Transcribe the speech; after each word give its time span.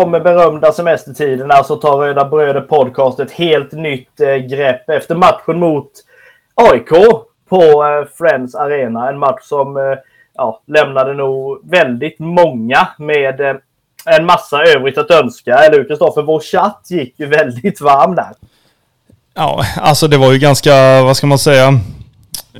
de 0.00 0.12
berömda 0.12 0.72
semestertiderna 0.72 1.54
alltså 1.54 1.74
så 1.74 1.80
tar 1.80 1.98
Röda 1.98 2.24
Bröder 2.24 2.60
Podcast 2.60 3.20
ett 3.20 3.30
helt 3.30 3.72
nytt 3.72 4.20
eh, 4.20 4.34
grepp 4.34 4.90
efter 4.90 5.14
matchen 5.14 5.58
mot 5.58 5.90
AIK 6.54 6.88
på 7.48 7.62
eh, 7.62 8.08
Friends 8.18 8.54
Arena. 8.54 9.08
En 9.08 9.18
match 9.18 9.42
som 9.42 9.76
eh, 9.76 9.82
ja, 10.34 10.62
lämnade 10.66 11.14
nog 11.14 11.70
väldigt 11.70 12.18
många 12.18 12.88
med 12.98 13.40
eh, 13.40 13.56
en 14.06 14.26
massa 14.26 14.62
övrigt 14.62 14.98
att 14.98 15.10
önska. 15.10 15.54
Eller 15.54 15.78
hur 15.78 15.88
Kristoffer? 15.88 16.22
Vår 16.22 16.40
chatt 16.40 16.86
gick 16.90 17.20
ju 17.20 17.26
väldigt 17.26 17.80
varm 17.80 18.14
där. 18.14 18.32
Ja, 19.34 19.64
alltså 19.76 20.08
det 20.08 20.16
var 20.16 20.32
ju 20.32 20.38
ganska, 20.38 21.02
vad 21.02 21.16
ska 21.16 21.26
man 21.26 21.38
säga? 21.38 21.80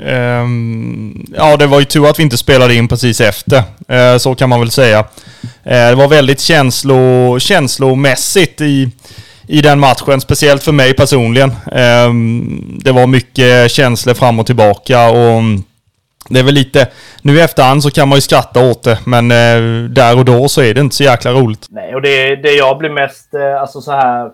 Um, 0.02 1.26
ja, 1.36 1.56
det 1.56 1.66
var 1.66 1.78
ju 1.78 1.84
tur 1.84 2.10
att 2.10 2.18
vi 2.18 2.22
inte 2.22 2.36
spelade 2.36 2.74
in 2.74 2.88
precis 2.88 3.20
efter. 3.20 3.62
Uh, 3.92 4.18
så 4.18 4.34
kan 4.34 4.48
man 4.48 4.60
väl 4.60 4.70
säga. 4.70 5.00
Uh, 5.00 5.06
det 5.64 5.94
var 5.94 6.08
väldigt 6.08 6.40
känslo, 6.40 7.38
känslomässigt 7.38 8.60
i, 8.60 8.90
i 9.46 9.60
den 9.60 9.80
matchen, 9.80 10.20
speciellt 10.20 10.62
för 10.62 10.72
mig 10.72 10.94
personligen. 10.94 11.52
Um, 11.72 12.80
det 12.84 12.92
var 12.92 13.06
mycket 13.06 13.70
känslor 13.70 14.14
fram 14.14 14.38
och 14.38 14.46
tillbaka 14.46 15.08
och 15.08 15.42
det 16.28 16.38
är 16.38 16.44
väl 16.44 16.54
lite, 16.54 16.86
nu 17.22 17.36
i 17.36 17.40
efterhand 17.40 17.82
så 17.82 17.90
kan 17.90 18.08
man 18.08 18.16
ju 18.16 18.22
skratta 18.22 18.60
åt 18.60 18.82
det, 18.82 18.98
men 19.04 19.32
uh, 19.32 19.90
där 19.90 20.18
och 20.18 20.24
då 20.24 20.48
så 20.48 20.62
är 20.62 20.74
det 20.74 20.80
inte 20.80 20.96
så 20.96 21.04
jäkla 21.04 21.32
roligt. 21.32 21.66
Nej, 21.70 21.94
och 21.94 22.02
det, 22.02 22.36
det 22.36 22.52
jag 22.52 22.78
blir 22.78 22.90
mest, 22.90 23.34
alltså 23.60 23.80
så 23.80 23.92
här 23.92 24.30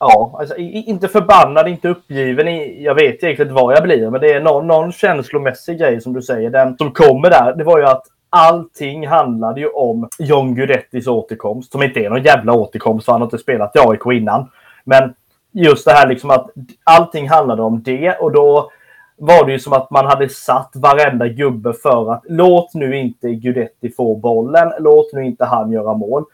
Ja, 0.00 0.36
alltså, 0.38 0.56
inte 0.56 1.08
förbannad, 1.08 1.68
inte 1.68 1.88
uppgiven. 1.88 2.82
Jag 2.82 2.94
vet 2.94 3.22
egentligen 3.22 3.54
vad 3.54 3.76
jag 3.76 3.82
blir, 3.82 4.10
men 4.10 4.20
det 4.20 4.32
är 4.32 4.40
någon, 4.40 4.66
någon 4.66 4.92
känslomässig 4.92 5.78
grej 5.78 6.00
som 6.00 6.12
du 6.12 6.22
säger. 6.22 6.50
Den 6.50 6.76
som 6.78 6.92
kommer 6.92 7.30
där, 7.30 7.54
det 7.56 7.64
var 7.64 7.78
ju 7.78 7.84
att 7.84 8.02
allting 8.30 9.06
handlade 9.06 9.60
ju 9.60 9.68
om 9.68 10.08
John 10.18 10.54
Guidettis 10.54 11.06
återkomst. 11.06 11.72
Som 11.72 11.82
inte 11.82 12.00
är 12.00 12.10
någon 12.10 12.22
jävla 12.22 12.52
återkomst, 12.52 13.04
för 13.04 13.12
han 13.12 13.20
har 13.20 13.26
inte 13.26 13.38
spelat 13.38 13.76
i 13.76 13.78
AIK 13.78 14.06
innan. 14.12 14.50
Men 14.84 15.14
just 15.52 15.84
det 15.84 15.92
här 15.92 16.08
liksom 16.08 16.30
att 16.30 16.50
allting 16.84 17.28
handlade 17.28 17.62
om 17.62 17.82
det 17.82 18.16
och 18.16 18.32
då 18.32 18.70
var 19.16 19.46
det 19.46 19.52
ju 19.52 19.58
som 19.58 19.72
att 19.72 19.90
man 19.90 20.06
hade 20.06 20.28
satt 20.28 20.70
varenda 20.74 21.28
gubbe 21.28 21.72
för 21.72 22.12
att 22.12 22.22
låt 22.28 22.74
nu 22.74 22.96
inte 22.96 23.30
Gudetti 23.34 23.90
få 23.90 24.16
bollen, 24.16 24.72
låt 24.78 25.12
nu 25.12 25.24
inte 25.24 25.44
han 25.44 25.72
göra 25.72 25.94
mål. 25.94 26.24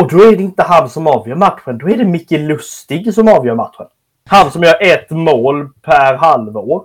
Och 0.00 0.08
då 0.08 0.22
är 0.22 0.36
det 0.36 0.42
inte 0.42 0.62
han 0.62 0.90
som 0.90 1.06
avgör 1.06 1.34
matchen. 1.36 1.78
Då 1.78 1.90
är 1.90 1.96
det 1.96 2.04
Micke 2.04 2.30
Lustig 2.30 3.14
som 3.14 3.28
avgör 3.28 3.54
matchen. 3.54 3.86
Han 4.28 4.50
som 4.50 4.62
gör 4.62 4.82
ett 4.82 5.10
mål 5.10 5.68
per 5.82 6.14
halvår. 6.14 6.82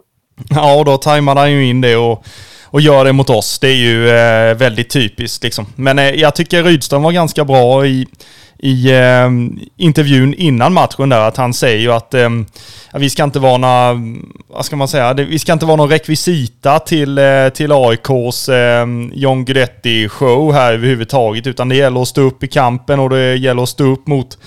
Ja, 0.49 0.79
och 0.79 0.85
då 0.85 0.97
tajmar 0.97 1.35
han 1.35 1.51
ju 1.51 1.65
in 1.65 1.81
det 1.81 1.95
och, 1.95 2.25
och 2.65 2.81
gör 2.81 3.05
det 3.05 3.13
mot 3.13 3.29
oss. 3.29 3.59
Det 3.59 3.67
är 3.67 3.75
ju 3.75 4.09
eh, 4.09 4.55
väldigt 4.55 4.89
typiskt 4.89 5.43
liksom. 5.43 5.65
Men 5.75 5.99
eh, 5.99 6.09
jag 6.09 6.35
tycker 6.35 6.63
Rydström 6.63 7.03
var 7.03 7.11
ganska 7.11 7.45
bra 7.45 7.85
i, 7.85 8.07
i 8.65 8.91
eh, 8.91 9.29
intervjun 9.77 10.33
innan 10.33 10.73
matchen 10.73 11.09
där 11.09 11.19
att 11.19 11.37
han 11.37 11.53
säger 11.53 11.79
ju 11.79 11.91
att 11.91 12.13
eh, 12.13 12.29
vi 12.93 13.09
ska 13.09 13.23
inte 13.23 13.39
vara 13.39 13.57
några, 13.57 14.01
vad 14.47 14.65
ska 14.65 14.75
man 14.75 14.87
säga, 14.87 15.13
vi 15.13 15.39
ska 15.39 15.53
inte 15.53 15.65
vara 15.65 15.75
någon 15.75 15.89
rekvisita 15.89 16.79
till, 16.79 17.17
eh, 17.17 17.49
till 17.49 17.71
AIKs 17.71 18.49
eh, 18.49 18.87
John 19.13 19.45
Guidetti 19.45 20.09
show 20.09 20.53
här 20.53 20.73
överhuvudtaget 20.73 21.47
utan 21.47 21.69
det 21.69 21.75
gäller 21.75 22.01
att 22.01 22.07
stå 22.07 22.21
upp 22.21 22.43
i 22.43 22.47
kampen 22.47 22.99
och 22.99 23.09
det 23.09 23.35
gäller 23.35 23.63
att 23.63 23.69
stå 23.69 23.83
upp 23.83 24.07
mot 24.07 24.37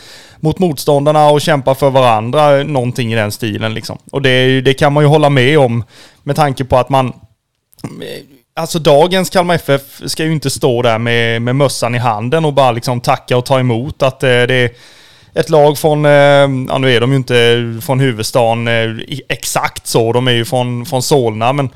mot 0.41 0.59
motståndarna 0.59 1.29
och 1.29 1.41
kämpa 1.41 1.75
för 1.75 1.91
varandra, 1.91 2.63
någonting 2.63 3.13
i 3.13 3.17
den 3.17 3.33
stilen 3.33 3.75
liksom. 3.75 3.99
Och 4.11 4.23
det, 4.23 4.61
det 4.61 4.75
kan 4.75 4.93
man 4.93 5.05
ju 5.05 5.09
hålla 5.09 5.31
med 5.31 5.59
om 5.59 5.85
med 6.23 6.37
tanke 6.37 6.65
på 6.65 6.77
att 6.77 6.89
man 6.89 7.13
Alltså 8.59 8.79
dagens 8.79 9.31
Kalmar 9.31 9.55
FF 9.55 9.83
ska 10.07 10.25
ju 10.25 10.33
inte 10.33 10.51
stå 10.51 10.83
där 10.83 10.99
med, 10.99 11.43
med 11.43 11.57
mössan 11.57 11.95
i 11.95 11.99
handen 11.99 12.45
och 12.45 12.53
bara 12.53 12.73
liksom 12.73 13.01
tacka 13.01 13.37
och 13.37 13.45
ta 13.45 13.61
emot 13.61 14.03
att 14.03 14.23
eh, 14.23 14.29
det 14.29 14.55
är 14.55 14.71
ett 15.35 15.51
lag 15.51 15.79
från, 15.79 16.05
eh, 16.05 16.11
ja 16.69 16.79
nu 16.79 16.93
är 16.93 17.01
de 17.01 17.11
ju 17.11 17.17
inte 17.17 17.81
från 17.83 18.01
huvudstaden 18.01 18.69
eh, 18.69 19.19
exakt 19.29 19.87
så, 19.87 20.13
de 20.13 20.29
är 20.29 20.33
ju 20.33 20.45
från, 20.45 20.87
från 20.87 21.03
Solna 21.03 21.53
men 21.53 21.71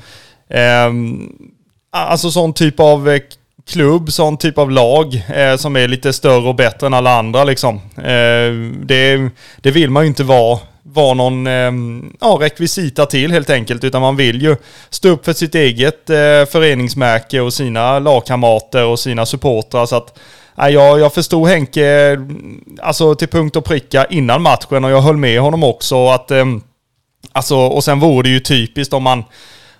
eh, 0.48 0.92
alltså 1.90 2.30
sån 2.30 2.52
typ 2.52 2.80
av 2.80 3.10
eh, 3.10 3.20
klubb, 3.70 4.12
sån 4.12 4.36
typ 4.36 4.58
av 4.58 4.70
lag 4.70 5.22
eh, 5.34 5.56
som 5.56 5.76
är 5.76 5.88
lite 5.88 6.12
större 6.12 6.48
och 6.48 6.54
bättre 6.54 6.86
än 6.86 6.94
alla 6.94 7.18
andra 7.18 7.44
liksom. 7.44 7.76
Eh, 7.96 8.52
det, 8.84 9.30
det 9.60 9.70
vill 9.70 9.90
man 9.90 10.02
ju 10.02 10.08
inte 10.08 10.24
vara 10.24 10.58
vara 10.82 11.14
någon 11.14 11.46
eh, 11.46 11.72
ja, 12.20 12.38
rekvisita 12.40 13.06
till 13.06 13.32
helt 13.32 13.50
enkelt. 13.50 13.84
Utan 13.84 14.02
man 14.02 14.16
vill 14.16 14.42
ju 14.42 14.56
stå 14.90 15.08
upp 15.08 15.24
för 15.24 15.32
sitt 15.32 15.54
eget 15.54 16.10
eh, 16.10 16.16
föreningsmärke 16.50 17.40
och 17.40 17.54
sina 17.54 17.98
lagkamrater 17.98 18.84
och 18.84 18.98
sina 18.98 19.26
supportrar. 19.26 19.86
Så 19.86 19.96
att 19.96 20.18
ja, 20.56 20.70
jag, 20.70 21.00
jag 21.00 21.14
förstod 21.14 21.48
Henke 21.48 21.86
mm, 21.86 22.64
alltså, 22.82 23.14
till 23.14 23.28
punkt 23.28 23.56
och 23.56 23.64
pricka 23.64 24.04
innan 24.04 24.42
matchen 24.42 24.84
och 24.84 24.90
jag 24.90 25.00
höll 25.00 25.16
med 25.16 25.40
honom 25.40 25.64
också. 25.64 26.08
Att, 26.08 26.30
eh, 26.30 26.44
alltså, 27.32 27.56
och 27.56 27.84
sen 27.84 28.00
vore 28.00 28.22
det 28.22 28.32
ju 28.32 28.40
typiskt 28.40 28.94
om 28.94 29.02
man 29.02 29.24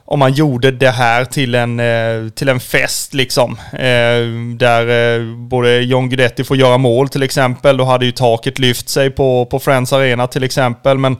om 0.04 0.18
man 0.18 0.32
gjorde 0.32 0.70
det 0.70 0.90
här 0.90 1.24
till 1.24 1.54
en, 1.54 1.80
eh, 1.80 2.28
till 2.34 2.48
en 2.48 2.60
fest 2.60 3.14
liksom. 3.14 3.58
Eh, 3.72 4.56
där 4.56 5.16
eh, 5.18 5.36
både 5.36 5.80
John 5.80 6.08
Guidetti 6.08 6.44
får 6.44 6.56
göra 6.56 6.78
mål 6.78 7.08
till 7.08 7.22
exempel. 7.22 7.76
Då 7.76 7.84
hade 7.84 8.06
ju 8.06 8.12
taket 8.12 8.58
lyft 8.58 8.88
sig 8.88 9.10
på, 9.10 9.46
på 9.46 9.58
Friends 9.58 9.92
Arena 9.92 10.26
till 10.26 10.44
exempel. 10.44 10.98
Men 10.98 11.16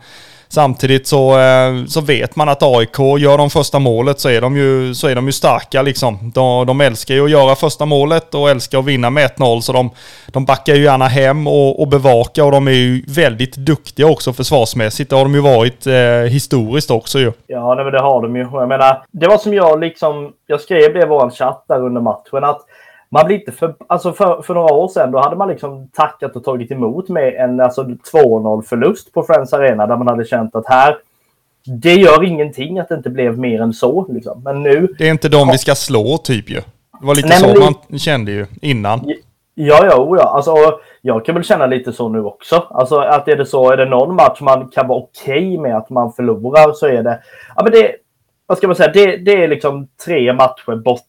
Samtidigt 0.53 1.07
så, 1.07 1.39
eh, 1.39 1.85
så 1.89 2.01
vet 2.01 2.37
man 2.37 2.49
att 2.49 2.63
AIK 2.63 2.99
gör 3.19 3.39
de 3.39 3.51
första 3.51 3.79
målet 3.79 4.21
så 4.21 4.29
är 4.29 4.41
de 4.41 4.57
ju, 4.57 4.95
så 4.95 5.09
är 5.09 5.15
de 5.15 5.27
ju 5.27 5.33
starka 5.33 5.83
liksom. 5.83 6.31
De, 6.35 6.67
de 6.67 6.81
älskar 6.81 7.15
ju 7.15 7.25
att 7.25 7.31
göra 7.31 7.55
första 7.55 7.87
målet 7.87 8.35
och 8.35 8.51
älskar 8.51 8.79
att 8.79 8.85
vinna 8.85 9.11
med 9.11 9.31
1-0 9.31 9.61
så 9.61 9.73
de, 9.73 9.91
de 10.27 10.45
backar 10.45 10.75
ju 10.75 10.83
gärna 10.83 11.07
hem 11.07 11.47
och, 11.47 11.81
och 11.81 11.89
bevakar 11.89 12.45
och 12.45 12.53
de 12.53 12.69
är 12.69 12.73
ju 12.73 13.05
väldigt 13.09 13.57
duktiga 13.57 14.07
också 14.07 14.33
försvarsmässigt. 14.33 15.11
Det 15.11 15.17
har 15.17 15.25
de 15.25 15.35
ju 15.35 15.41
varit 15.41 15.87
eh, 15.87 16.33
historiskt 16.33 16.91
också 16.91 17.19
ju. 17.19 17.33
Ja, 17.47 17.75
nej, 17.75 17.85
men 17.85 17.93
det 17.93 18.03
har 18.03 18.23
de 18.23 18.37
ju. 18.37 18.43
Jag 18.53 18.69
menar, 18.69 19.03
det 19.11 19.29
var 19.29 19.39
som 19.39 19.55
jag 19.55 19.81
liksom, 19.81 20.33
jag 20.47 20.61
skrev 20.61 20.95
det 20.95 21.03
i 21.03 21.07
vår 21.07 21.31
chatt 21.31 21.65
där 21.69 21.85
under 21.85 22.01
matchen 22.01 22.45
att 22.45 22.61
man 23.13 23.27
blir 23.27 23.39
inte 23.39 23.53
för, 23.53 23.75
alltså 23.87 24.13
för, 24.13 24.43
för 24.43 24.55
några 24.55 24.75
år 24.75 24.89
sedan 24.89 25.13
då 25.13 25.19
hade 25.19 25.37
man 25.37 25.49
liksom 25.49 25.89
tackat 25.89 26.37
och 26.37 26.45
tagit 26.45 26.71
emot 26.71 27.09
med 27.09 27.35
en 27.35 27.61
alltså 27.61 27.83
2-0 27.83 28.63
förlust 28.63 29.13
på 29.13 29.23
Friends 29.23 29.53
Arena 29.53 29.87
där 29.87 29.97
man 29.97 30.09
hade 30.09 30.25
känt 30.25 30.55
att 30.55 30.67
här 30.67 30.97
det 31.65 31.95
gör 31.95 32.25
ingenting 32.25 32.79
att 32.79 32.89
det 32.89 32.95
inte 32.95 33.11
blev 33.11 33.39
mer 33.39 33.61
än 33.61 33.73
så. 33.73 34.07
Liksom. 34.09 34.43
Men 34.45 34.63
nu... 34.63 34.95
Det 34.99 35.07
är 35.07 35.11
inte 35.11 35.29
de 35.29 35.49
vi 35.49 35.59
ska 35.59 35.75
slå 35.75 36.19
typ 36.19 36.51
ju. 36.51 36.61
Det 37.01 37.07
var 37.07 37.15
lite 37.15 37.29
Nej, 37.29 37.39
så 37.39 37.47
det... 37.47 37.61
man 37.61 37.99
kände 37.99 38.33
ju 38.33 38.47
innan. 38.63 39.01
Ja, 39.55 39.85
ja, 39.85 40.17
ja. 40.19 40.23
Alltså, 40.23 40.55
jag 41.01 41.25
kan 41.25 41.35
väl 41.35 41.45
känna 41.45 41.67
lite 41.67 41.93
så 41.93 42.09
nu 42.09 42.25
också. 42.25 42.67
Alltså 42.71 42.99
att 42.99 43.29
är 43.29 43.37
det 43.37 43.47
så, 43.47 43.71
är 43.71 43.77
det 43.77 43.85
någon 43.85 44.15
match 44.15 44.41
man 44.41 44.69
kan 44.69 44.89
vara 44.89 44.99
okej 44.99 45.49
okay 45.49 45.59
med 45.59 45.77
att 45.77 45.91
man 45.91 46.13
förlorar 46.13 46.73
så 46.73 46.87
är 46.87 47.03
det... 47.03 47.21
Ja, 47.57 47.63
men 47.63 47.73
det... 47.73 47.95
Vad 48.47 48.59
ska 48.59 48.67
man 48.67 48.77
säga? 48.77 48.93
Det, 48.93 49.17
det 49.17 49.45
är 49.45 49.49
liksom 49.49 49.89
tre 50.05 50.33
matcher 50.33 50.77
bort 50.77 51.01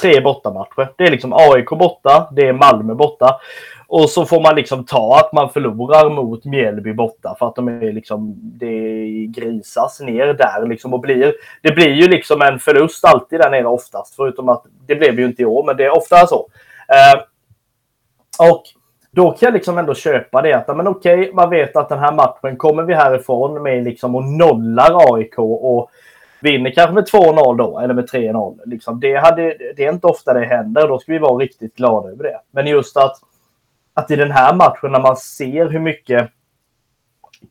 tre 0.00 0.20
bortamatcher. 0.20 0.92
Det 0.96 1.04
är 1.04 1.10
liksom 1.10 1.32
AIK 1.32 1.68
borta, 1.70 2.28
det 2.32 2.48
är 2.48 2.52
Malmö 2.52 2.94
borta. 2.94 3.40
Och 3.86 4.10
så 4.10 4.24
får 4.24 4.40
man 4.40 4.54
liksom 4.54 4.84
ta 4.84 5.18
att 5.18 5.32
man 5.32 5.50
förlorar 5.50 6.10
mot 6.10 6.44
Mjällby 6.44 6.92
borta 6.92 7.36
för 7.38 7.48
att 7.48 7.54
de 7.54 7.68
är 7.68 7.92
liksom, 7.92 8.34
det 8.36 9.26
grisas 9.26 10.00
ner 10.00 10.26
där 10.26 10.66
liksom 10.66 10.94
och 10.94 11.00
blir, 11.00 11.34
det 11.62 11.72
blir 11.72 11.92
ju 11.92 12.08
liksom 12.08 12.42
en 12.42 12.58
förlust 12.58 13.04
alltid 13.04 13.40
där 13.40 13.50
nere 13.50 13.66
oftast. 13.66 14.16
Förutom 14.16 14.48
att 14.48 14.64
det 14.86 14.94
blev 14.94 15.18
ju 15.18 15.26
inte 15.26 15.42
i 15.42 15.44
år, 15.44 15.64
men 15.64 15.76
det 15.76 15.84
är 15.84 15.96
ofta 15.96 16.26
så. 16.26 16.48
Eh, 16.88 17.22
och 18.50 18.62
då 19.10 19.30
kan 19.30 19.46
jag 19.46 19.54
liksom 19.54 19.78
ändå 19.78 19.94
köpa 19.94 20.42
det 20.42 20.52
att, 20.52 20.76
men 20.76 20.88
okej, 20.88 21.30
man 21.34 21.50
vet 21.50 21.76
att 21.76 21.88
den 21.88 21.98
här 21.98 22.12
matchen 22.12 22.56
kommer 22.56 22.82
vi 22.82 22.94
härifrån 22.94 23.62
med 23.62 23.84
liksom 23.84 24.14
och 24.14 24.24
nollar 24.24 25.14
AIK 25.14 25.38
och 25.38 25.90
vinner 26.42 26.70
kanske 26.70 26.94
med 26.94 27.08
2-0 27.08 27.56
då, 27.56 27.78
eller 27.78 27.94
med 27.94 28.08
3-0. 28.10 28.58
Liksom, 28.66 29.00
det, 29.00 29.14
hade, 29.14 29.56
det 29.76 29.84
är 29.84 29.92
inte 29.92 30.06
ofta 30.06 30.32
det 30.32 30.44
händer. 30.44 30.88
Då 30.88 30.98
ska 30.98 31.12
vi 31.12 31.18
vara 31.18 31.38
riktigt 31.38 31.76
glada 31.76 32.08
över 32.08 32.24
det. 32.24 32.40
Men 32.50 32.66
just 32.66 32.96
att, 32.96 33.16
att 33.94 34.10
i 34.10 34.16
den 34.16 34.30
här 34.30 34.54
matchen 34.54 34.92
när 34.92 35.00
man 35.00 35.16
ser 35.16 35.68
hur 35.68 35.80
mycket 35.80 36.30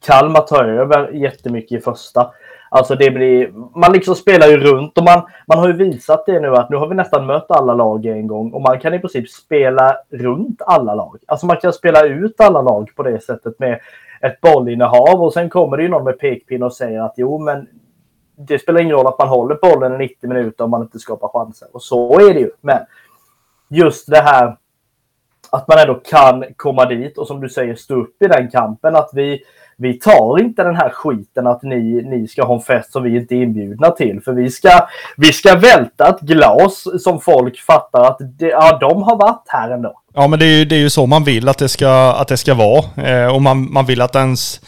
Kalmar 0.05 0.41
tar 0.41 0.63
över 0.63 1.11
jättemycket 1.11 1.79
i 1.79 1.81
första. 1.81 2.31
Alltså 2.69 2.95
det 2.95 3.11
blir, 3.11 3.51
man 3.79 3.93
liksom 3.93 4.15
spelar 4.15 4.47
ju 4.47 4.57
runt 4.57 4.97
och 4.97 5.03
man, 5.03 5.21
man 5.47 5.59
har 5.59 5.67
ju 5.67 5.73
visat 5.73 6.25
det 6.25 6.39
nu 6.39 6.55
att 6.55 6.69
nu 6.69 6.75
har 6.75 6.87
vi 6.87 6.95
nästan 6.95 7.25
mött 7.25 7.51
alla 7.51 7.73
lag 7.73 8.05
en 8.05 8.27
gång 8.27 8.51
och 8.51 8.61
man 8.61 8.79
kan 8.79 8.93
i 8.93 8.99
princip 8.99 9.29
spela 9.29 9.97
runt 10.09 10.61
alla 10.61 10.95
lag. 10.95 11.17
Alltså 11.27 11.45
man 11.45 11.57
kan 11.57 11.73
spela 11.73 12.05
ut 12.05 12.41
alla 12.41 12.61
lag 12.61 12.91
på 12.95 13.03
det 13.03 13.23
sättet 13.23 13.59
med 13.59 13.79
ett 14.21 14.41
bollinnehav 14.41 15.23
och 15.23 15.33
sen 15.33 15.49
kommer 15.49 15.77
det 15.77 15.83
ju 15.83 15.89
någon 15.89 16.03
med 16.03 16.19
pekpinne 16.19 16.65
och 16.65 16.73
säger 16.73 17.01
att 17.01 17.13
jo 17.17 17.39
men 17.39 17.67
det 18.47 18.59
spelar 18.59 18.79
ingen 18.81 18.95
roll 18.95 19.07
att 19.07 19.19
man 19.19 19.27
håller 19.27 19.55
bollen 19.55 19.93
i 19.93 19.97
90 19.97 20.29
minuter 20.29 20.63
om 20.63 20.69
man 20.69 20.81
inte 20.81 20.99
skapar 20.99 21.27
chanser. 21.27 21.67
Och 21.71 21.83
så 21.83 22.19
är 22.19 22.33
det 22.33 22.39
ju. 22.39 22.51
Men 22.61 22.79
just 23.69 24.07
det 24.07 24.21
här 24.21 24.57
att 25.51 25.67
man 25.67 25.79
ändå 25.79 25.93
kan 25.93 26.45
komma 26.55 26.85
dit 26.85 27.17
och 27.17 27.27
som 27.27 27.41
du 27.41 27.49
säger 27.49 27.75
stå 27.75 27.95
upp 27.95 28.21
i 28.21 28.27
den 28.27 28.49
kampen. 28.49 28.95
Att 28.95 29.09
vi, 29.13 29.43
vi 29.77 29.93
tar 29.93 30.39
inte 30.39 30.63
den 30.63 30.75
här 30.75 30.89
skiten 30.89 31.47
att 31.47 31.63
ni, 31.63 32.01
ni 32.01 32.27
ska 32.27 32.43
ha 32.43 32.55
en 32.55 32.61
fest 32.61 32.91
som 32.91 33.03
vi 33.03 33.17
inte 33.17 33.35
är 33.35 33.43
inbjudna 33.43 33.91
till. 33.91 34.21
För 34.21 34.33
vi 34.33 34.49
ska, 34.49 34.87
vi 35.17 35.33
ska 35.33 35.55
välta 35.55 36.09
ett 36.09 36.21
glas 36.21 37.03
som 37.03 37.19
folk 37.19 37.59
fattar 37.59 38.03
att 38.03 38.17
det, 38.19 38.47
ja, 38.47 38.77
de 38.77 39.03
har 39.03 39.15
varit 39.15 39.45
här 39.47 39.69
ändå. 39.69 40.01
Ja, 40.13 40.27
men 40.27 40.39
det 40.39 40.45
är, 40.45 40.57
ju, 40.57 40.65
det 40.65 40.75
är 40.75 40.79
ju 40.79 40.89
så 40.89 41.05
man 41.05 41.23
vill 41.23 41.49
att 41.49 41.57
det 41.57 41.69
ska, 41.69 41.89
att 41.89 42.27
det 42.27 42.37
ska 42.37 42.53
vara. 42.53 43.07
Eh, 43.07 43.35
och 43.35 43.41
man, 43.41 43.71
man 43.73 43.85
vill 43.85 44.01
att 44.01 44.15
ens, 44.15 44.61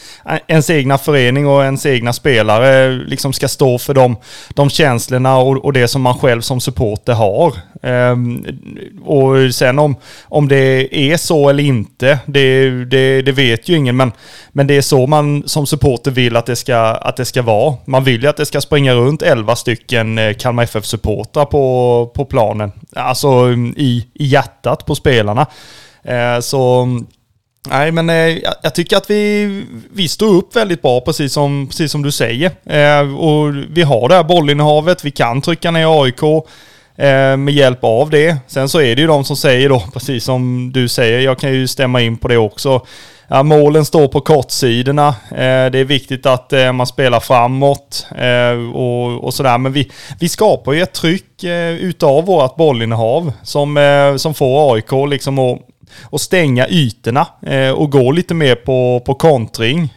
ens 0.48 0.70
egna 0.70 0.98
förening 0.98 1.48
och 1.48 1.64
ens 1.64 1.86
egna 1.86 2.14
spelare 2.14 2.90
liksom 2.90 3.34
ska 3.34 3.48
stå 3.48 3.78
för 3.78 3.94
de, 3.94 4.16
de 4.50 4.70
känslorna 4.70 5.38
och, 5.38 5.66
och 5.66 5.74
det 5.74 5.88
som 5.88 6.02
man 6.02 6.18
själv 6.20 6.42
som 6.42 6.60
supporter 6.60 7.14
har. 7.14 7.54
Eh, 7.84 8.18
och 9.06 9.56
sen 9.56 9.80
om, 9.80 9.96
om 10.24 10.48
det 10.48 10.96
är 10.96 11.18
så 11.18 11.50
eller 11.50 11.64
inte, 11.64 12.20
det, 12.26 12.70
det, 12.86 13.22
det, 13.22 13.32
vet 13.32 13.70
ju 13.70 13.78
ingen. 13.78 13.98
Men, 13.98 14.12
men 14.52 14.68
det 14.68 14.78
är 14.78 14.82
så 14.82 15.08
man 15.08 15.44
som 15.46 15.68
supporter 15.68 16.12
vill 16.12 16.36
att 16.36 16.46
det, 16.46 16.56
ska, 16.56 16.78
att 16.78 17.18
det 17.18 17.26
ska 17.26 17.42
vara. 17.42 17.76
Man 17.86 18.04
vill 18.04 18.24
ju 18.24 18.28
att 18.28 18.38
det 18.38 18.46
ska 18.46 18.62
springa 18.62 18.94
runt 18.94 19.22
11 19.22 19.56
stycken 19.56 20.18
eh, 20.18 20.34
Kalmar 20.34 20.64
FF-supportrar 20.64 21.46
på, 21.46 22.12
på 22.16 22.26
planen. 22.26 22.72
Alltså 22.96 23.52
i, 23.78 24.08
i 24.14 24.26
hjärtat 24.26 24.86
på 24.86 24.96
spelarna. 24.96 25.33
Eh, 26.04 26.40
så 26.40 26.88
Nej, 27.70 27.92
men 27.92 28.10
eh, 28.10 28.38
jag 28.64 28.76
tycker 28.76 28.98
att 28.98 29.10
vi, 29.10 29.46
vi 29.94 30.08
står 30.08 30.36
upp 30.36 30.56
väldigt 30.56 30.82
bra, 30.82 31.02
precis 31.02 31.34
som, 31.34 31.68
precis 31.68 31.92
som 31.92 32.02
du 32.02 32.12
säger. 32.12 32.52
Eh, 32.66 33.16
och 33.16 33.56
vi 33.70 33.82
har 33.82 34.10
det 34.10 34.16
här 34.16 34.24
bollinnehavet, 34.24 35.06
vi 35.06 35.12
kan 35.12 35.42
trycka 35.42 35.72
ner 35.72 36.04
AIK 36.04 36.24
eh, 36.96 37.38
med 37.38 37.54
hjälp 37.54 37.80
av 37.82 38.10
det. 38.10 38.38
Sen 38.48 38.70
så 38.70 38.82
är 38.82 38.96
det 38.96 39.02
ju 39.02 39.08
de 39.08 39.26
som 39.26 39.36
säger 39.38 39.70
då, 39.70 39.84
precis 39.94 40.24
som 40.24 40.72
du 40.74 40.88
säger, 40.88 41.20
jag 41.20 41.40
kan 41.40 41.54
ju 41.54 41.68
stämma 41.68 42.02
in 42.02 42.18
på 42.18 42.28
det 42.28 42.38
också. 42.38 42.86
Ja, 43.34 43.44
målen 43.44 43.86
står 43.86 44.08
på 44.08 44.22
kortsidorna. 44.22 45.08
Eh, 45.30 45.72
det 45.72 45.80
är 45.80 45.84
viktigt 45.86 46.26
att 46.26 46.54
eh, 46.54 46.72
man 46.72 46.88
spelar 46.88 47.20
framåt 47.20 48.08
eh, 48.18 48.76
och, 48.76 49.24
och, 49.24 49.34
sådär. 49.34 49.58
Men 49.58 49.74
vi, 49.74 49.92
vi 50.20 50.30
skapar 50.30 50.74
ju 50.74 50.82
ett 50.82 50.94
tryck 50.94 51.44
eh, 51.44 51.70
utav 51.70 52.26
vårt 52.26 52.56
bollinnehav 52.56 53.34
som, 53.44 53.78
eh, 53.78 54.16
som 54.16 54.34
får 54.34 54.74
AIK 54.74 54.92
liksom 55.10 55.40
att 55.40 55.60
och 56.04 56.22
stänga 56.22 56.68
ytorna 56.70 57.28
eh, 57.42 57.72
och 57.72 57.92
gå 57.92 58.12
lite 58.12 58.34
mer 58.34 58.56
på, 58.56 59.02
på 59.06 59.16
kontring. 59.16 59.94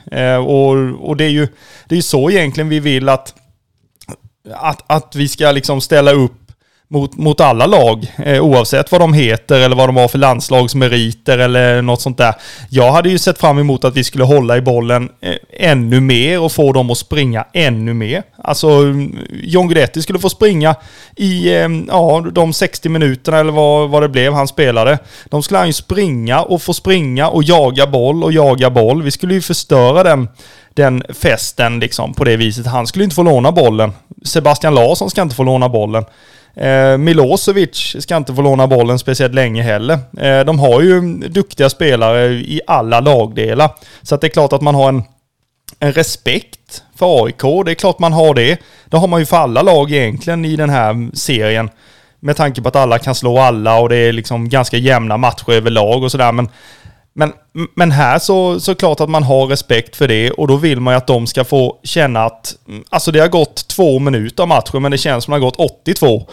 och, 0.47 1.09
och 1.09 1.17
det 1.17 1.25
är 1.25 1.31
ju 1.31 1.49
det 1.89 1.97
är 1.97 2.03
så 2.03 2.31
egentligen 2.31 2.69
vi 2.69 2.81
vill 2.81 3.09
att, 3.09 3.35
att, 4.55 4.83
att 4.87 5.15
vi 5.15 5.29
ska 5.29 5.53
liksom 5.53 5.81
ställa 5.81 6.13
upp 6.13 6.46
mot, 6.89 7.17
mot 7.17 7.41
alla 7.41 7.67
lag, 7.67 8.13
eh, 8.25 8.43
oavsett 8.43 8.93
vad 8.93 9.01
de 9.01 9.15
heter 9.15 9.61
eller 9.61 9.77
vad 9.77 9.89
de 9.89 9.97
har 9.97 10.09
för 10.09 10.19
landslagsmeriter 10.19 11.39
eller 11.39 11.83
något 11.83 12.01
sånt 12.01 12.19
där. 12.19 12.35
Jag 12.71 12.93
hade 12.93 13.09
ju 13.09 13.19
sett 13.19 13.39
fram 13.39 13.59
emot 13.59 13.85
att 13.85 13.97
vi 13.97 14.05
skulle 14.05 14.25
hålla 14.25 14.57
i 14.57 14.61
bollen 14.61 15.09
eh, 15.21 15.35
ännu 15.71 16.01
mer 16.01 16.41
och 16.41 16.53
få 16.53 16.73
dem 16.73 16.91
att 16.91 16.99
springa 16.99 17.45
ännu 17.53 17.95
mer. 17.95 18.23
Alltså, 18.39 18.69
mm, 18.69 19.19
John 19.43 19.69
Guidetti 19.69 20.03
skulle 20.03 20.19
få 20.19 20.31
springa 20.31 20.75
i 21.17 21.55
eh, 21.55 21.69
ja, 21.89 22.27
de 22.33 22.53
60 22.53 22.89
minuterna 22.89 23.39
eller 23.39 23.53
vad, 23.53 23.91
vad 23.91 24.03
det 24.03 24.09
blev 24.09 24.33
han 24.33 24.49
spelade. 24.49 24.99
De 25.25 25.43
skulle 25.43 25.59
han 25.59 25.67
ju 25.67 25.73
springa 25.73 26.43
och 26.43 26.63
få 26.63 26.75
springa 26.75 27.29
och 27.29 27.43
jaga 27.43 27.87
boll 27.87 28.25
och 28.25 28.33
jaga 28.33 28.71
boll. 28.71 29.03
Vi 29.03 29.11
skulle 29.11 29.35
ju 29.35 29.43
förstöra 29.43 30.03
den 30.03 30.29
den 30.77 31.03
festen 31.09 31.81
liksom 31.81 32.15
på 32.15 32.25
det 32.25 32.37
viset. 32.37 32.67
Han 32.67 32.87
skulle 32.87 33.05
inte 33.05 33.17
få 33.17 33.23
låna 33.23 33.53
bollen. 33.53 33.93
Sebastian 34.25 34.75
Larsson 34.75 35.11
ska 35.11 35.23
inte 35.23 35.35
få 35.35 35.43
låna 35.43 35.69
bollen. 35.69 36.05
Eh, 36.61 36.99
Milosevic 36.99 37.97
ska 37.99 38.17
inte 38.17 38.35
få 38.35 38.43
låna 38.43 38.67
bollen 38.67 38.99
speciellt 38.99 39.35
länge 39.35 39.63
heller. 39.63 39.99
Eh, 40.19 40.45
de 40.45 40.59
har 40.59 40.81
ju 40.81 41.01
duktiga 41.19 41.71
spelare 41.71 42.27
i 42.27 42.61
alla 42.67 43.01
lagdelar. 43.01 43.71
Så 44.03 44.15
att 44.15 44.21
det 44.21 44.27
är 44.27 44.29
klart 44.29 44.53
att 44.53 44.63
man 44.63 44.75
har 44.75 44.89
en, 44.89 45.03
en 45.79 45.93
respekt 45.93 46.83
för 46.99 47.25
AIK. 47.25 47.65
Det 47.65 47.73
är 47.73 47.75
klart 47.75 47.99
man 47.99 48.13
har 48.13 48.35
det. 48.35 48.59
Det 48.87 48.97
har 48.97 49.09
man 49.09 49.21
ju 49.21 49.27
för 49.27 49.37
alla 49.37 49.63
lag 49.63 49.93
egentligen 49.93 50.45
i 50.45 50.57
den 50.57 50.71
här 50.71 51.17
serien. 51.17 51.71
Med 52.21 52.37
tanke 52.37 52.63
på 52.63 52.69
att 52.69 52.77
alla 52.77 52.99
kan 52.99 53.15
slå 53.15 53.39
alla 53.39 53.79
och 53.79 53.89
det 53.89 53.97
är 53.97 54.13
liksom 54.13 54.49
ganska 54.49 54.77
jämna 54.77 55.17
matcher 55.17 55.53
överlag 55.53 56.03
och 56.03 56.11
sådär. 56.11 56.33
Men, 56.33 56.49
men, 57.19 57.33
men 57.75 57.91
här 57.91 58.19
så, 58.19 58.61
så 58.61 58.75
klart 58.75 59.01
att 59.01 59.09
man 59.09 59.23
har 59.23 59.47
respekt 59.47 59.97
för 59.97 60.09
det 60.09 60.31
och 60.31 60.49
då 60.49 60.57
vill 60.57 60.81
man 60.81 60.95
ju 60.95 60.99
att 60.99 61.07
de 61.07 61.27
ska 61.27 61.45
få 61.45 61.79
känna 61.83 62.25
att 62.25 62.57
mm, 62.69 62.85
alltså 62.89 63.13
det 63.13 63.21
har 63.21 63.29
gått 63.29 63.69
två 63.69 63.99
minuter 63.99 64.43
av 64.43 64.49
matchen 64.49 64.83
men 64.83 64.91
det 64.91 64.99
känns 64.99 65.25
som 65.25 65.35
att 65.35 65.41
det 65.41 65.45
har 65.45 65.51
gått 65.51 65.71
82. 65.85 66.29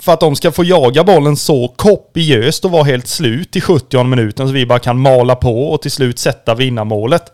För 0.00 0.12
att 0.12 0.20
de 0.20 0.36
ska 0.36 0.52
få 0.52 0.64
jaga 0.64 1.04
bollen 1.04 1.36
så 1.36 1.68
kopiöst 1.68 2.64
och 2.64 2.70
vara 2.70 2.84
helt 2.84 3.06
slut 3.06 3.56
i 3.56 3.60
70 3.60 4.04
minuten 4.04 4.46
så 4.46 4.52
vi 4.52 4.66
bara 4.66 4.78
kan 4.78 5.00
mala 5.00 5.34
på 5.34 5.68
och 5.68 5.82
till 5.82 5.90
slut 5.90 6.18
sätta 6.18 6.54
vinnarmålet. 6.54 7.32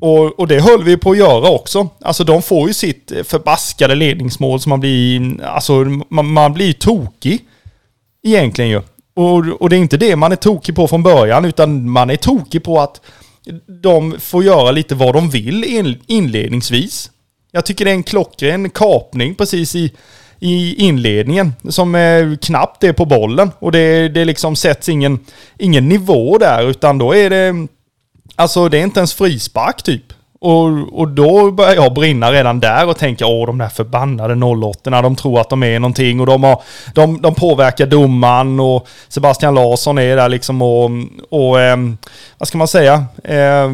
Och, 0.00 0.40
och 0.40 0.48
det 0.48 0.60
höll 0.60 0.84
vi 0.84 0.96
på 0.96 1.10
att 1.10 1.18
göra 1.18 1.50
också. 1.50 1.88
Alltså 2.00 2.24
de 2.24 2.42
får 2.42 2.68
ju 2.68 2.74
sitt 2.74 3.12
förbaskade 3.24 3.94
ledningsmål 3.94 4.60
som 4.60 4.70
man 4.70 4.80
blir, 4.80 5.42
alltså 5.44 5.72
man, 6.08 6.26
man 6.26 6.54
blir 6.54 6.72
tokig. 6.72 7.40
Egentligen 8.22 8.70
ju. 8.70 8.82
Och, 9.14 9.62
och 9.62 9.68
det 9.68 9.76
är 9.76 9.80
inte 9.80 9.96
det 9.96 10.16
man 10.16 10.32
är 10.32 10.36
tokig 10.36 10.74
på 10.76 10.88
från 10.88 11.02
början, 11.02 11.44
utan 11.44 11.90
man 11.90 12.10
är 12.10 12.16
tokig 12.16 12.64
på 12.64 12.80
att 12.80 13.00
de 13.82 14.20
får 14.20 14.44
göra 14.44 14.70
lite 14.70 14.94
vad 14.94 15.14
de 15.14 15.30
vill 15.30 15.96
inledningsvis. 16.06 17.10
Jag 17.52 17.66
tycker 17.66 17.84
det 17.84 17.90
är 17.90 17.94
en 17.94 18.02
klockren 18.02 18.70
kapning 18.70 19.34
precis 19.34 19.74
i, 19.74 19.92
i 20.38 20.74
inledningen 20.74 21.52
som 21.68 21.94
är 21.94 22.36
knappt 22.42 22.84
är 22.84 22.92
på 22.92 23.04
bollen. 23.04 23.50
Och 23.58 23.72
det, 23.72 24.08
det 24.08 24.24
liksom 24.24 24.56
sätts 24.56 24.88
ingen, 24.88 25.18
ingen 25.58 25.88
nivå 25.88 26.38
där, 26.38 26.70
utan 26.70 26.98
då 26.98 27.14
är 27.14 27.30
det... 27.30 27.66
Alltså 28.36 28.68
det 28.68 28.78
är 28.78 28.82
inte 28.82 29.00
ens 29.00 29.14
frispark 29.14 29.82
typ. 29.82 30.09
Och, 30.42 31.00
och 31.00 31.08
då 31.08 31.50
börjar 31.50 31.74
jag 31.74 31.94
brinna 31.94 32.32
redan 32.32 32.60
där 32.60 32.88
och 32.88 32.98
tänka 32.98 33.26
åh 33.26 33.46
de 33.46 33.58
där 33.58 33.68
förbannade 33.68 34.46
08 34.46 35.02
de 35.02 35.16
tror 35.16 35.40
att 35.40 35.50
de 35.50 35.62
är 35.62 35.78
någonting 35.78 36.20
och 36.20 36.26
de, 36.26 36.44
har, 36.44 36.62
de, 36.94 37.22
de 37.22 37.34
påverkar 37.34 37.86
domaren 37.86 38.60
och 38.60 38.88
Sebastian 39.08 39.54
Larsson 39.54 39.98
är 39.98 40.16
där 40.16 40.28
liksom 40.28 40.62
och, 40.62 40.90
och 41.30 41.60
eh, 41.60 41.76
vad 42.38 42.48
ska 42.48 42.58
man 42.58 42.68
säga, 42.68 43.04
eh, 43.24 43.70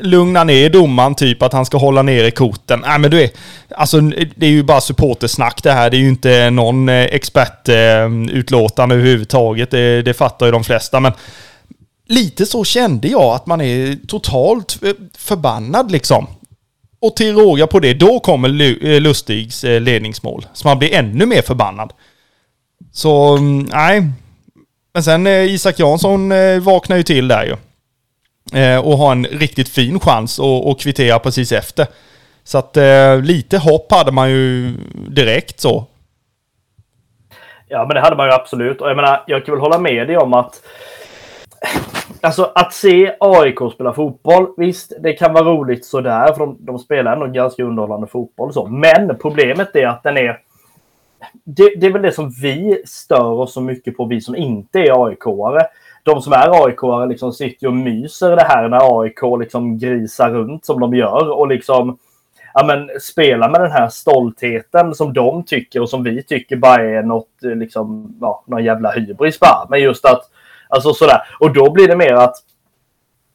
lugna 0.00 0.44
ner 0.44 0.70
domaren 0.70 1.14
typ 1.14 1.42
att 1.42 1.52
han 1.52 1.66
ska 1.66 1.78
hålla 1.78 2.02
ner 2.02 2.24
i 2.24 2.30
korten. 2.30 2.84
Nej 2.86 2.98
men 2.98 3.10
du 3.10 3.22
är, 3.22 3.30
alltså 3.76 4.00
det 4.36 4.46
är 4.46 4.50
ju 4.50 4.62
bara 4.62 4.80
supportersnack 4.80 5.62
det 5.62 5.72
här. 5.72 5.90
Det 5.90 5.96
är 5.96 6.00
ju 6.00 6.08
inte 6.08 6.50
någon 6.50 6.88
expertutlåtande 6.88 8.94
eh, 8.94 8.98
ehm, 8.98 9.00
överhuvudtaget. 9.00 9.70
Det, 9.70 10.02
det 10.02 10.14
fattar 10.14 10.46
ju 10.46 10.52
de 10.52 10.64
flesta 10.64 11.00
men 11.00 11.12
lite 12.10 12.46
så 12.46 12.64
kände 12.64 13.08
jag 13.08 13.34
att 13.34 13.46
man 13.46 13.60
är 13.60 14.06
totalt 14.06 14.82
eh, 14.82 14.92
förbannad 15.16 15.90
liksom. 15.90 16.26
Och 17.00 17.16
till 17.16 17.34
råga 17.34 17.66
på 17.66 17.80
det, 17.80 17.94
då 17.94 18.20
kommer 18.20 18.48
eh, 18.48 19.00
Lustigs 19.00 19.64
eh, 19.64 19.80
ledningsmål. 19.80 20.46
Så 20.52 20.68
man 20.68 20.78
blir 20.78 20.94
ännu 20.94 21.26
mer 21.26 21.42
förbannad. 21.42 21.92
Så, 22.92 23.36
mm, 23.36 23.68
nej. 23.72 24.02
Men 24.94 25.02
sen 25.02 25.26
Isak 25.26 25.78
Jansson 25.78 26.32
vaknar 26.62 26.96
ju 26.96 27.02
till 27.02 27.28
där 27.28 27.44
ju. 27.44 27.56
Och 28.78 28.98
har 28.98 29.12
en 29.12 29.24
riktigt 29.24 29.68
fin 29.68 30.00
chans 30.00 30.40
att 30.40 30.80
kvittera 30.80 31.18
precis 31.18 31.52
efter. 31.52 31.86
Så 32.44 32.58
att 32.58 32.76
lite 33.22 33.58
hopp 33.58 33.92
hade 33.92 34.12
man 34.12 34.30
ju 34.30 34.74
direkt 35.08 35.60
så. 35.60 35.86
Ja, 37.68 37.84
men 37.86 37.94
det 37.94 38.00
hade 38.00 38.16
man 38.16 38.26
ju 38.26 38.32
absolut. 38.32 38.80
Och 38.80 38.88
jag 38.88 38.96
menar, 38.96 39.24
jag 39.26 39.44
kan 39.44 39.54
väl 39.54 39.62
hålla 39.62 39.78
med 39.78 40.06
dig 40.06 40.16
om 40.16 40.34
att 40.34 40.60
Alltså 42.22 42.52
att 42.54 42.72
se 42.74 43.16
AIK 43.20 43.58
spela 43.74 43.92
fotboll, 43.92 44.46
visst 44.56 44.92
det 45.00 45.12
kan 45.12 45.32
vara 45.32 45.44
roligt 45.44 45.84
sådär 45.84 46.32
för 46.32 46.38
de, 46.38 46.56
de 46.60 46.78
spelar 46.78 47.12
ändå 47.12 47.26
ganska 47.26 47.64
underhållande 47.64 48.06
fotboll 48.06 48.52
så. 48.52 48.66
Men 48.66 49.18
problemet 49.18 49.76
är 49.76 49.86
att 49.86 50.02
den 50.02 50.16
är 50.16 50.40
det, 51.44 51.74
det, 51.80 51.86
är 51.86 51.92
väl 51.92 52.02
det 52.02 52.12
som 52.12 52.30
vi 52.42 52.82
stör 52.86 53.24
oss 53.24 53.52
så 53.52 53.60
mycket 53.60 53.96
på, 53.96 54.04
vi 54.04 54.20
som 54.20 54.36
inte 54.36 54.78
är 54.78 55.08
AIK-are. 55.08 55.60
De 56.02 56.22
som 56.22 56.32
är 56.32 56.66
AIK-are 56.66 57.08
liksom 57.08 57.32
sitter 57.32 57.66
och 57.66 57.74
myser 57.74 58.36
det 58.36 58.44
här 58.48 58.68
när 58.68 59.00
AIK 59.00 59.40
liksom 59.40 59.78
grisar 59.78 60.30
runt 60.30 60.64
som 60.64 60.80
de 60.80 60.94
gör 60.94 61.30
och 61.30 61.48
liksom 61.48 61.98
ja, 62.54 62.64
men, 62.66 63.00
spela 63.00 63.48
med 63.48 63.60
den 63.60 63.70
här 63.70 63.88
stoltheten 63.88 64.94
som 64.94 65.12
de 65.12 65.44
tycker 65.44 65.80
och 65.80 65.90
som 65.90 66.02
vi 66.02 66.22
tycker 66.22 66.56
bara 66.56 66.82
är 66.82 67.02
något, 67.02 67.28
liksom, 67.40 68.14
ja, 68.20 68.44
någon 68.46 68.64
jävla 68.64 68.90
hybris 68.90 69.40
bara. 69.40 69.66
Men 69.68 69.80
just 69.80 70.04
att 70.04 70.30
Alltså 70.70 70.94
sådär. 70.94 71.22
Och 71.40 71.52
då 71.52 71.72
blir 71.72 71.88
det 71.88 71.96
mer 71.96 72.14
att, 72.14 72.34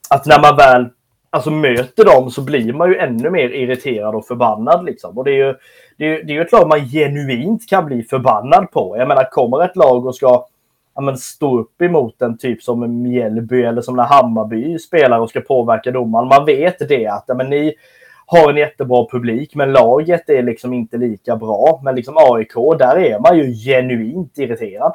att 0.09 0.25
när 0.25 0.41
man 0.41 0.57
väl 0.57 0.89
alltså, 1.29 1.51
möter 1.51 2.05
dem 2.05 2.31
så 2.31 2.41
blir 2.41 2.73
man 2.73 2.89
ju 2.89 2.97
ännu 2.97 3.29
mer 3.29 3.49
irriterad 3.49 4.15
och 4.15 4.25
förbannad. 4.25 4.85
Liksom. 4.85 5.17
Och 5.17 5.23
det 5.23 5.31
är 5.31 5.45
ju, 5.45 5.55
det 5.97 6.05
är, 6.05 6.23
det 6.23 6.33
är 6.33 6.35
ju 6.35 6.41
ett 6.41 6.51
lag 6.51 6.67
man 6.67 6.85
genuint 6.85 7.69
kan 7.69 7.85
bli 7.85 8.03
förbannad 8.03 8.71
på. 8.71 8.97
Jag 8.97 9.07
menar, 9.07 9.29
kommer 9.31 9.65
ett 9.65 9.75
lag 9.75 10.05
och 10.05 10.15
ska 10.15 10.45
ja, 10.95 11.01
men, 11.01 11.17
stå 11.17 11.59
upp 11.59 11.81
emot 11.81 12.21
en 12.21 12.37
typ 12.37 12.63
som 12.63 13.01
Mjällby 13.03 13.63
eller 13.63 13.81
som 13.81 13.95
när 13.95 14.03
Hammarby 14.03 14.79
spelar 14.79 15.19
och 15.19 15.29
ska 15.29 15.41
påverka 15.41 15.91
domaren. 15.91 16.27
Man 16.27 16.45
vet 16.45 16.89
det 16.89 17.07
att 17.07 17.23
ja, 17.27 17.33
men, 17.33 17.49
ni 17.49 17.73
har 18.25 18.49
en 18.49 18.57
jättebra 18.57 19.07
publik, 19.11 19.55
men 19.55 19.73
laget 19.73 20.29
är 20.29 20.43
liksom 20.43 20.73
inte 20.73 20.97
lika 20.97 21.35
bra. 21.35 21.81
Men 21.83 21.95
liksom 21.95 22.17
AIK, 22.17 22.53
där 22.79 22.97
är 22.97 23.19
man 23.19 23.37
ju 23.37 23.53
genuint 23.53 24.37
irriterad. 24.37 24.93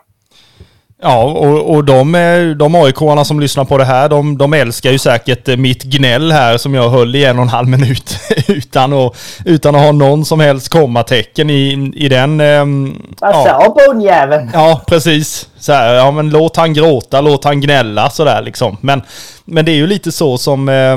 Ja, 1.03 1.23
och, 1.25 1.75
och 1.75 1.85
de, 1.85 2.13
de 2.59 2.75
aik 2.75 2.97
som 3.27 3.41
lyssnar 3.41 3.65
på 3.65 3.79
det 3.79 3.85
här, 3.85 4.09
de, 4.09 4.39
de 4.39 4.53
älskar 4.53 4.91
ju 4.91 4.99
säkert 4.99 5.59
mitt 5.59 5.83
gnäll 5.83 6.33
här 6.33 6.59
som 6.59 6.75
jag 6.75 6.91
höll 6.91 7.17
i 7.17 7.25
en 7.25 7.39
och 7.39 7.43
en 7.43 7.49
halv 7.49 7.69
minut 7.69 8.19
utan 8.49 8.93
att, 8.93 9.17
utan 9.45 9.75
att 9.75 9.81
ha 9.81 9.93
någon 9.93 10.25
som 10.25 10.41
helst 10.41 10.69
kommatecken 10.69 11.51
i, 11.51 11.93
i 11.95 12.09
den... 12.09 12.41
Eh, 12.41 12.65
Vad 13.21 13.35
sa 13.35 13.77
bondjäveln? 13.87 14.51
Ja, 14.53 14.81
precis. 14.87 15.49
Så 15.59 15.73
här, 15.73 15.95
ja 15.95 16.11
men 16.11 16.31
låt 16.31 16.57
han 16.57 16.75
gråta, 16.75 17.21
låt 17.21 17.45
han 17.45 17.61
gnälla 17.61 18.11
sådär 18.11 18.43
liksom. 18.43 18.77
Men, 18.81 19.03
men 19.45 19.65
det 19.65 19.73
är 19.73 19.77
ju 19.77 19.87
lite 19.87 20.13
så 20.13 20.39
som... 20.39 20.69
Eh, 20.69 20.97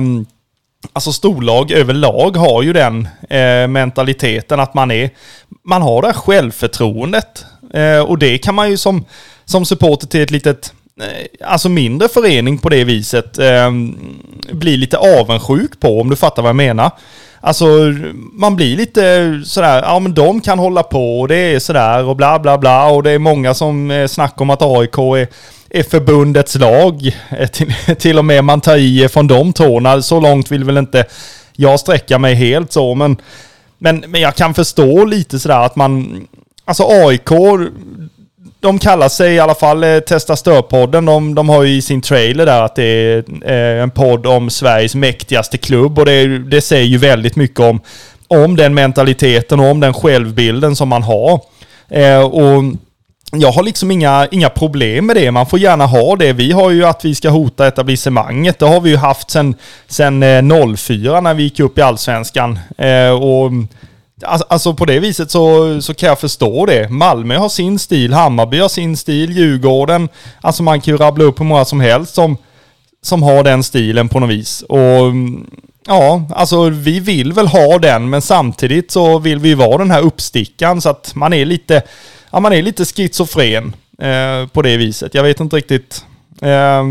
Alltså 0.93 1.11
storlag 1.13 1.71
överlag 1.71 2.37
har 2.37 2.63
ju 2.63 2.73
den 2.73 3.07
eh, 3.29 3.67
mentaliteten 3.67 4.59
att 4.59 4.73
man 4.73 4.91
är... 4.91 5.09
Man 5.65 5.81
har 5.81 6.01
det 6.01 6.07
här 6.07 6.13
självförtroendet. 6.13 7.45
Eh, 7.73 7.99
och 7.99 8.17
det 8.17 8.37
kan 8.37 8.55
man 8.55 8.69
ju 8.69 8.77
som, 8.77 9.05
som 9.45 9.65
supporter 9.65 10.07
till 10.07 10.21
ett 10.21 10.31
litet... 10.31 10.73
Eh, 11.01 11.47
alltså 11.47 11.69
mindre 11.69 12.07
förening 12.07 12.57
på 12.57 12.69
det 12.69 12.83
viset 12.83 13.39
eh, 13.39 13.71
blir 14.51 14.77
lite 14.77 14.97
avundsjuk 14.97 15.79
på 15.79 16.01
om 16.01 16.09
du 16.09 16.15
fattar 16.15 16.41
vad 16.41 16.49
jag 16.49 16.55
menar. 16.55 16.91
Alltså 17.41 17.65
man 18.33 18.55
blir 18.55 18.77
lite 18.77 19.41
sådär, 19.45 19.81
ja 19.81 19.99
men 19.99 20.13
de 20.13 20.41
kan 20.41 20.59
hålla 20.59 20.83
på 20.83 21.19
och 21.19 21.27
det 21.27 21.35
är 21.35 21.59
sådär 21.59 22.03
och 22.03 22.15
bla 22.15 22.39
bla 22.39 22.57
bla 22.57 22.89
och 22.89 23.03
det 23.03 23.11
är 23.11 23.19
många 23.19 23.53
som 23.53 23.91
eh, 23.91 24.07
snackar 24.07 24.41
om 24.41 24.49
att 24.49 24.61
AIK 24.61 24.97
är 24.97 25.27
är 25.73 25.83
förbundets 25.83 26.55
lag. 26.55 27.17
Eh, 27.29 27.47
till, 27.47 27.73
till 27.99 28.17
och 28.17 28.25
med 28.25 28.43
man 28.43 28.61
tar 28.61 28.77
i 28.77 29.09
från 29.09 29.27
de 29.27 29.53
tårna. 29.53 30.01
Så 30.01 30.19
långt 30.19 30.51
vill 30.51 30.63
väl 30.63 30.77
inte 30.77 31.05
jag 31.55 31.79
sträcka 31.79 32.19
mig 32.19 32.35
helt 32.35 32.71
så, 32.71 32.95
men, 32.95 33.17
men, 33.77 34.03
men 34.07 34.21
jag 34.21 34.35
kan 34.35 34.53
förstå 34.53 35.05
lite 35.05 35.39
sådär 35.39 35.65
att 35.65 35.75
man... 35.75 36.27
Alltså 36.65 36.83
AIK, 36.83 37.29
de 38.63 38.79
kallar 38.79 39.09
sig 39.09 39.33
i 39.33 39.39
alla 39.39 39.55
fall 39.55 39.83
eh, 39.83 39.99
Testa 39.99 40.35
Störpodden. 40.35 41.05
De, 41.05 41.35
de 41.35 41.49
har 41.49 41.63
ju 41.63 41.75
i 41.75 41.81
sin 41.81 42.01
trailer 42.01 42.45
där 42.45 42.61
att 42.61 42.75
det 42.75 42.83
är 42.83 43.23
eh, 43.45 43.83
en 43.83 43.91
podd 43.91 44.25
om 44.25 44.49
Sveriges 44.49 44.95
mäktigaste 44.95 45.57
klubb 45.57 45.99
och 45.99 46.05
det, 46.05 46.37
det 46.39 46.61
säger 46.61 46.85
ju 46.85 46.97
väldigt 46.97 47.35
mycket 47.35 47.59
om, 47.59 47.81
om 48.27 48.55
den 48.55 48.73
mentaliteten 48.73 49.59
och 49.59 49.65
om 49.65 49.79
den 49.79 49.93
självbilden 49.93 50.75
som 50.75 50.89
man 50.89 51.03
har. 51.03 51.41
Eh, 51.89 52.19
och 52.19 52.63
jag 53.31 53.51
har 53.51 53.63
liksom 53.63 53.91
inga, 53.91 54.27
inga 54.31 54.49
problem 54.49 55.05
med 55.05 55.15
det. 55.15 55.31
Man 55.31 55.45
får 55.45 55.59
gärna 55.59 55.85
ha 55.85 56.15
det. 56.15 56.33
Vi 56.33 56.51
har 56.51 56.71
ju 56.71 56.85
att 56.85 57.05
vi 57.05 57.15
ska 57.15 57.29
hota 57.29 57.67
etablissemanget. 57.67 58.59
Det 58.59 58.65
har 58.65 58.81
vi 58.81 58.89
ju 58.89 58.97
haft 58.97 59.31
sedan 59.31 59.55
sen 59.87 60.23
04 60.77 61.15
eh, 61.15 61.21
när 61.21 61.33
vi 61.33 61.43
gick 61.43 61.59
upp 61.59 61.77
i 61.77 61.81
allsvenskan. 61.81 62.59
Eh, 62.77 63.09
och 63.09 63.51
Alltså, 64.25 64.47
alltså 64.49 64.73
på 64.73 64.85
det 64.85 64.99
viset 64.99 65.31
så, 65.31 65.81
så 65.81 65.93
kan 65.93 66.09
jag 66.09 66.19
förstå 66.19 66.65
det. 66.65 66.89
Malmö 66.89 67.37
har 67.37 67.49
sin 67.49 67.79
stil, 67.79 68.13
Hammarby 68.13 68.59
har 68.59 68.69
sin 68.69 68.97
stil, 68.97 69.31
Djurgården. 69.37 70.09
Alltså 70.41 70.63
man 70.63 70.81
kan 70.81 70.93
ju 70.93 70.97
rabbla 70.97 71.23
upp 71.23 71.39
hur 71.39 71.45
många 71.45 71.65
som 71.65 71.79
helst 71.79 72.15
som, 72.15 72.37
som 73.01 73.23
har 73.23 73.43
den 73.43 73.63
stilen 73.63 74.09
på 74.09 74.19
något 74.19 74.29
vis. 74.29 74.61
Och 74.61 74.79
mm, 74.79 75.47
ja, 75.87 76.23
alltså 76.35 76.69
vi 76.69 76.99
vill 76.99 77.33
väl 77.33 77.47
ha 77.47 77.77
den 77.77 78.09
men 78.09 78.21
samtidigt 78.21 78.91
så 78.91 79.19
vill 79.19 79.39
vi 79.39 79.53
vara 79.53 79.77
den 79.77 79.91
här 79.91 80.01
uppstickan 80.01 80.81
så 80.81 80.89
att 80.89 81.15
man 81.15 81.33
är 81.33 81.45
lite 81.45 81.81
ja, 82.31 82.39
man 82.39 82.53
är 82.53 82.61
lite 82.61 82.85
schizofren 82.85 83.75
eh, 83.99 84.47
på 84.47 84.61
det 84.61 84.77
viset. 84.77 85.13
Jag 85.13 85.23
vet 85.23 85.39
inte 85.39 85.55
riktigt. 85.55 86.05
Eh, 86.41 86.83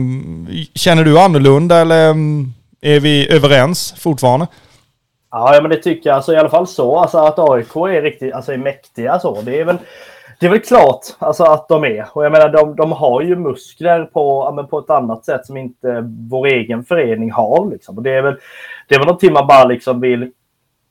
känner 0.75 1.05
du 1.05 1.19
annorlunda 1.19 1.77
eller 1.81 2.11
mm, 2.11 2.53
är 2.81 3.01
vi 3.01 3.29
överens 3.29 3.95
fortfarande? 3.99 4.47
Ja, 5.33 5.59
men 5.63 5.71
det 5.71 5.77
tycker 5.77 6.11
jag. 6.11 6.17
Alltså, 6.17 6.33
I 6.33 6.37
alla 6.37 6.49
fall 6.49 6.67
så. 6.67 6.99
Alltså, 6.99 7.19
att 7.19 7.39
AIK 7.39 7.77
är 7.77 8.03
riktigt 8.03 8.35
alltså, 8.35 8.53
är 8.53 8.59
mäktiga 8.59 9.19
så. 9.19 9.41
Det 9.43 9.61
är 9.61 9.65
väl, 9.65 9.79
det 10.41 10.47
är 10.47 10.51
väl 10.51 10.61
klart 10.61 11.01
alltså, 11.19 11.45
att 11.45 11.69
de 11.69 11.85
är. 11.85 12.07
Och 12.13 12.25
jag 12.25 12.33
menar, 12.33 12.49
de, 12.49 12.77
de 12.77 12.93
har 12.93 13.23
ju 13.23 13.37
muskler 13.37 14.05
på, 14.05 14.55
ja, 14.57 14.63
på 14.63 14.79
ett 14.79 14.91
annat 14.91 15.25
sätt 15.25 15.47
som 15.47 15.57
inte 15.57 16.05
vår 16.31 16.47
egen 16.47 16.85
förening 16.85 17.33
har. 17.33 17.71
Liksom. 17.71 17.97
Och 17.97 18.03
det, 18.03 18.11
är 18.11 18.23
väl, 18.23 18.37
det 18.89 18.95
är 18.95 18.99
väl 18.99 19.07
någonting 19.07 19.33
man 19.33 19.47
bara 19.47 19.65
liksom 19.65 20.01
vill 20.01 20.31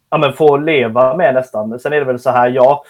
ja, 0.10 0.18
men 0.18 0.34
få 0.34 0.58
leva 0.58 1.16
med 1.18 1.34
nästan. 1.34 1.80
Sen 1.80 1.94
är 1.94 2.00
det 2.00 2.06
väl 2.06 2.20
så 2.20 2.30
här, 2.30 2.50
ja, 2.50 2.84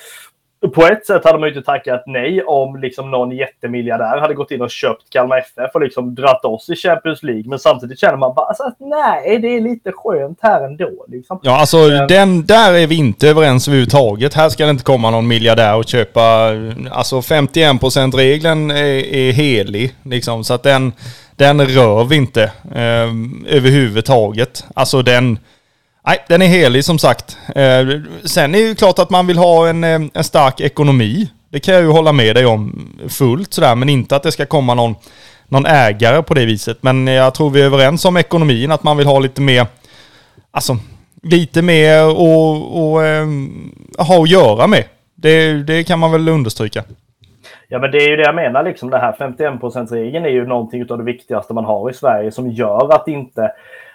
på 0.67 0.85
ett 0.85 1.05
sätt 1.05 1.25
hade 1.25 1.39
man 1.39 1.49
ju 1.49 1.55
inte 1.55 1.65
tackat 1.65 2.03
nej 2.05 2.43
om 2.43 2.81
liksom 2.81 3.11
någon 3.11 3.31
jättemiljardär 3.31 4.17
hade 4.17 4.33
gått 4.33 4.51
in 4.51 4.61
och 4.61 4.69
köpt 4.69 5.09
Kalmar 5.09 5.37
FF 5.37 5.71
och 5.73 5.81
liksom 5.81 6.15
dratt 6.15 6.45
oss 6.45 6.69
i 6.69 6.75
Champions 6.75 7.23
League. 7.23 7.43
Men 7.45 7.59
samtidigt 7.59 7.99
känner 7.99 8.17
man 8.17 8.35
bara 8.35 8.45
alltså, 8.45 8.63
att 8.63 8.75
nej, 8.79 9.39
det 9.39 9.47
är 9.47 9.61
lite 9.61 9.91
skönt 9.91 10.39
här 10.41 10.65
ändå. 10.65 11.05
Liksom. 11.07 11.39
Ja, 11.43 11.59
alltså 11.59 11.77
um, 11.77 12.07
den, 12.07 12.45
där 12.45 12.73
är 12.73 12.87
vi 12.87 12.95
inte 12.95 13.29
överens 13.29 13.67
överhuvudtaget. 13.67 14.33
Här 14.33 14.49
ska 14.49 14.65
det 14.65 14.69
inte 14.69 14.83
komma 14.83 15.11
någon 15.11 15.27
miljardär 15.27 15.75
och 15.75 15.85
köpa... 15.85 16.51
Alltså 16.91 17.19
51% 17.19 18.17
regeln 18.17 18.71
är, 18.71 19.13
är 19.15 19.31
helig. 19.31 19.95
Liksom, 20.03 20.43
så 20.43 20.53
att 20.53 20.63
den, 20.63 20.93
den 21.35 21.65
rör 21.67 22.03
vi 22.03 22.15
inte 22.15 22.43
eh, 22.75 23.09
överhuvudtaget. 23.55 24.65
Alltså 24.75 25.01
den... 25.01 25.39
Nej, 26.08 26.25
den 26.27 26.41
är 26.41 26.48
helig 26.48 26.86
som 26.86 27.00
sagt. 27.00 27.38
Eh, 27.55 27.88
sen 28.25 28.55
är 28.55 28.60
det 28.60 28.67
ju 28.67 28.75
klart 28.75 29.00
att 29.00 29.10
man 29.10 29.27
vill 29.27 29.38
ha 29.38 29.67
en, 29.67 29.84
eh, 29.84 30.01
en 30.13 30.24
stark 30.24 30.62
ekonomi. 30.62 31.29
Det 31.50 31.60
kan 31.60 31.74
jag 31.74 31.84
ju 31.84 31.89
hålla 31.89 32.12
med 32.12 32.36
dig 32.36 32.46
om 32.46 32.89
fullt 33.10 33.53
sådär, 33.53 33.75
men 33.75 33.89
inte 33.89 34.15
att 34.15 34.24
det 34.24 34.31
ska 34.31 34.46
komma 34.46 34.74
någon, 34.74 34.96
någon 35.48 35.65
ägare 35.65 36.24
på 36.24 36.34
det 36.34 36.46
viset. 36.46 36.84
Men 36.84 37.08
jag 37.08 37.34
tror 37.34 37.50
vi 37.50 37.62
är 37.62 37.65
överens 37.65 38.05
om 38.05 38.17
ekonomin, 38.17 38.72
att 38.72 38.84
man 38.84 38.98
vill 38.98 39.08
ha 39.08 39.20
lite 39.20 39.41
mer, 39.41 39.65
alltså 40.51 40.77
lite 41.24 41.62
mer 41.62 42.05
och, 42.05 42.91
och 42.91 43.05
äh, 43.05 43.27
ha 43.98 44.24
att 44.24 44.29
göra 44.29 44.67
med. 44.67 44.84
Det, 45.15 45.53
det 45.53 45.84
kan 45.84 46.00
man 46.00 46.12
väl 46.12 46.29
understryka. 46.29 46.84
Ja, 47.67 47.79
men 47.79 47.91
det 47.91 47.98
är 47.98 48.10
ju 48.10 48.15
det 48.15 48.24
jag 48.24 48.36
menar, 48.36 48.63
liksom 48.63 48.89
det 48.89 48.98
här 48.98 49.15
51%-regeln 49.20 50.25
är 50.25 50.29
ju 50.29 50.46
någonting 50.46 50.91
av 50.91 50.98
det 50.98 51.03
viktigaste 51.03 51.53
man 51.53 51.65
har 51.65 51.89
i 51.89 51.93
Sverige 51.93 52.31
som 52.31 52.51
gör 52.51 52.93
att 52.93 53.08
inte 53.08 53.51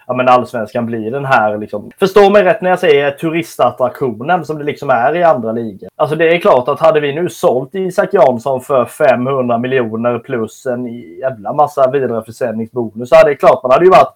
ja, 0.07 0.13
men 0.13 0.27
allsvenskan 0.27 0.85
blir 0.85 1.11
den 1.11 1.25
här, 1.25 1.57
liksom, 1.57 1.91
förstå 1.99 2.29
mig 2.29 2.43
rätt 2.43 2.61
när 2.61 2.69
jag 2.69 2.79
säger 2.79 3.11
turistattraktionen 3.11 4.45
som 4.45 4.57
det 4.57 4.63
liksom 4.63 4.89
är 4.89 5.15
i 5.15 5.23
andra 5.23 5.51
ligor. 5.51 5.89
Alltså 5.95 6.15
det 6.15 6.35
är 6.35 6.39
klart 6.39 6.67
att 6.67 6.79
hade 6.79 6.99
vi 6.99 7.15
nu 7.15 7.29
sålt 7.29 7.75
Isak 7.75 8.13
Jansson 8.13 8.61
för 8.61 8.85
500 8.85 9.57
miljoner 9.57 10.19
plus 10.19 10.65
en 10.65 10.85
jävla 11.19 11.53
massa 11.53 11.91
vidareförsäljningsbonus 11.91 13.09
så 13.09 13.15
hade 13.15 13.29
det 13.29 13.35
klart 13.35 13.63
man 13.63 13.71
hade 13.71 13.85
ju 13.85 13.91
varit 13.91 14.15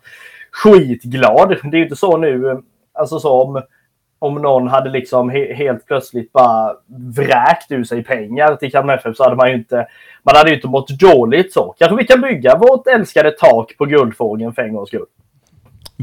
skitglad. 0.52 1.50
Det 1.50 1.68
är 1.68 1.78
ju 1.78 1.84
inte 1.84 1.96
så 1.96 2.18
nu, 2.18 2.62
alltså 2.94 3.20
som 3.20 3.32
om 3.32 3.62
om 4.20 4.36
någon 4.36 4.68
hade 4.68 4.90
liksom 4.90 5.30
he 5.30 5.54
helt 5.54 5.86
plötsligt 5.86 6.34
bara 6.34 6.76
vräkt 7.16 7.72
ur 7.72 7.84
sig 7.84 8.04
pengar 8.04 8.56
till 8.56 8.72
Kalmar 8.72 8.98
FF 8.98 9.18
så 9.18 9.24
hade 9.24 9.36
man 9.36 9.50
ju 9.50 9.56
inte, 9.56 9.88
man 10.24 10.36
hade 10.36 10.50
ju 10.50 10.56
inte 10.56 10.68
mått 10.68 10.90
dåligt 10.90 11.54
så. 11.54 11.76
Kanske 11.78 11.98
vi 11.98 12.06
kan 12.06 12.22
bygga 12.22 12.58
vårt 12.58 12.88
älskade 12.88 13.32
tak 13.32 13.78
på 13.78 13.86
Guldfågeln 13.86 14.54
för 14.54 14.62
en 14.62 14.74
gångs 14.74 14.90
skull. 14.90 15.06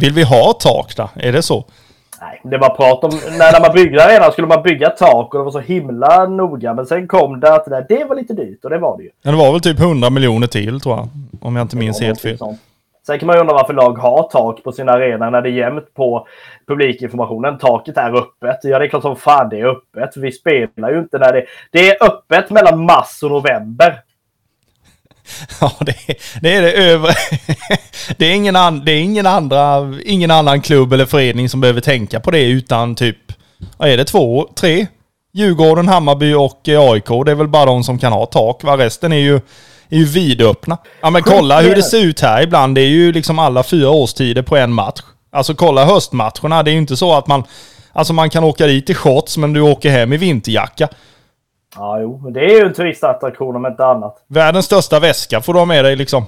Vill 0.00 0.12
vi 0.12 0.22
ha 0.22 0.52
tak 0.52 0.96
då? 0.96 1.08
Är 1.14 1.32
det 1.32 1.42
så? 1.42 1.64
Nej, 2.20 2.40
det 2.44 2.58
var 2.58 2.68
prat 2.70 3.04
om 3.04 3.10
när, 3.38 3.60
man 3.60 3.74
byggde 3.74 4.04
arenan 4.04 4.32
skulle 4.32 4.46
man 4.46 4.62
bygga 4.62 4.90
tak 4.90 5.34
och 5.34 5.40
det 5.40 5.44
var 5.44 5.50
så 5.50 5.60
himla 5.60 6.26
noga. 6.26 6.74
Men 6.74 6.86
sen 6.86 7.08
kom 7.08 7.40
det 7.40 7.54
att 7.54 7.64
det, 7.64 7.70
där, 7.70 7.86
det 7.88 8.04
var 8.04 8.16
lite 8.16 8.34
dyrt 8.34 8.64
och 8.64 8.70
det 8.70 8.78
var 8.78 8.96
det 8.96 9.02
ju. 9.02 9.10
Ja, 9.22 9.30
det 9.30 9.36
var 9.36 9.52
väl 9.52 9.60
typ 9.60 9.80
100 9.80 10.10
miljoner 10.10 10.46
till 10.46 10.80
tror 10.80 10.96
jag. 10.96 11.08
Om 11.40 11.56
jag 11.56 11.64
inte 11.64 11.76
minns 11.76 12.00
helt 12.00 12.20
fel. 12.20 12.38
Sånt. 12.38 12.60
Sen 13.06 13.18
kan 13.18 13.26
man 13.26 13.36
ju 13.36 13.40
undra 13.40 13.54
varför 13.54 13.74
lag 13.74 13.98
har 13.98 14.22
tak 14.22 14.62
på 14.64 14.72
sin 14.72 14.88
arena 14.88 15.30
när 15.30 15.42
det 15.42 15.48
är 15.48 15.52
jämnt 15.52 15.94
på 15.94 16.26
publikinformationen. 16.66 17.58
Taket 17.58 17.96
är 17.96 18.16
öppet. 18.16 18.58
Ja, 18.62 18.78
det 18.78 18.84
är 18.84 18.88
klart 18.88 19.02
som 19.02 19.16
fan 19.16 19.48
det 19.48 19.60
är 19.60 19.66
öppet. 19.66 20.16
Vi 20.16 20.32
spelar 20.32 20.90
ju 20.90 20.98
inte 20.98 21.18
när 21.18 21.32
det... 21.32 21.44
Det 21.70 21.90
är 21.90 22.04
öppet 22.04 22.50
mellan 22.50 22.84
mars 22.84 23.22
och 23.22 23.30
november. 23.30 24.00
Ja, 25.61 25.73
det, 25.80 25.94
det, 26.40 26.54
är 26.54 26.62
det 26.62 26.73
över... 26.73 27.18
det 28.16 28.26
är, 28.26 28.32
ingen, 28.32 28.56
an, 28.56 28.85
det 28.85 28.92
är 28.92 29.00
ingen, 29.00 29.26
andra, 29.26 29.94
ingen 30.04 30.30
annan 30.30 30.61
klubb 30.61 30.92
eller 30.92 31.06
förening 31.06 31.49
som 31.49 31.61
behöver 31.61 31.80
tänka 31.80 32.20
på 32.20 32.30
det 32.30 32.44
utan 32.44 32.94
typ... 32.94 33.16
Vad 33.76 33.88
är 33.88 33.97
det? 33.97 34.04
Två? 34.04 34.49
Tre? 34.54 34.87
Djurgården, 35.32 35.88
Hammarby 35.88 36.35
och 36.35 36.68
eh, 36.68 36.80
AIK. 36.80 37.08
Det 37.25 37.30
är 37.30 37.35
väl 37.35 37.49
bara 37.49 37.64
de 37.64 37.85
som 37.85 37.99
kan 37.99 38.12
ha 38.12 38.26
tak. 38.26 38.64
Va? 38.64 38.76
Resten 38.76 39.12
är 39.12 39.16
ju, 39.16 39.35
är 39.88 39.99
ju 39.99 40.04
vidöppna. 40.04 40.78
Ja 41.00 41.11
men 41.11 41.23
kolla 41.23 41.61
hur 41.61 41.75
det 41.75 41.82
ser 41.82 42.04
ut 42.04 42.20
här 42.20 42.42
ibland. 42.42 42.75
Det 42.75 42.80
är 42.80 42.88
ju 42.88 43.12
liksom 43.12 43.38
alla 43.38 43.62
fyra 43.62 43.90
årstider 43.90 44.42
på 44.42 44.56
en 44.56 44.73
match. 44.73 45.00
Alltså 45.32 45.54
kolla 45.54 45.85
höstmatcherna. 45.85 46.62
Det 46.62 46.70
är 46.70 46.73
ju 46.73 46.78
inte 46.78 46.97
så 46.97 47.14
att 47.14 47.26
man... 47.26 47.44
Alltså 47.92 48.12
man 48.12 48.30
kan 48.30 48.44
åka 48.44 48.66
dit 48.66 48.90
i 48.90 48.94
shorts 48.94 49.37
men 49.37 49.52
du 49.52 49.61
åker 49.61 49.90
hem 49.90 50.12
i 50.12 50.16
vinterjacka. 50.16 50.88
Ja, 51.76 52.00
jo. 52.00 52.30
Det 52.30 52.40
är 52.40 52.60
ju 52.60 52.66
en 52.66 52.72
turistattraktion 52.72 53.56
om 53.56 53.66
inte 53.66 53.84
annat. 53.84 54.25
Världens 54.28 54.66
största 54.66 55.00
väska 55.00 55.40
får 55.40 55.52
du 55.52 55.58
ha 55.58 55.66
med 55.66 55.84
dig 55.84 55.96
liksom. 55.96 56.25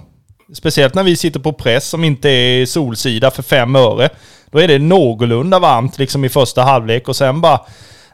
Speciellt 0.54 0.94
när 0.94 1.02
vi 1.02 1.16
sitter 1.16 1.40
på 1.40 1.52
press 1.52 1.88
som 1.88 2.04
inte 2.04 2.28
är 2.28 2.66
solsida 2.66 3.30
för 3.30 3.42
fem 3.42 3.76
öre. 3.76 4.09
Då 4.50 4.61
är 4.61 4.68
det 4.68 4.78
någorlunda 4.78 5.59
varmt 5.59 5.99
liksom 5.99 6.25
i 6.25 6.28
första 6.28 6.62
halvlek 6.62 7.09
och 7.09 7.16
sen 7.16 7.40
bara... 7.40 7.61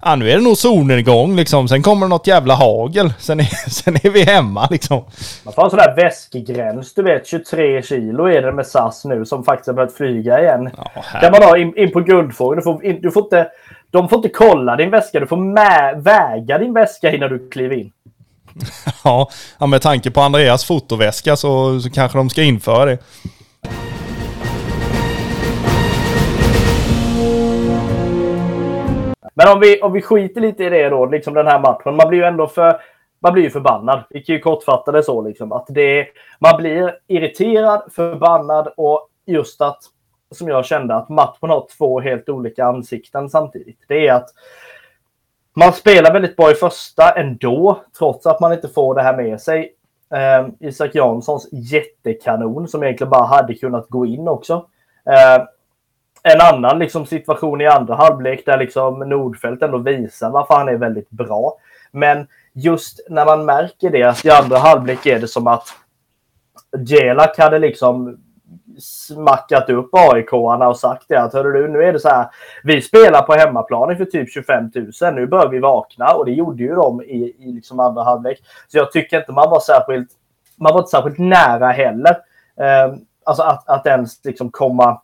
Ja, 0.02 0.16
nu 0.16 0.30
är 0.30 0.36
det 0.36 0.42
nog 0.42 0.56
solnedgång 0.56 1.36
liksom. 1.36 1.68
Sen 1.68 1.82
kommer 1.82 2.06
det 2.06 2.10
något 2.10 2.26
jävla 2.26 2.54
hagel. 2.54 3.12
Sen 3.18 3.40
är, 3.40 3.44
sen 3.70 3.94
är 3.94 4.10
vi 4.10 4.22
hemma 4.22 4.68
liksom. 4.70 5.04
Man 5.44 5.54
får 5.54 5.64
en 5.64 5.70
sån 5.70 5.78
där 5.78 5.96
väskgräns, 5.96 6.94
du 6.94 7.02
vet. 7.02 7.26
23 7.26 7.82
kilo 7.82 8.24
är 8.24 8.42
det 8.42 8.52
med 8.52 8.66
SAS 8.66 9.04
nu 9.04 9.24
som 9.24 9.44
faktiskt 9.44 9.66
har 9.66 9.74
börjat 9.74 9.94
flyga 9.94 10.40
igen. 10.40 10.70
Ja, 10.76 11.02
kan 11.20 11.32
man 11.32 11.42
ha 11.42 11.58
in, 11.58 11.76
in 11.76 11.92
på 11.92 12.00
guldfågeln. 12.00 12.56
Du 12.56 12.62
får, 12.62 13.02
du 13.02 13.10
får 13.10 13.22
inte 13.22 13.48
de 13.96 14.08
får 14.08 14.16
inte 14.16 14.28
kolla 14.28 14.76
din 14.76 14.90
väska. 14.90 15.20
Du 15.20 15.26
får 15.26 16.02
väga 16.02 16.58
din 16.58 16.74
väska 16.74 17.12
innan 17.12 17.30
du 17.30 17.48
kliver 17.48 17.76
in. 17.76 17.92
ja, 19.58 19.66
med 19.66 19.82
tanke 19.82 20.10
på 20.10 20.20
Andreas 20.20 20.64
fotoväska 20.64 21.36
så, 21.36 21.80
så 21.80 21.90
kanske 21.90 22.18
de 22.18 22.30
ska 22.30 22.42
införa 22.42 22.84
det. 22.84 22.98
Men 29.34 29.52
om 29.52 29.60
vi, 29.60 29.80
om 29.80 29.92
vi 29.92 30.02
skiter 30.02 30.40
lite 30.40 30.64
i 30.64 30.70
det 30.70 30.88
då, 30.88 31.06
liksom 31.06 31.34
den 31.34 31.46
här 31.46 31.60
matchen. 31.60 31.96
Man 31.96 32.08
blir 32.08 32.18
ju 32.18 32.24
ändå 32.24 32.46
för... 32.46 32.80
man 33.22 33.32
blir 33.32 33.42
ju 33.42 33.50
förbannad. 33.50 34.04
Vi 34.10 34.22
kan 34.22 34.34
ju 34.34 34.40
kortfatta 34.40 34.92
det 34.92 35.02
så 35.02 35.22
liksom 35.22 35.52
att 35.52 35.66
det 35.68 36.06
man 36.40 36.56
blir 36.56 36.94
irriterad, 37.06 37.82
förbannad 37.96 38.72
och 38.76 39.08
just 39.26 39.60
att 39.60 39.78
som 40.30 40.48
jag 40.48 40.64
kände 40.64 40.94
att 40.94 41.08
matchen 41.08 41.50
har 41.50 41.66
två 41.78 42.00
helt 42.00 42.28
olika 42.28 42.64
ansikten 42.64 43.30
samtidigt. 43.30 43.78
Det 43.88 44.08
är 44.08 44.14
att 44.14 44.28
man 45.54 45.72
spelar 45.72 46.12
väldigt 46.12 46.36
bra 46.36 46.50
i 46.50 46.54
första 46.54 47.10
ändå, 47.10 47.80
trots 47.98 48.26
att 48.26 48.40
man 48.40 48.52
inte 48.52 48.68
får 48.68 48.94
det 48.94 49.02
här 49.02 49.16
med 49.16 49.40
sig. 49.40 49.72
Eh, 50.14 50.68
Isak 50.68 50.94
Janssons 50.94 51.48
jättekanon 51.52 52.68
som 52.68 52.82
egentligen 52.82 53.10
bara 53.10 53.26
hade 53.26 53.54
kunnat 53.54 53.88
gå 53.88 54.06
in 54.06 54.28
också. 54.28 54.66
Eh, 55.04 55.44
en 56.22 56.40
annan 56.54 56.78
liksom, 56.78 57.06
situation 57.06 57.60
i 57.60 57.66
andra 57.66 57.94
halvlek 57.94 58.46
där 58.46 58.58
liksom 58.58 58.98
Nordfeldt 58.98 59.62
ändå 59.62 59.78
visar 59.78 60.30
varför 60.30 60.54
han 60.54 60.68
är 60.68 60.76
väldigt 60.76 61.10
bra. 61.10 61.58
Men 61.90 62.26
just 62.52 63.06
när 63.08 63.24
man 63.24 63.44
märker 63.44 63.90
det 63.90 64.02
att 64.02 64.24
i 64.24 64.30
andra 64.30 64.58
halvlek 64.58 65.06
är 65.06 65.20
det 65.20 65.28
som 65.28 65.46
att 65.46 65.68
Jelak 66.78 67.38
hade 67.38 67.58
liksom 67.58 68.18
smackat 68.78 69.70
upp 69.70 69.90
AIK-arna 69.92 70.68
och 70.68 70.76
sagt 70.76 71.04
det 71.08 71.22
att 71.22 71.32
hörru 71.32 71.52
du, 71.52 71.68
nu 71.68 71.82
är 71.82 71.92
det 71.92 72.00
så 72.00 72.08
här. 72.08 72.26
Vi 72.62 72.82
spelar 72.82 73.22
på 73.22 73.32
hemmaplan 73.32 73.96
för 73.96 74.04
typ 74.04 74.32
25 74.32 74.70
000. 74.74 75.14
Nu 75.14 75.26
bör 75.26 75.48
vi 75.48 75.58
vakna 75.58 76.14
och 76.14 76.24
det 76.24 76.32
gjorde 76.32 76.62
ju 76.62 76.74
de 76.74 77.02
i, 77.02 77.36
i 77.38 77.52
liksom 77.52 77.80
andra 77.80 78.02
halvlek. 78.02 78.38
Så 78.68 78.78
jag 78.78 78.92
tycker 78.92 79.18
inte 79.18 79.32
man 79.32 79.50
var 79.50 79.60
särskilt. 79.60 80.08
Man 80.56 80.72
var 80.72 80.80
inte 80.80 80.90
särskilt 80.90 81.18
nära 81.18 81.68
heller. 81.68 82.16
Eh, 82.60 82.94
alltså 83.24 83.42
att, 83.42 83.68
att 83.68 83.86
ens 83.86 84.24
liksom 84.24 84.50
komma. 84.50 85.00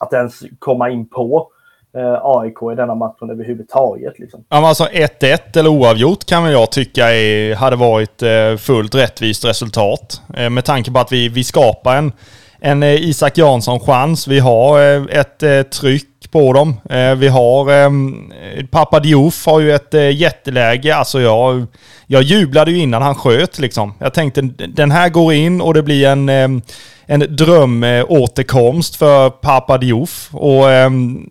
Att 0.00 0.12
ens 0.12 0.42
komma 0.58 0.90
in 0.90 1.08
på 1.08 1.50
eh, 1.96 2.18
AIK 2.22 2.72
i 2.72 2.76
denna 2.76 2.94
matchen 2.94 3.30
överhuvudtaget. 3.30 4.18
Liksom. 4.18 4.44
Ja, 4.48 4.56
men 4.56 4.64
alltså 4.64 4.84
1-1 4.84 5.58
eller 5.58 5.70
oavgjort 5.70 6.24
kan 6.24 6.44
väl 6.44 6.52
jag 6.52 6.72
tycka 6.72 7.10
är, 7.14 7.54
hade 7.54 7.76
varit 7.76 8.22
eh, 8.22 8.56
fullt 8.56 8.94
rättvist 8.94 9.44
resultat. 9.44 10.22
Eh, 10.34 10.50
med 10.50 10.64
tanke 10.64 10.90
på 10.90 10.98
att 10.98 11.12
vi, 11.12 11.28
vi 11.28 11.44
skapar 11.44 11.96
en 11.96 12.12
en 12.60 12.82
eh, 12.82 12.94
Isak 12.94 13.38
Jansson-chans. 13.38 14.28
Vi 14.28 14.38
har 14.38 14.80
eh, 14.80 15.20
ett 15.20 15.42
eh, 15.42 15.62
tryck 15.62 16.04
på 16.30 16.52
dem. 16.52 16.80
Vi 17.16 17.28
har... 17.28 17.72
Ehm, 17.72 18.32
Pappa 18.70 19.00
Diouf 19.00 19.46
har 19.46 19.60
ju 19.60 19.74
ett 19.74 19.94
jätteläge. 20.14 20.96
Alltså 20.96 21.20
jag, 21.20 21.66
jag 22.06 22.22
jublade 22.22 22.70
ju 22.70 22.78
innan 22.78 23.02
han 23.02 23.14
sköt 23.14 23.58
liksom. 23.58 23.94
Jag 23.98 24.14
tänkte 24.14 24.40
den 24.68 24.90
här 24.90 25.08
går 25.08 25.32
in 25.32 25.60
och 25.60 25.74
det 25.74 25.82
blir 25.82 26.06
en, 26.06 26.28
ehm, 26.28 26.62
en 27.06 27.36
drömåterkomst 27.36 28.96
för 28.96 29.30
Pappa 29.30 29.78
Diouf. 29.78 30.28
Och 30.32 30.70
ehm, 30.70 31.26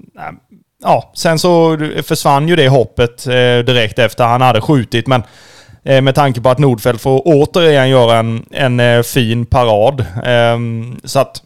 ja, 0.83 1.11
sen 1.15 1.39
så 1.39 1.77
försvann 2.03 2.47
ju 2.47 2.55
det 2.55 2.69
hoppet 2.69 3.23
direkt 3.65 3.99
efter 3.99 4.23
han 4.23 4.41
hade 4.41 4.61
skjutit. 4.61 5.07
Men 5.07 5.23
Eh, 5.87 6.01
med 6.01 6.15
tanke 6.15 6.41
på 6.41 6.49
att 6.49 6.59
Nordfeldt 6.59 7.01
får 7.01 7.21
återigen 7.25 7.89
göra 7.89 8.17
en, 8.17 8.45
en 8.51 8.79
eh, 8.79 9.03
fin 9.03 9.45
parad. 9.45 10.05
Ehm, 10.25 10.99
så 11.03 11.19
att, 11.19 11.41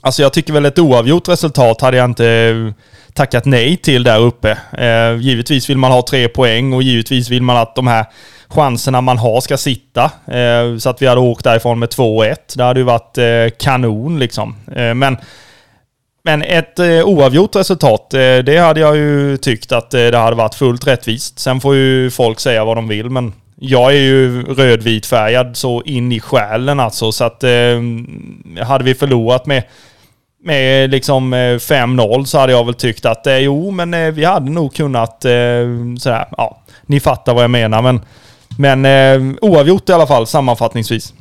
alltså 0.00 0.22
jag 0.22 0.32
tycker 0.32 0.52
väl 0.52 0.66
ett 0.66 0.78
oavgjort 0.78 1.28
resultat 1.28 1.80
hade 1.80 1.96
jag 1.96 2.04
inte 2.04 2.26
eh, 2.26 2.84
tackat 3.14 3.44
nej 3.44 3.76
till 3.76 4.02
där 4.02 4.20
uppe. 4.20 4.58
Ehm, 4.78 5.20
givetvis 5.20 5.70
vill 5.70 5.78
man 5.78 5.92
ha 5.92 6.02
tre 6.02 6.28
poäng 6.28 6.72
och 6.72 6.82
givetvis 6.82 7.30
vill 7.30 7.42
man 7.42 7.56
att 7.56 7.74
de 7.74 7.86
här 7.86 8.04
chanserna 8.48 9.00
man 9.00 9.18
har 9.18 9.40
ska 9.40 9.56
sitta. 9.56 10.10
Ehm, 10.32 10.80
så 10.80 10.90
att 10.90 11.02
vi 11.02 11.06
hade 11.06 11.20
åkt 11.20 11.44
därifrån 11.44 11.78
med 11.78 11.88
2-1. 11.88 12.36
Det 12.56 12.64
hade 12.64 12.80
ju 12.80 12.84
varit 12.84 13.18
kanon 13.58 14.18
liksom. 14.18 14.56
men 14.94 15.16
men 16.22 16.42
ett 16.42 16.78
eh, 16.78 17.04
oavgjort 17.04 17.56
resultat, 17.56 18.14
eh, 18.14 18.38
det 18.38 18.58
hade 18.58 18.80
jag 18.80 18.96
ju 18.96 19.36
tyckt 19.36 19.72
att 19.72 19.94
eh, 19.94 20.06
det 20.06 20.18
hade 20.18 20.36
varit 20.36 20.54
fullt 20.54 20.86
rättvist. 20.86 21.38
Sen 21.38 21.60
får 21.60 21.74
ju 21.74 22.10
folk 22.10 22.40
säga 22.40 22.64
vad 22.64 22.76
de 22.76 22.88
vill, 22.88 23.10
men 23.10 23.32
jag 23.62 23.92
är 23.92 24.00
ju 24.00 24.42
rödvitfärgad 24.42 25.56
så 25.56 25.82
in 25.82 26.12
i 26.12 26.20
själen 26.20 26.80
alltså. 26.80 27.12
Så 27.12 27.24
att 27.24 27.44
eh, 27.44 27.80
hade 28.64 28.84
vi 28.84 28.94
förlorat 28.94 29.46
med, 29.46 29.62
med 30.42 30.90
liksom 30.90 31.32
eh, 31.32 31.36
5-0 31.36 32.24
så 32.24 32.38
hade 32.38 32.52
jag 32.52 32.64
väl 32.64 32.74
tyckt 32.74 33.06
att 33.06 33.26
eh, 33.26 33.38
jo, 33.38 33.70
men 33.70 33.94
eh, 33.94 34.10
vi 34.10 34.24
hade 34.24 34.50
nog 34.50 34.74
kunnat 34.74 35.24
eh, 35.24 35.66
sådär. 35.98 36.26
Ja, 36.36 36.62
ni 36.86 37.00
fattar 37.00 37.34
vad 37.34 37.42
jag 37.42 37.50
menar. 37.50 37.82
Men, 37.82 38.00
men 38.58 38.84
eh, 38.84 39.36
oavgjort 39.40 39.88
i 39.88 39.92
alla 39.92 40.06
fall 40.06 40.26
sammanfattningsvis. 40.26 41.14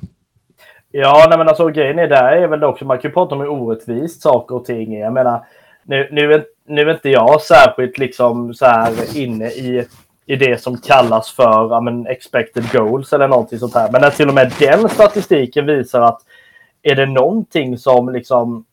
Ja, 0.92 1.26
nej 1.30 1.38
men 1.38 1.48
alltså 1.48 1.68
grejen 1.68 2.00
är 2.00 2.08
där 2.08 2.32
är 2.32 2.48
väl 2.48 2.64
också, 2.64 2.86
man 2.86 2.98
kan 2.98 3.10
ju 3.10 3.14
prata 3.14 3.36
om 3.36 3.42
hur 3.42 3.50
orättvist 3.50 4.22
saker 4.22 4.56
och 4.56 4.66
ting 4.66 4.96
är. 4.96 5.00
Jag 5.00 5.14
menar, 5.14 5.44
nu, 5.84 6.10
nu, 6.12 6.34
är, 6.34 6.44
nu 6.68 6.82
är 6.82 6.94
inte 6.94 7.10
jag 7.10 7.42
särskilt 7.42 7.98
liksom 7.98 8.54
så 8.54 8.66
här 8.66 9.18
inne 9.18 9.46
i 9.46 9.86
i 10.30 10.36
det 10.36 10.62
som 10.62 10.78
kallas 10.78 11.32
för 11.32 11.70
ja, 11.70 11.82
men 11.82 12.08
expected 12.08 12.72
goals 12.72 13.14
eller 13.14 13.28
någonting 13.28 13.60
sånt 13.60 13.74
här. 13.74 13.92
Men 13.92 14.02
när 14.02 14.10
till 14.10 14.28
och 14.28 14.34
med 14.34 14.54
den 14.60 14.90
statistiken 14.90 15.66
visar 15.66 16.02
att 16.02 16.22
är 16.82 16.96
det 16.96 17.06
någonting 17.06 17.78
som 17.78 18.10
liksom 18.10 18.66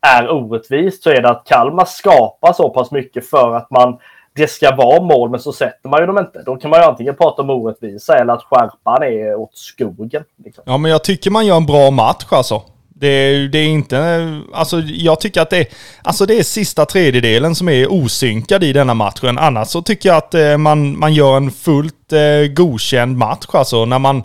är 0.00 0.30
orättvist 0.30 1.02
så 1.02 1.10
är 1.10 1.22
det 1.22 1.30
att 1.30 1.44
Kalmar 1.44 1.84
skapar 1.84 2.52
så 2.52 2.70
pass 2.70 2.90
mycket 2.90 3.30
för 3.30 3.54
att 3.54 3.70
man 3.70 3.98
det 4.34 4.46
ska 4.50 4.76
vara 4.76 5.02
mål 5.02 5.30
men 5.30 5.40
så 5.40 5.52
sätter 5.52 5.88
man 5.88 6.00
ju 6.00 6.06
dem 6.06 6.18
inte. 6.18 6.42
Då 6.42 6.56
kan 6.56 6.70
man 6.70 6.80
ju 6.80 6.86
antingen 6.86 7.16
prata 7.16 7.42
om 7.42 7.50
orättvisa 7.50 8.18
eller 8.18 8.32
att 8.32 8.42
skärpan 8.42 9.02
är 9.02 9.34
åt 9.34 9.56
skogen. 9.56 10.24
Liksom. 10.44 10.64
Ja 10.66 10.78
men 10.78 10.90
jag 10.90 11.04
tycker 11.04 11.30
man 11.30 11.46
gör 11.46 11.56
en 11.56 11.66
bra 11.66 11.90
match 11.90 12.26
alltså. 12.30 12.62
Det, 13.02 13.48
det, 13.48 13.58
är 13.58 13.66
inte... 13.66 14.40
Alltså 14.52 14.80
jag 14.80 15.20
tycker 15.20 15.40
att 15.40 15.50
det, 15.50 15.66
alltså 16.02 16.26
det 16.26 16.38
är 16.38 16.42
sista 16.42 16.86
tredjedelen 16.86 17.54
som 17.54 17.68
är 17.68 17.92
osynkad 17.92 18.64
i 18.64 18.72
denna 18.72 18.94
matchen. 18.94 19.38
Annars 19.38 19.68
så 19.68 19.82
tycker 19.82 20.08
jag 20.08 20.16
att 20.16 20.34
eh, 20.34 20.56
man, 20.56 20.98
man 20.98 21.14
gör 21.14 21.36
en 21.36 21.50
fullt 21.50 22.12
eh, 22.12 22.52
godkänd 22.52 23.18
match. 23.18 23.46
Alltså 23.52 23.84
när 23.84 23.98
man... 23.98 24.22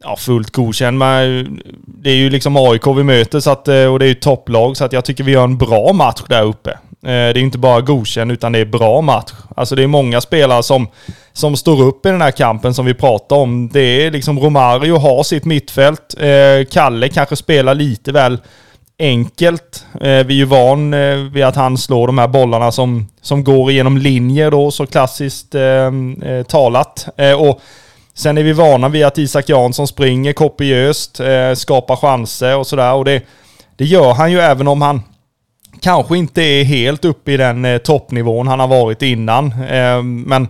Ja, 0.00 0.16
fullt 0.16 0.50
godkänd. 0.50 0.98
Men 0.98 1.60
det 1.86 2.10
är 2.10 2.14
ju 2.14 2.30
liksom 2.30 2.56
AIK 2.56 2.86
vi 2.86 3.02
möter 3.02 3.40
så 3.40 3.50
att, 3.50 3.68
eh, 3.68 3.84
och 3.84 3.98
det 3.98 4.04
är 4.04 4.08
ju 4.08 4.14
topplag 4.14 4.76
så 4.76 4.84
att 4.84 4.92
jag 4.92 5.04
tycker 5.04 5.24
vi 5.24 5.32
gör 5.32 5.44
en 5.44 5.58
bra 5.58 5.92
match 5.92 6.22
där 6.28 6.42
uppe. 6.42 6.78
Eh, 7.06 7.12
det 7.12 7.12
är 7.12 7.38
inte 7.38 7.58
bara 7.58 7.80
godkänd 7.80 8.32
utan 8.32 8.52
det 8.52 8.58
är 8.58 8.64
bra 8.64 9.00
match. 9.00 9.32
Alltså 9.56 9.74
det 9.74 9.82
är 9.82 9.86
många 9.86 10.20
spelare 10.20 10.62
som, 10.62 10.88
som 11.32 11.56
står 11.56 11.82
upp 11.82 12.06
i 12.06 12.08
den 12.08 12.22
här 12.22 12.30
kampen 12.30 12.74
som 12.74 12.86
vi 12.86 12.94
pratar 12.94 13.36
om. 13.36 13.68
Det 13.72 13.80
är 13.80 14.10
liksom 14.10 14.40
Romario 14.40 14.96
har 14.96 15.22
sitt 15.22 15.44
mittfält. 15.44 16.14
Eh, 16.20 16.66
Kalle 16.70 17.08
kanske 17.08 17.36
spelar 17.36 17.74
lite 17.74 18.12
väl 18.12 18.38
enkelt. 18.98 19.84
Eh, 19.94 20.00
vi 20.00 20.08
är 20.08 20.32
ju 20.32 20.44
van 20.44 20.90
vid 21.32 21.44
att 21.44 21.56
han 21.56 21.78
slår 21.78 22.06
de 22.06 22.18
här 22.18 22.28
bollarna 22.28 22.72
som, 22.72 23.08
som 23.20 23.44
går 23.44 23.70
igenom 23.70 23.98
linjer 23.98 24.50
då, 24.50 24.70
så 24.70 24.86
klassiskt 24.86 25.54
talat. 26.48 27.08
och 27.38 27.60
sen 28.14 28.38
är 28.38 28.42
vi 28.42 28.52
vana 28.52 28.88
vid 28.88 29.04
att 29.04 29.18
Isak 29.18 29.48
Jansson 29.48 29.86
springer 29.86 30.32
kopiöst, 30.32 31.20
skapar 31.54 31.96
chanser 31.96 32.56
och 32.56 32.66
sådär. 32.66 32.92
Och 32.92 33.04
det, 33.04 33.22
det 33.76 33.84
gör 33.84 34.12
han 34.12 34.32
ju 34.32 34.38
även 34.38 34.68
om 34.68 34.82
han 34.82 35.02
kanske 35.80 36.18
inte 36.18 36.42
är 36.42 36.64
helt 36.64 37.04
uppe 37.04 37.32
i 37.32 37.36
den 37.36 37.64
eh, 37.64 37.78
toppnivån 37.78 38.48
han 38.48 38.60
har 38.60 38.68
varit 38.68 39.02
innan. 39.02 39.52
Eh, 39.52 40.02
men 40.02 40.48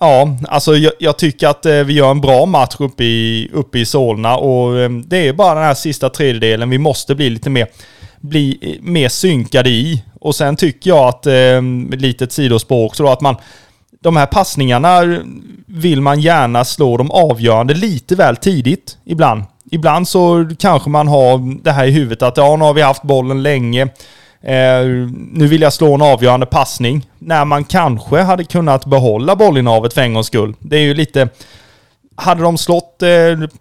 ja, 0.00 0.36
alltså 0.48 0.76
jag, 0.76 0.92
jag 0.98 1.18
tycker 1.18 1.48
att 1.48 1.66
eh, 1.66 1.74
vi 1.74 1.92
gör 1.92 2.10
en 2.10 2.20
bra 2.20 2.46
match 2.46 2.76
uppe 2.78 3.04
i, 3.04 3.50
uppe 3.52 3.78
i 3.78 3.86
Solna 3.86 4.36
och 4.36 4.78
eh, 4.78 4.90
det 4.90 5.28
är 5.28 5.32
bara 5.32 5.54
den 5.54 5.64
här 5.64 5.74
sista 5.74 6.10
tredjedelen 6.10 6.70
vi 6.70 6.78
måste 6.78 7.14
bli 7.14 7.30
lite 7.30 7.50
mer, 7.50 7.66
bli 8.20 8.58
eh, 8.62 8.82
mer 8.82 9.08
synkade 9.08 9.70
i. 9.70 10.02
Och 10.20 10.34
sen 10.34 10.56
tycker 10.56 10.90
jag 10.90 11.08
att, 11.08 11.26
eh, 11.26 11.62
litet 11.90 12.32
sidospår 12.32 12.86
också 12.86 13.02
då, 13.02 13.08
att 13.08 13.20
man 13.20 13.36
de 14.02 14.16
här 14.16 14.26
passningarna 14.26 15.02
vill 15.66 16.00
man 16.00 16.20
gärna 16.20 16.64
slå 16.64 16.96
de 16.96 17.10
avgörande 17.10 17.74
lite 17.74 18.16
väl 18.16 18.36
tidigt 18.36 18.98
ibland. 19.04 19.42
Ibland 19.70 20.08
så 20.08 20.50
kanske 20.58 20.90
man 20.90 21.08
har 21.08 21.62
det 21.62 21.72
här 21.72 21.86
i 21.86 21.90
huvudet 21.90 22.22
att 22.22 22.36
ja, 22.36 22.56
nu 22.56 22.64
har 22.64 22.74
vi 22.74 22.82
haft 22.82 23.02
bollen 23.02 23.42
länge. 23.42 23.88
Eh, 24.42 24.86
nu 25.32 25.46
vill 25.46 25.62
jag 25.62 25.72
slå 25.72 25.94
en 25.94 26.02
avgörande 26.02 26.46
passning. 26.46 27.06
När 27.18 27.44
man 27.44 27.64
kanske 27.64 28.20
hade 28.20 28.44
kunnat 28.44 28.86
behålla 28.86 29.36
bollinnehavet 29.36 29.92
för 29.92 30.00
en 30.00 30.14
gångs 30.14 30.26
skull. 30.26 30.54
Det 30.58 30.76
är 30.76 30.82
ju 30.82 30.94
lite... 30.94 31.28
Hade 32.16 32.42
de 32.42 32.58
slått 32.58 33.02
eh, 33.02 33.08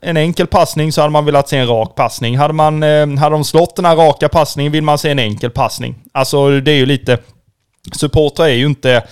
en 0.02 0.18
enkel 0.18 0.48
passning 0.48 0.92
så 0.92 1.02
hade 1.02 1.12
man 1.12 1.26
velat 1.26 1.50
se 1.50 1.58
en 1.58 1.68
rak 1.68 1.96
passning. 1.96 2.38
Hade, 2.38 2.54
man, 2.54 2.84
eh, 2.84 3.08
hade 3.08 3.36
de 3.36 3.44
slått 3.44 3.76
den 3.76 3.86
här 3.86 3.96
raka 3.96 4.30
passningen 4.30 4.72
vill 4.72 4.84
man 4.84 4.98
se 4.98 5.10
en 5.10 5.20
enkel 5.20 5.50
passning. 5.50 5.96
Alltså 6.12 6.60
det 6.60 6.72
är 6.72 6.76
ju 6.76 6.86
lite... 6.86 7.18
Supportrar 7.92 8.46
är 8.46 8.54
ju 8.54 8.66
inte... 8.66 9.04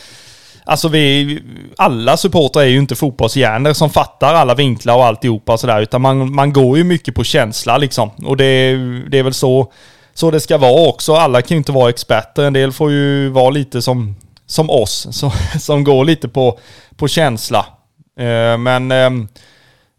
Alltså 0.66 0.88
vi, 0.88 1.40
alla 1.78 2.18
supportrar 2.18 2.64
är 2.64 2.68
ju 2.68 2.78
inte 2.78 2.96
fotbollshjärnor 2.96 3.74
som 3.74 3.90
fattar 3.90 4.34
alla 4.34 4.56
vinklar 4.56 4.96
och 4.96 5.06
alltihopa 5.06 5.54
och 5.54 5.60
sådär. 5.60 5.82
Utan 5.82 6.02
man, 6.02 6.36
man 6.36 6.54
går 6.54 6.78
ju 6.78 6.84
mycket 6.84 7.16
på 7.16 7.24
känsla 7.24 7.78
liksom. 7.78 8.10
Och 8.10 8.38
det, 8.38 8.78
det 9.10 9.20
är 9.20 9.24
väl 9.24 9.34
så 9.34 9.72
så 10.18 10.32
det 10.32 10.40
ska 10.40 10.58
vara 10.58 10.90
också. 10.90 11.14
Alla 11.14 11.42
kan 11.42 11.56
ju 11.56 11.58
inte 11.58 11.72
vara 11.72 11.90
experter. 11.90 12.44
En 12.44 12.54
del 12.54 12.72
får 12.72 12.92
ju 12.92 13.30
vara 13.30 13.50
lite 13.50 13.82
som, 13.82 14.16
som 14.46 14.70
oss, 14.70 15.08
som, 15.12 15.32
som 15.60 15.84
går 15.84 16.06
lite 16.06 16.28
på, 16.30 16.60
på 16.96 17.08
känsla. 17.08 17.66
Eh, 18.20 18.58
men 18.58 18.92
eh, 18.92 19.10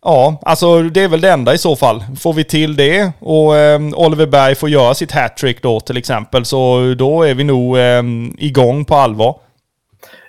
ja, 0.05 0.41
alltså 0.43 0.83
det 0.83 1.05
är 1.05 1.09
väl 1.09 1.21
det 1.21 1.31
enda 1.31 1.55
i 1.55 1.59
så 1.59 1.77
fall. 1.77 2.05
Får 2.21 2.33
vi 2.33 2.45
till 2.45 2.77
det 2.77 3.13
och 3.19 3.57
eh, 3.57 3.81
Oliver 3.95 4.27
Berg 4.27 4.55
får 4.55 4.69
göra 4.69 4.95
sitt 4.95 5.13
hattrick 5.13 5.63
då 5.63 5.81
till 5.81 5.97
exempel, 5.97 6.45
så 6.45 6.95
då 6.99 7.23
är 7.23 7.35
vi 7.35 7.45
nog 7.45 7.79
ehm, 7.79 8.37
igång 8.39 8.85
på 8.85 8.95
allvar. 8.95 9.37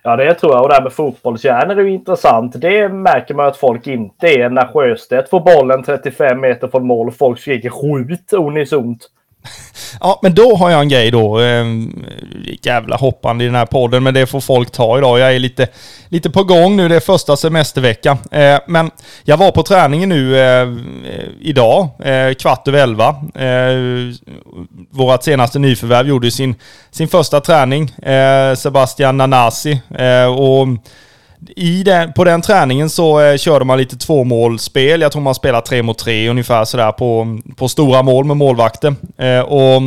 Ja, 0.03 0.15
det 0.15 0.33
tror 0.33 0.53
jag. 0.53 0.61
Och 0.61 0.69
det 0.69 0.75
här 0.75 0.83
med 0.83 0.93
fotbollshjärnor 0.93 1.79
är 1.79 1.83
ju 1.83 1.93
intressant. 1.93 2.61
Det 2.61 2.89
märker 2.89 3.33
man 3.33 3.47
att 3.47 3.57
folk 3.57 3.87
inte 3.87 4.27
är 4.27 4.49
när 4.49 4.67
Sjöstedt 4.67 5.29
får 5.29 5.39
bollen 5.39 5.83
35 5.83 6.41
meter 6.41 6.67
från 6.67 6.87
mål 6.87 7.07
och 7.07 7.15
folk 7.15 7.39
skriker 7.39 7.69
skjut 7.69 8.33
unisont. 8.33 9.09
Ja, 10.01 10.19
men 10.21 10.35
då 10.35 10.55
har 10.55 10.69
jag 10.69 10.81
en 10.81 10.89
grej 10.89 11.11
då. 11.11 11.39
Ehm, 11.39 12.05
jävla 12.61 12.95
hoppande 12.95 13.43
i 13.43 13.47
den 13.47 13.55
här 13.55 13.65
podden, 13.65 14.03
men 14.03 14.13
det 14.13 14.27
får 14.27 14.41
folk 14.41 14.71
ta 14.71 14.97
idag. 14.97 15.19
Jag 15.19 15.35
är 15.35 15.39
lite, 15.39 15.67
lite 16.09 16.29
på 16.29 16.43
gång 16.43 16.77
nu. 16.77 16.87
Det 16.87 16.95
är 16.95 16.99
första 16.99 17.37
semestervecka. 17.37 18.17
Eh, 18.31 18.59
men 18.67 18.91
jag 19.23 19.37
var 19.37 19.51
på 19.51 19.63
träningen 19.63 20.09
nu 20.09 20.39
eh, 20.39 20.67
idag, 21.39 21.87
eh, 22.03 22.33
kvart 22.33 22.67
över 22.67 22.79
elva. 22.79 23.15
Vårat 24.91 25.23
senaste 25.23 25.59
nyförvärv 25.59 26.07
gjorde 26.07 26.31
sin, 26.31 26.55
sin 26.91 27.07
första 27.07 27.41
träning, 27.41 27.91
Sebastian 28.57 29.17
Nanasi. 29.17 29.81
Och 30.37 30.67
i 31.47 31.83
den, 31.83 32.13
på 32.13 32.23
den 32.23 32.41
träningen 32.41 32.89
så 32.89 33.21
eh, 33.21 33.37
körde 33.37 33.65
man 33.65 33.77
lite 33.77 33.97
tvåmålsspel. 33.97 35.01
Jag 35.01 35.11
tror 35.11 35.21
man 35.21 35.35
spelar 35.35 35.61
tre 35.61 35.83
mot 35.83 35.97
tre 35.97 36.29
ungefär 36.29 36.65
sådär 36.65 36.91
på, 36.91 37.39
på 37.55 37.69
stora 37.69 38.01
mål 38.01 38.25
med 38.25 38.37
målvakter. 38.37 38.95
Eh, 39.17 39.39
och 39.39 39.81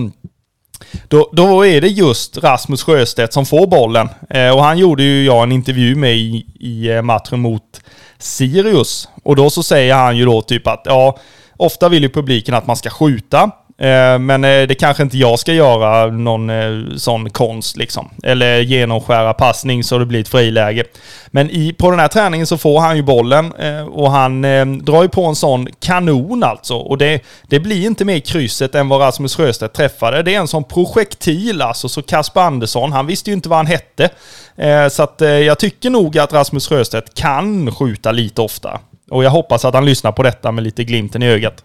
då, 1.09 1.31
då 1.33 1.67
är 1.67 1.81
det 1.81 1.89
just 1.89 2.39
Rasmus 2.39 2.83
Sjöstedt 2.83 3.33
som 3.33 3.47
får 3.47 3.67
bollen. 3.67 4.09
Eh, 4.31 4.51
och 4.51 4.65
han 4.65 4.79
gjorde 4.79 5.03
ju 5.03 5.25
jag 5.25 5.43
en 5.43 5.53
intervju 5.53 5.95
med 5.95 6.17
i, 6.17 6.47
i 6.61 6.91
eh, 6.91 7.03
matchen 7.03 7.41
mot 7.41 7.81
Sirius. 8.19 9.09
Och 9.23 9.37
då 9.37 9.51
så 9.51 9.63
säger 9.63 9.95
han 9.95 10.17
ju 10.17 10.25
då 10.25 10.43
typ 10.43 10.67
att 10.67 10.83
ja, 10.85 11.19
ofta 11.57 11.89
vill 11.89 12.03
ju 12.03 12.09
publiken 12.09 12.55
att 12.55 12.67
man 12.67 12.77
ska 12.77 12.91
skjuta. 12.91 13.51
Eh, 13.83 14.19
men 14.19 14.45
eh, 14.45 14.67
det 14.67 14.75
kanske 14.75 15.03
inte 15.03 15.19
jag 15.19 15.39
ska 15.39 15.53
göra 15.53 16.07
någon 16.07 16.51
eh, 16.51 16.97
sån 16.97 17.31
konst 17.31 17.77
liksom. 17.77 18.11
Eller 18.23 18.61
genomskära 18.61 19.35
passning 19.35 19.85
så 19.85 19.99
det 19.99 20.07
blir 20.07 20.21
ett 20.21 20.29
friläge. 20.29 20.85
Men 21.27 21.51
i, 21.51 21.73
på 21.73 21.91
den 21.91 22.01
här 22.01 22.09
träningen 22.09 22.47
så 22.47 22.59
får 22.59 22.81
han 22.81 22.97
ju 22.97 23.03
bollen 23.03 23.53
och 23.93 24.11
han 24.11 24.43
drar 24.85 25.03
ju 25.03 25.09
på 25.09 25.25
en 25.25 25.35
sån 25.35 25.69
kanon 25.81 26.43
alltså. 26.43 26.77
Och 26.77 26.99
det, 26.99 27.23
det 27.43 27.61
blir 27.61 27.87
inte 27.87 28.05
mer 28.05 28.21
krysset 28.21 28.75
än 28.75 28.89
vad 28.89 29.01
Rasmus 29.01 29.37
Sjöstedt 29.37 29.75
träffade. 29.75 30.23
Det 30.23 30.35
är 30.35 30.39
en 30.39 30.49
sån 30.49 30.65
projektil 30.65 31.63
alltså. 31.63 31.89
Så 31.89 32.03
Kasper 32.03 32.41
Andersson, 32.41 32.93
han 32.93 33.07
visste 33.07 33.31
ju 33.31 33.35
inte 33.35 33.49
vad 33.49 33.59
han 33.59 33.67
hette. 33.67 34.11
Så 34.91 35.03
att 35.03 35.21
jag 35.21 35.59
tycker 35.59 35.91
nog 35.91 36.19
att 36.19 36.33
Rasmus 36.33 36.69
Sjöstedt 36.69 37.15
kan 37.15 37.75
skjuta 37.75 38.13
lite 38.13 38.41
ofta. 38.41 38.81
Och 39.11 39.25
jag 39.25 39.31
hoppas 39.31 39.65
att 39.65 39.75
han 39.75 39.85
lyssnar 39.85 40.13
på 40.13 40.23
detta 40.23 40.53
med 40.53 40.65
lite 40.65 40.85
glimten 40.85 41.23
i 41.23 41.27
ögat. 41.27 41.65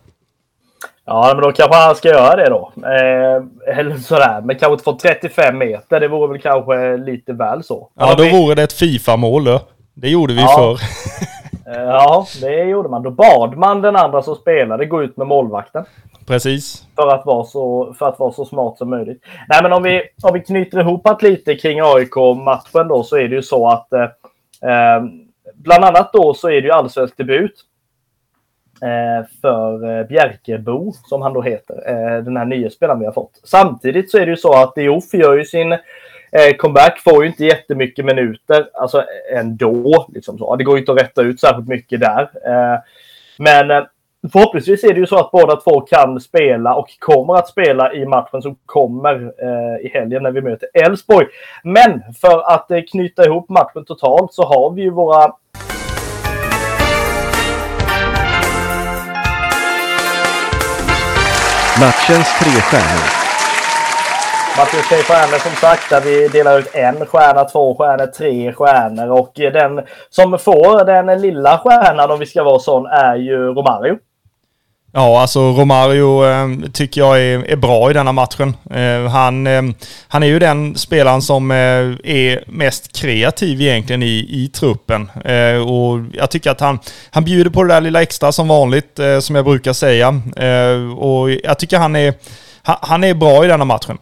Ja, 1.09 1.31
men 1.33 1.43
då 1.43 1.51
kanske 1.51 1.75
han 1.75 1.95
ska 1.95 2.09
göra 2.09 2.35
det 2.35 2.49
då. 2.49 2.71
Eh, 2.75 3.77
eller 3.79 3.95
sådär. 3.95 4.41
Men 4.41 4.55
kanske 4.55 4.73
inte 4.73 4.83
från 4.83 4.97
35 4.97 5.57
meter. 5.57 5.99
Det 5.99 6.07
vore 6.07 6.27
väl 6.27 6.41
kanske 6.41 6.97
lite 6.97 7.33
väl 7.33 7.63
så. 7.63 7.89
Ja, 7.95 8.15
då 8.15 8.23
vore 8.23 8.55
det 8.55 8.63
ett 8.63 8.73
Fifa-mål 8.73 9.43
då. 9.43 9.61
Det 9.93 10.09
gjorde 10.09 10.33
vi 10.33 10.41
ja. 10.41 10.57
förr. 10.57 10.79
Eh, 11.75 11.83
ja, 11.83 12.25
det 12.41 12.63
gjorde 12.63 12.89
man. 12.89 13.03
Då 13.03 13.11
bad 13.11 13.57
man 13.57 13.81
den 13.81 13.95
andra 13.95 14.21
som 14.21 14.35
spelade 14.35 14.85
gå 14.85 15.03
ut 15.03 15.17
med 15.17 15.27
målvakten. 15.27 15.85
Precis. 16.27 16.87
För 16.95 17.07
att 17.07 17.25
vara 17.25 17.43
så, 17.43 17.93
för 17.99 18.09
att 18.09 18.19
vara 18.19 18.31
så 18.31 18.45
smart 18.45 18.77
som 18.77 18.89
möjligt. 18.89 19.23
Nej, 19.49 19.59
men 19.63 19.73
om 19.73 19.83
vi, 19.83 20.01
om 20.23 20.33
vi 20.33 20.39
knyter 20.39 20.79
ihop 20.79 21.07
att 21.07 21.21
lite 21.21 21.55
kring 21.55 21.79
AIK-matchen 21.81 22.87
då 22.87 23.03
så 23.03 23.17
är 23.17 23.27
det 23.27 23.35
ju 23.35 23.41
så 23.41 23.67
att 23.67 23.93
eh, 23.93 24.01
eh, 24.71 25.03
bland 25.55 25.83
annat 25.83 26.13
då 26.13 26.33
så 26.33 26.47
är 26.47 26.61
det 26.61 26.67
ju 26.67 26.71
allsvensk 26.71 27.17
debut 27.17 27.53
Eh, 28.81 29.25
för 29.41 29.99
eh, 29.99 30.07
Bjerkebo, 30.07 30.93
som 30.93 31.21
han 31.21 31.33
då 31.33 31.41
heter, 31.41 31.75
eh, 31.87 32.23
den 32.23 32.37
här 32.37 32.45
nya 32.45 32.69
spelaren 32.69 32.99
vi 32.99 33.05
har 33.05 33.13
fått. 33.13 33.41
Samtidigt 33.43 34.11
så 34.11 34.17
är 34.17 34.25
det 34.25 34.29
ju 34.29 34.37
så 34.37 34.53
att 34.53 34.75
Diouf 34.75 35.13
gör 35.13 35.37
ju 35.37 35.45
sin 35.45 35.71
eh, 35.71 36.55
comeback, 36.57 36.99
får 36.99 37.23
ju 37.23 37.29
inte 37.29 37.45
jättemycket 37.45 38.05
minuter, 38.05 38.69
alltså 38.73 38.97
eh, 38.97 39.39
ändå. 39.39 40.05
Liksom 40.13 40.37
så. 40.37 40.55
Det 40.55 40.63
går 40.63 40.75
ju 40.75 40.79
inte 40.79 40.91
att 40.91 41.01
rätta 41.01 41.21
ut 41.21 41.39
särskilt 41.39 41.67
mycket 41.67 41.99
där. 41.99 42.29
Men 43.39 43.85
förhoppningsvis 44.31 44.83
är 44.83 44.93
det 44.93 44.99
ju 44.99 45.07
så 45.07 45.17
att 45.17 45.31
båda 45.31 45.55
två 45.55 45.81
kan 45.81 46.19
spela 46.19 46.75
och 46.75 46.99
kommer 46.99 47.33
att 47.33 47.47
spela 47.47 47.93
i 47.93 48.05
matchen 48.05 48.41
som 48.41 48.55
kommer 48.65 49.33
i 49.85 49.89
helgen 49.93 50.23
när 50.23 50.31
vi 50.31 50.41
möter 50.41 50.69
Elfsborg. 50.73 51.27
Men 51.63 52.01
för 52.21 52.53
att 52.53 52.71
knyta 52.91 53.25
ihop 53.25 53.49
matchen 53.49 53.85
totalt 53.85 54.33
så 54.33 54.43
har 54.43 54.71
vi 54.71 54.81
ju 54.81 54.89
våra 54.89 55.33
Matchens 61.81 62.39
tre 62.39 62.61
stjärnor. 62.61 63.09
Matchens 64.57 64.89
tre 64.89 64.97
stjärnor 64.97 65.37
som 65.37 65.51
sagt, 65.51 65.89
där 65.89 66.01
vi 66.01 66.27
delar 66.27 66.59
ut 66.59 66.75
en 66.75 67.05
stjärna, 67.05 67.43
två 67.43 67.75
stjärnor, 67.75 68.05
tre 68.05 68.53
stjärnor. 68.53 69.11
Och 69.11 69.31
den 69.35 69.81
som 70.09 70.39
får 70.39 70.85
den 70.85 71.21
lilla 71.21 71.57
stjärnan, 71.57 72.11
om 72.11 72.19
vi 72.19 72.25
ska 72.25 72.43
vara 72.43 72.59
sån, 72.59 72.85
är 72.85 73.15
ju 73.15 73.37
Romario. 73.37 73.97
Ja, 74.91 75.21
alltså 75.21 75.39
Romario 75.39 76.25
eh, 76.25 76.69
tycker 76.73 77.01
jag 77.01 77.21
är, 77.21 77.51
är, 77.51 77.55
bra 77.55 77.89
i 77.89 77.93
denna 77.93 78.11
matchen. 78.11 78.53
Eh, 78.71 79.11
han, 79.11 79.47
eh, 79.47 79.61
han 80.07 80.23
är 80.23 80.27
ju 80.27 80.39
den 80.39 80.75
spelaren 80.75 81.21
som 81.21 81.51
eh, 81.51 81.57
är 82.03 82.43
mest 82.51 82.99
kreativ 83.01 83.61
egentligen 83.61 84.03
i, 84.03 84.27
i 84.29 84.47
truppen. 84.53 85.11
Eh, 85.25 85.69
och 85.69 85.99
jag 86.13 86.31
tycker 86.31 86.51
att 86.51 86.61
han, 86.61 86.79
han 87.11 87.23
bjuder 87.23 87.51
på 87.51 87.63
det 87.63 87.73
där 87.73 87.81
lilla 87.81 88.01
extra 88.01 88.31
som 88.31 88.47
vanligt, 88.47 88.99
eh, 88.99 89.19
som 89.19 89.35
jag 89.35 89.45
brukar 89.45 89.73
säga. 89.73 90.21
Ehm, 90.37 90.97
och 90.97 91.31
jag 91.31 91.59
tycker 91.59 91.77
han 91.77 91.95
är, 91.95 92.13
han, 92.63 92.77
han 92.81 93.03
är 93.03 93.13
bra 93.13 93.45
i 93.45 93.47
denna 93.47 93.65
matchen. 93.65 93.97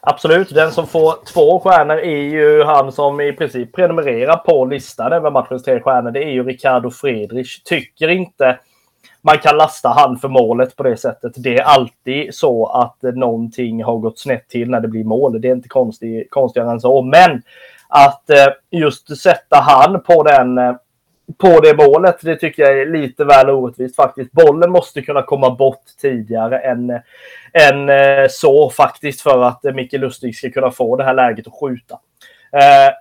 Absolut. 0.00 0.54
Den 0.54 0.72
som 0.72 0.86
får 0.86 1.14
två 1.32 1.60
stjärnor 1.60 1.96
är 1.96 2.22
ju 2.22 2.64
han 2.64 2.92
som 2.92 3.20
i 3.20 3.32
princip 3.32 3.74
prenumererar 3.74 4.36
på 4.36 4.64
listan 4.64 5.12
över 5.12 5.30
matchens 5.30 5.62
tre 5.62 5.80
stjärnor. 5.80 6.10
Det 6.10 6.24
är 6.24 6.30
ju 6.30 6.44
Ricardo 6.44 6.90
Friedrich. 6.90 7.62
Tycker 7.62 8.08
inte 8.08 8.58
man 9.24 9.38
kan 9.38 9.56
lasta 9.56 9.88
han 9.88 10.18
för 10.18 10.28
målet 10.28 10.76
på 10.76 10.82
det 10.82 10.96
sättet. 10.96 11.32
Det 11.36 11.56
är 11.56 11.62
alltid 11.62 12.34
så 12.34 12.66
att 12.66 13.02
någonting 13.02 13.84
har 13.84 13.96
gått 13.96 14.18
snett 14.18 14.48
till 14.48 14.70
när 14.70 14.80
det 14.80 14.88
blir 14.88 15.04
mål. 15.04 15.40
Det 15.40 15.48
är 15.48 15.52
inte 15.52 15.68
konstig, 15.68 16.30
konstigare 16.30 16.70
än 16.70 16.80
så. 16.80 17.02
Men 17.02 17.42
att 17.88 18.30
eh, 18.30 18.46
just 18.70 19.18
sätta 19.18 19.56
han 19.56 20.02
på 20.02 20.22
den 20.22 20.58
eh, 20.58 20.74
på 21.38 21.60
det 21.60 21.76
målet, 21.76 22.16
det 22.22 22.36
tycker 22.36 22.62
jag 22.62 22.80
är 22.80 22.86
lite 22.86 23.24
väl 23.24 23.50
orättvist 23.50 23.96
faktiskt. 23.96 24.32
Bollen 24.32 24.70
måste 24.70 25.02
kunna 25.02 25.22
komma 25.22 25.50
bort 25.50 25.82
tidigare 26.00 26.58
än, 26.58 26.90
än 27.52 27.88
eh, 27.88 28.26
så 28.30 28.70
faktiskt 28.70 29.20
för 29.20 29.42
att 29.42 29.62
Micke 29.74 29.92
Lustig 29.92 30.36
ska 30.36 30.50
kunna 30.50 30.70
få 30.70 30.96
det 30.96 31.04
här 31.04 31.14
läget 31.14 31.46
att 31.46 31.60
skjuta. 31.60 31.98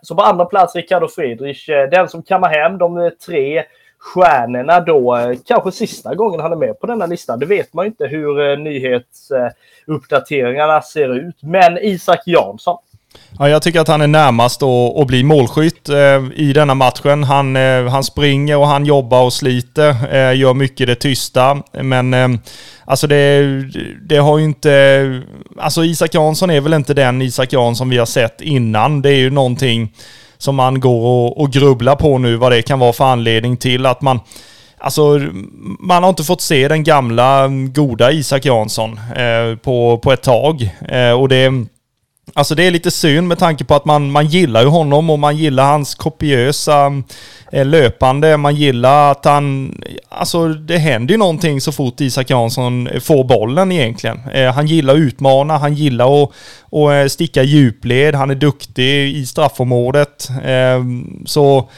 Så 0.01 0.15
på 0.15 0.21
andra 0.21 0.45
plats 0.45 0.75
Ricardo 0.75 1.07
Friedrich, 1.07 1.65
den 1.91 2.09
som 2.09 2.23
kammar 2.23 2.49
hem 2.49 2.77
de 2.77 3.11
tre 3.25 3.63
stjärnorna 4.01 4.79
då. 4.79 5.17
Eh, 5.17 5.37
kanske 5.45 5.71
sista 5.71 6.15
gången 6.15 6.39
han 6.39 6.51
är 6.51 6.55
med 6.55 6.79
på 6.79 6.87
denna 6.87 7.05
lista. 7.05 7.37
Det 7.37 7.45
vet 7.45 7.73
man 7.73 7.85
ju 7.85 7.87
inte 7.87 8.07
hur 8.07 8.51
eh, 8.51 8.57
nyhetsuppdateringarna 8.57 10.75
eh, 10.75 10.81
ser 10.81 11.15
ut. 11.15 11.35
Men 11.41 11.77
Isak 11.77 12.19
Jansson. 12.25 12.77
Ja, 13.39 13.49
jag 13.49 13.61
tycker 13.61 13.79
att 13.79 13.87
han 13.87 14.01
är 14.01 14.07
närmast 14.07 14.63
att, 14.63 14.97
att 14.97 15.07
bli 15.07 15.23
målskytt 15.23 15.89
eh, 15.89 16.23
i 16.35 16.53
denna 16.53 16.75
matchen. 16.75 17.23
Han, 17.23 17.55
eh, 17.55 17.87
han 17.87 18.03
springer 18.03 18.57
och 18.57 18.67
han 18.67 18.85
jobbar 18.85 19.23
och 19.23 19.33
sliter, 19.33 20.15
eh, 20.15 20.37
gör 20.37 20.53
mycket 20.53 20.87
det 20.87 20.95
tysta. 20.95 21.63
Men 21.71 22.13
eh, 22.13 22.29
alltså 22.85 23.07
det, 23.07 23.43
det 24.01 24.17
har 24.17 24.37
ju 24.37 24.45
inte... 24.45 25.21
Alltså 25.57 25.83
Isak 25.83 26.13
Jansson 26.13 26.49
är 26.49 26.61
väl 26.61 26.73
inte 26.73 26.93
den 26.93 27.21
Isak 27.21 27.53
Jansson 27.53 27.89
vi 27.89 27.97
har 27.97 28.05
sett 28.05 28.41
innan. 28.41 29.01
Det 29.01 29.09
är 29.09 29.17
ju 29.17 29.29
någonting 29.29 29.93
som 30.41 30.55
man 30.55 30.79
går 30.79 31.01
och, 31.05 31.41
och 31.41 31.51
grubblar 31.51 31.95
på 31.95 32.17
nu 32.17 32.35
vad 32.35 32.51
det 32.51 32.61
kan 32.61 32.79
vara 32.79 32.93
för 32.93 33.05
anledning 33.05 33.57
till 33.57 33.85
att 33.85 34.01
man 34.01 34.19
Alltså, 34.83 35.19
man 35.79 36.03
har 36.03 36.09
inte 36.09 36.23
fått 36.23 36.41
se 36.41 36.67
den 36.67 36.83
gamla 36.83 37.47
goda 37.47 38.11
Isak 38.11 38.45
Jansson 38.45 38.99
eh, 39.15 39.57
på, 39.57 39.97
på 39.97 40.11
ett 40.11 40.23
tag. 40.23 40.69
Eh, 40.89 41.11
och 41.11 41.29
det, 41.29 41.51
Alltså 42.33 42.55
det 42.55 42.63
är 42.63 42.71
lite 42.71 42.91
synd 42.91 43.27
med 43.27 43.39
tanke 43.39 43.63
på 43.63 43.75
att 43.75 43.85
man, 43.85 44.11
man 44.11 44.25
gillar 44.25 44.61
ju 44.61 44.67
honom 44.67 45.09
och 45.09 45.19
man 45.19 45.37
gillar 45.37 45.71
hans 45.71 45.95
kopiösa 45.95 47.03
eh, 47.51 47.65
löpande. 47.65 48.37
Man 48.37 48.55
gillar 48.55 49.11
att 49.11 49.25
han... 49.25 49.75
Alltså 50.09 50.47
det 50.47 50.77
händer 50.77 51.13
ju 51.13 51.17
någonting 51.17 51.61
så 51.61 51.71
fort 51.71 52.01
Isak 52.01 52.29
Jansson 52.29 52.89
får 53.01 53.23
bollen 53.23 53.71
egentligen. 53.71 54.19
Eh, 54.33 54.53
han 54.53 54.67
gillar 54.67 54.93
att 54.93 54.99
utmana, 54.99 55.57
han 55.57 55.73
gillar 55.73 56.23
att, 56.23 56.29
att 56.71 56.91
eh, 56.91 57.05
sticka 57.07 57.43
djupled, 57.43 58.15
han 58.15 58.29
är 58.29 58.35
duktig 58.35 59.15
i 59.15 59.25
straffområdet. 59.25 60.29
Så 61.25 61.69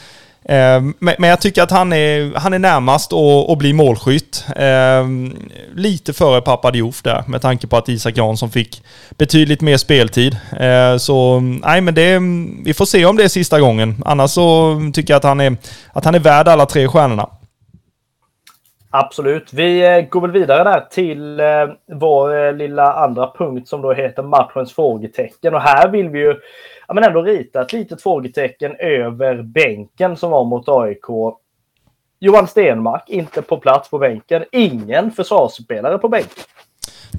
Ehm, 0.48 0.94
men 0.98 1.30
jag 1.30 1.40
tycker 1.40 1.62
att 1.62 1.70
han 1.70 1.92
är, 1.92 2.38
han 2.38 2.52
är 2.52 2.58
närmast 2.58 3.12
att, 3.12 3.58
bli 3.58 3.72
målskytt. 3.72 4.46
Ehm, 4.56 5.36
lite 5.74 6.12
före 6.12 6.40
pappa 6.40 6.70
Diouf 6.70 7.02
där, 7.02 7.24
med 7.26 7.42
tanke 7.42 7.66
på 7.66 7.76
att 7.76 7.88
Isak 7.88 8.16
Jansson 8.16 8.50
fick 8.50 8.82
betydligt 9.10 9.60
mer 9.60 9.76
speltid. 9.76 10.36
Ehm, 10.60 10.98
så 10.98 11.40
nej, 11.40 11.80
men 11.80 11.94
det, 11.94 12.18
vi 12.64 12.74
får 12.74 12.84
se 12.84 13.06
om 13.06 13.16
det 13.16 13.24
är 13.24 13.28
sista 13.28 13.60
gången. 13.60 14.02
Annars 14.04 14.30
så 14.30 14.76
tycker 14.94 15.14
jag 15.14 15.18
att 15.18 15.24
han 15.24 15.40
är, 15.40 15.56
att 15.92 16.04
han 16.04 16.14
är 16.14 16.18
värd 16.18 16.48
alla 16.48 16.66
tre 16.66 16.88
stjärnorna. 16.88 17.28
Absolut. 18.96 19.52
Vi 19.52 19.86
eh, 19.86 20.00
går 20.00 20.20
väl 20.20 20.30
vidare 20.30 20.64
där 20.64 20.80
till 20.90 21.40
eh, 21.40 21.46
vår 21.92 22.46
eh, 22.46 22.52
lilla 22.52 22.92
andra 22.92 23.30
punkt 23.38 23.68
som 23.68 23.82
då 23.82 23.92
heter 23.92 24.22
matchens 24.22 24.74
frågetecken. 24.74 25.54
Och 25.54 25.60
här 25.60 25.88
vill 25.88 26.08
vi 26.08 26.18
ju 26.18 26.34
ja, 26.88 26.94
men 26.94 27.04
ändå 27.04 27.22
rita 27.22 27.62
ett 27.62 27.72
litet 27.72 28.02
frågetecken 28.02 28.76
över 28.78 29.42
bänken 29.42 30.16
som 30.16 30.30
var 30.30 30.44
mot 30.44 30.68
AIK. 30.68 31.36
Johan 32.20 32.48
Stenmark 32.48 33.08
inte 33.08 33.42
på 33.42 33.56
plats 33.56 33.90
på 33.90 33.98
bänken. 33.98 34.44
Ingen 34.52 35.10
försvarsspelare 35.10 35.98
på 35.98 36.08
bänken. 36.08 36.44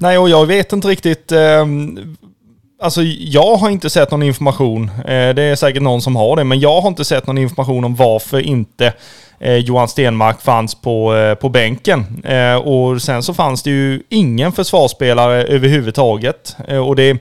Nej, 0.00 0.18
och 0.18 0.28
jag 0.28 0.46
vet 0.46 0.72
inte 0.72 0.88
riktigt. 0.88 1.32
Eh, 1.32 1.66
alltså, 2.80 3.02
jag 3.18 3.56
har 3.56 3.70
inte 3.70 3.90
sett 3.90 4.10
någon 4.10 4.22
information. 4.22 4.90
Eh, 4.98 5.34
det 5.34 5.42
är 5.42 5.56
säkert 5.56 5.82
någon 5.82 6.00
som 6.00 6.16
har 6.16 6.36
det, 6.36 6.44
men 6.44 6.60
jag 6.60 6.80
har 6.80 6.88
inte 6.88 7.04
sett 7.04 7.26
någon 7.26 7.38
information 7.38 7.84
om 7.84 7.94
varför 7.94 8.40
inte 8.40 8.92
eh, 9.38 9.56
Johan 9.56 9.88
Stenmark 9.88 10.40
fanns 10.40 10.74
på, 10.74 11.14
eh, 11.14 11.34
på 11.34 11.48
bänken. 11.48 12.22
Eh, 12.24 12.56
och 12.56 13.02
sen 13.02 13.22
så 13.22 13.34
fanns 13.34 13.62
det 13.62 13.70
ju 13.70 14.02
ingen 14.08 14.52
försvarsspelare 14.52 15.42
överhuvudtaget. 15.42 16.56
Eh, 16.68 16.88
och 16.88 16.96
det 16.96 17.16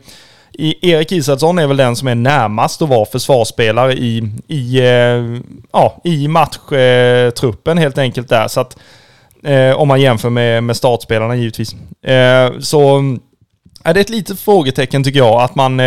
Erik 0.58 1.12
Isaksson 1.12 1.60
är 1.60 1.68
väl 1.68 1.78
den 1.78 1.96
som 1.96 2.08
är 2.08 2.16
närmast 2.16 2.82
att 2.82 2.90
vara 2.90 3.06
försvarsspelare 3.06 3.94
i, 3.94 4.30
i, 4.48 4.80
eh, 4.80 5.42
ja, 5.72 6.02
i 6.04 6.28
matchtruppen 6.28 7.78
helt 7.78 7.98
enkelt 7.98 8.30
där. 8.30 8.48
Så 8.48 8.60
att, 8.60 8.78
eh, 9.44 9.72
om 9.72 9.88
man 9.88 10.02
jämför 10.02 10.30
med, 10.30 10.64
med 10.64 10.78
startspelarna 10.78 11.36
givetvis. 11.36 11.74
Eh, 12.04 12.60
så 12.60 13.02
är 13.84 13.94
det 13.94 14.00
ett 14.00 14.10
litet 14.10 14.40
frågetecken 14.40 15.04
tycker 15.04 15.20
jag 15.20 15.42
att 15.42 15.56
man 15.56 15.82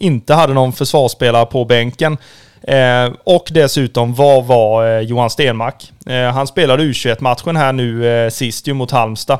inte 0.00 0.34
hade 0.34 0.54
någon 0.54 0.72
försvarsspelare 0.72 1.46
på 1.46 1.64
bänken. 1.64 2.18
Eh, 2.62 3.12
och 3.24 3.48
dessutom, 3.50 4.14
vad 4.14 4.44
var 4.44 4.96
eh, 4.96 5.00
Johan 5.00 5.30
Stenmark? 5.30 5.92
Eh, 6.06 6.32
han 6.32 6.46
spelade 6.46 6.82
U21-matchen 6.82 7.56
här 7.56 7.72
nu 7.72 8.28
sist 8.30 8.68
ju 8.68 8.74
mot 8.74 8.90
Halmstad. 8.90 9.38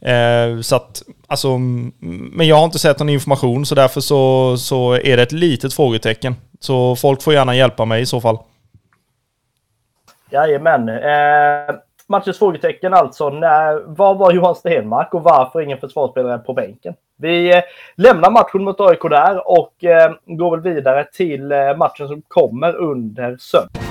Eh, 0.00 0.60
så 0.60 0.76
att, 0.76 1.02
alltså, 1.30 1.58
men 1.58 2.46
jag 2.46 2.56
har 2.56 2.64
inte 2.64 2.78
sett 2.78 2.98
någon 2.98 3.08
information 3.08 3.66
så 3.66 3.74
därför 3.74 4.00
så, 4.00 4.56
så 4.56 4.92
är 4.92 5.16
det 5.16 5.22
ett 5.22 5.32
litet 5.32 5.74
frågetecken. 5.74 6.34
Så 6.60 6.96
folk 6.96 7.22
får 7.22 7.32
gärna 7.32 7.56
hjälpa 7.56 7.84
mig 7.84 8.02
i 8.02 8.06
så 8.06 8.20
fall. 8.20 8.38
Jajamän. 10.30 10.88
Eh, 10.88 11.74
matchens 12.06 12.38
frågetecken 12.38 12.94
alltså. 12.94 13.30
När, 13.30 13.82
vad 13.86 14.18
var 14.18 14.32
Johan 14.32 14.54
Stenmark 14.54 15.14
och 15.14 15.22
varför 15.22 15.60
ingen 15.60 15.78
försvarsspelare 15.78 16.38
på 16.38 16.54
bänken? 16.54 16.94
Vi 17.16 17.56
eh, 17.56 17.62
lämnar 17.96 18.30
matchen 18.30 18.64
mot 18.64 18.80
AIK 18.80 19.02
där 19.02 19.48
och 19.48 19.84
eh, 19.84 20.12
går 20.26 20.56
väl 20.56 20.74
vidare 20.74 21.06
till 21.12 21.52
eh, 21.52 21.76
matchen 21.76 22.08
som 22.08 22.22
kommer 22.28 22.76
under 22.76 23.36
söndag. 23.36 23.89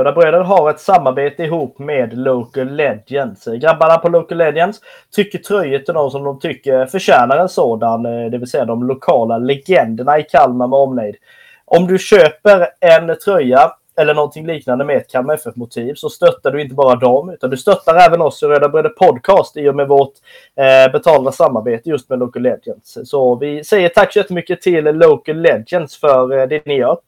Röda 0.00 0.12
Bröder 0.12 0.40
har 0.40 0.70
ett 0.70 0.80
samarbete 0.80 1.42
ihop 1.42 1.78
med 1.78 2.18
Local 2.18 2.70
Legends. 2.70 3.44
Grabbarna 3.44 3.98
på 3.98 4.08
Local 4.08 4.38
Legends 4.38 4.80
tycker 5.16 5.38
tröjor 5.38 5.78
till 5.78 5.94
någon 5.94 6.10
som 6.10 6.24
de 6.24 6.40
tycker 6.40 6.86
förtjänar 6.86 7.36
en 7.36 7.48
sådan, 7.48 8.06
eh, 8.06 8.30
det 8.30 8.38
vill 8.38 8.50
säga 8.50 8.64
de 8.64 8.86
lokala 8.86 9.38
legenderna 9.38 10.18
i 10.18 10.22
Kalmar 10.22 10.66
med 10.66 10.78
omnejd. 10.78 11.16
Om 11.64 11.86
du 11.86 11.98
köper 11.98 12.68
en 12.80 13.18
tröja 13.24 13.72
eller 13.96 14.14
någonting 14.14 14.46
liknande 14.46 14.84
med 14.84 14.96
ett 14.96 15.10
Kalmar 15.10 15.34
FF-motiv 15.34 15.94
så 15.94 16.08
stöttar 16.10 16.50
du 16.50 16.62
inte 16.62 16.74
bara 16.74 16.96
dem 16.96 17.30
utan 17.30 17.50
du 17.50 17.56
stöttar 17.56 17.94
även 17.94 18.20
oss 18.20 18.42
i 18.42 18.46
Röda 18.46 18.68
Bröder 18.68 18.90
Podcast 18.90 19.56
i 19.56 19.68
och 19.68 19.76
med 19.76 19.88
vårt 19.88 20.12
eh, 20.56 20.92
betalda 20.92 21.32
samarbete 21.32 21.88
just 21.90 22.08
med 22.08 22.18
Local 22.18 22.42
Legends. 22.42 22.98
Så 23.04 23.34
vi 23.34 23.64
säger 23.64 23.88
tack 23.88 24.12
så 24.12 24.18
jättemycket 24.18 24.62
till 24.62 24.84
Local 24.84 25.36
Legends 25.36 25.96
för 25.96 26.38
eh, 26.38 26.48
det 26.48 26.66
ni 26.66 26.76
gör. 26.76 26.98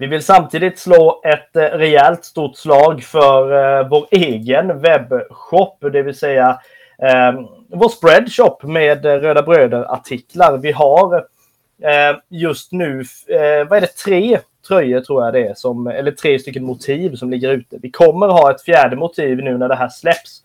Vi 0.00 0.06
vill 0.06 0.22
samtidigt 0.22 0.78
slå 0.78 1.22
ett 1.24 1.56
eh, 1.56 1.62
rejält 1.62 2.24
stort 2.24 2.56
slag 2.56 3.02
för 3.02 3.52
eh, 3.80 3.88
vår 3.88 4.06
egen 4.10 4.80
webbshop, 4.80 5.78
det 5.92 6.02
vill 6.02 6.14
säga 6.14 6.60
eh, 7.02 7.40
vår 7.68 7.88
spreadshop 7.88 8.62
med 8.62 9.04
Röda 9.04 9.42
Bröder-artiklar. 9.42 10.58
Vi 10.58 10.72
har 10.72 11.26
just 12.28 12.72
nu, 12.72 13.04
vad 13.68 13.76
är 13.76 13.80
det, 13.80 13.86
tre 13.86 14.38
tröjor 14.68 15.00
tror 15.00 15.24
jag 15.24 15.34
det 15.34 15.46
är, 15.46 15.54
som, 15.54 15.86
eller 15.86 16.12
tre 16.12 16.38
stycken 16.38 16.64
motiv 16.64 17.14
som 17.14 17.30
ligger 17.30 17.50
ute. 17.50 17.78
Vi 17.82 17.90
kommer 17.90 18.28
ha 18.28 18.50
ett 18.50 18.62
fjärde 18.62 18.96
motiv 18.96 19.38
nu 19.38 19.58
när 19.58 19.68
det 19.68 19.76
här 19.76 19.88
släpps. 19.88 20.42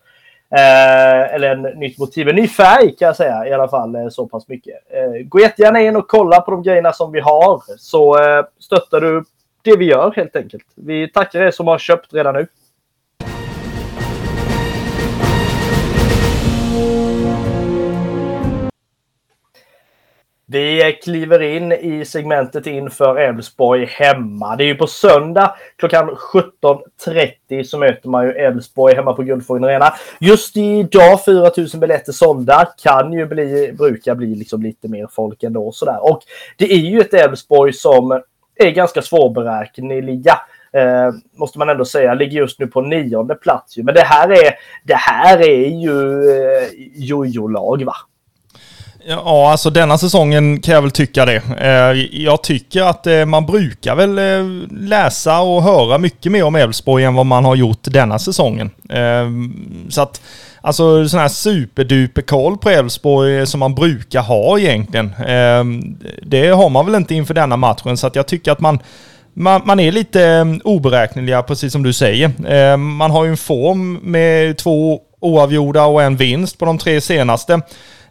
Eh, 0.50 1.34
eller 1.34 1.50
en 1.50 1.62
nytt 1.62 1.98
motiv, 1.98 2.28
en 2.28 2.36
ny 2.36 2.48
färg 2.48 2.96
kan 2.96 3.06
jag 3.06 3.16
säga 3.16 3.46
i 3.46 3.52
alla 3.52 3.68
fall 3.68 3.94
eh, 3.94 4.08
så 4.08 4.26
pass 4.26 4.48
mycket. 4.48 4.74
Eh, 4.90 5.26
gå 5.26 5.40
jättegärna 5.40 5.80
in 5.80 5.96
och 5.96 6.08
kolla 6.08 6.40
på 6.40 6.50
de 6.50 6.62
grejerna 6.62 6.92
som 6.92 7.12
vi 7.12 7.20
har 7.20 7.62
så 7.78 8.22
eh, 8.22 8.44
stöttar 8.58 9.00
du 9.00 9.24
det 9.64 9.76
vi 9.76 9.84
gör 9.84 10.12
helt 10.16 10.36
enkelt. 10.36 10.66
Vi 10.74 11.08
tackar 11.08 11.40
er 11.40 11.50
som 11.50 11.66
har 11.66 11.78
köpt 11.78 12.14
redan 12.14 12.34
nu. 12.34 12.46
Vi 20.46 20.98
kliver 21.02 21.42
in 21.42 21.72
i 21.72 22.04
segmentet 22.04 22.66
inför 22.66 23.16
Elfsborg 23.16 23.84
hemma. 23.84 24.56
Det 24.56 24.64
är 24.64 24.66
ju 24.66 24.74
på 24.74 24.86
söndag 24.86 25.54
klockan 25.76 26.10
17.30 26.10 27.62
så 27.62 27.78
möter 27.78 28.08
man 28.08 28.24
ju 28.24 28.32
Elfsborg 28.32 28.94
hemma 28.94 29.12
på 29.12 29.22
Guldfågeln 29.22 29.64
Arena. 29.64 29.92
Just 30.20 30.56
idag 30.56 31.24
4000 31.24 31.80
biljetter 31.80 32.12
sålda. 32.12 32.68
Kan 32.82 33.12
ju 33.12 33.26
bli, 33.26 33.74
brukar 33.78 34.14
bli 34.14 34.34
liksom 34.34 34.62
lite 34.62 34.88
mer 34.88 35.06
folk 35.10 35.42
ändå 35.42 35.72
sådär. 35.72 36.12
Och 36.12 36.22
det 36.56 36.72
är 36.72 36.78
ju 36.78 37.00
ett 37.00 37.14
Elfsborg 37.14 37.72
som 37.72 38.22
är 38.56 38.70
ganska 38.70 39.02
svårberäkneliga. 39.02 40.38
Eh, 40.72 41.14
måste 41.36 41.58
man 41.58 41.68
ändå 41.68 41.84
säga. 41.84 42.14
Ligger 42.14 42.38
just 42.38 42.60
nu 42.60 42.66
på 42.66 42.80
nionde 42.80 43.34
plats. 43.34 43.78
Ju. 43.78 43.82
Men 43.82 43.94
det 43.94 44.04
här 44.04 44.28
är, 44.32 44.54
det 44.84 44.96
här 44.96 45.38
är 45.38 45.68
ju 45.68 46.20
eh, 46.30 46.68
jojo-lag 46.94 47.84
va? 47.84 47.94
Ja, 49.06 49.50
alltså 49.50 49.70
denna 49.70 49.98
säsongen 49.98 50.60
kan 50.60 50.74
jag 50.74 50.82
väl 50.82 50.90
tycka 50.90 51.24
det. 51.24 51.42
Eh, 51.60 52.22
jag 52.22 52.42
tycker 52.42 52.82
att 52.82 53.06
eh, 53.06 53.24
man 53.24 53.46
brukar 53.46 53.94
väl 53.94 54.18
eh, 54.18 54.68
läsa 54.70 55.40
och 55.40 55.62
höra 55.62 55.98
mycket 55.98 56.32
mer 56.32 56.44
om 56.44 56.54
Elfsborg 56.54 57.04
än 57.04 57.14
vad 57.14 57.26
man 57.26 57.44
har 57.44 57.56
gjort 57.56 57.78
denna 57.82 58.18
säsongen. 58.18 58.70
Så 59.88 60.02
att, 60.02 60.20
alltså 60.64 61.08
sån 61.08 61.20
här 61.20 61.28
superduper 61.28 62.22
koll 62.22 62.58
på 62.58 62.70
Elfsborg 62.70 63.38
eh, 63.38 63.44
som 63.44 63.60
man 63.60 63.74
brukar 63.74 64.22
ha 64.22 64.58
egentligen. 64.58 65.14
Ehm, 65.26 65.98
det 66.22 66.48
har 66.48 66.68
man 66.68 66.86
väl 66.86 66.94
inte 66.94 67.14
inför 67.14 67.34
denna 67.34 67.56
matchen, 67.56 67.96
så 67.96 68.06
att 68.06 68.16
jag 68.16 68.26
tycker 68.26 68.52
att 68.52 68.60
man 68.60 68.78
man, 69.36 69.62
man 69.64 69.80
är 69.80 69.92
lite 69.92 70.24
ehm, 70.24 70.60
oberäkneliga, 70.64 71.42
precis 71.42 71.72
som 71.72 71.82
du 71.82 71.92
säger. 71.92 72.30
Ehm, 72.48 72.94
man 72.96 73.10
har 73.10 73.24
ju 73.24 73.30
en 73.30 73.36
form 73.36 73.94
med 74.02 74.56
två 74.58 75.00
oavgjorda 75.20 75.84
och 75.84 76.02
en 76.02 76.16
vinst 76.16 76.58
på 76.58 76.64
de 76.64 76.78
tre 76.78 77.00
senaste. 77.00 77.60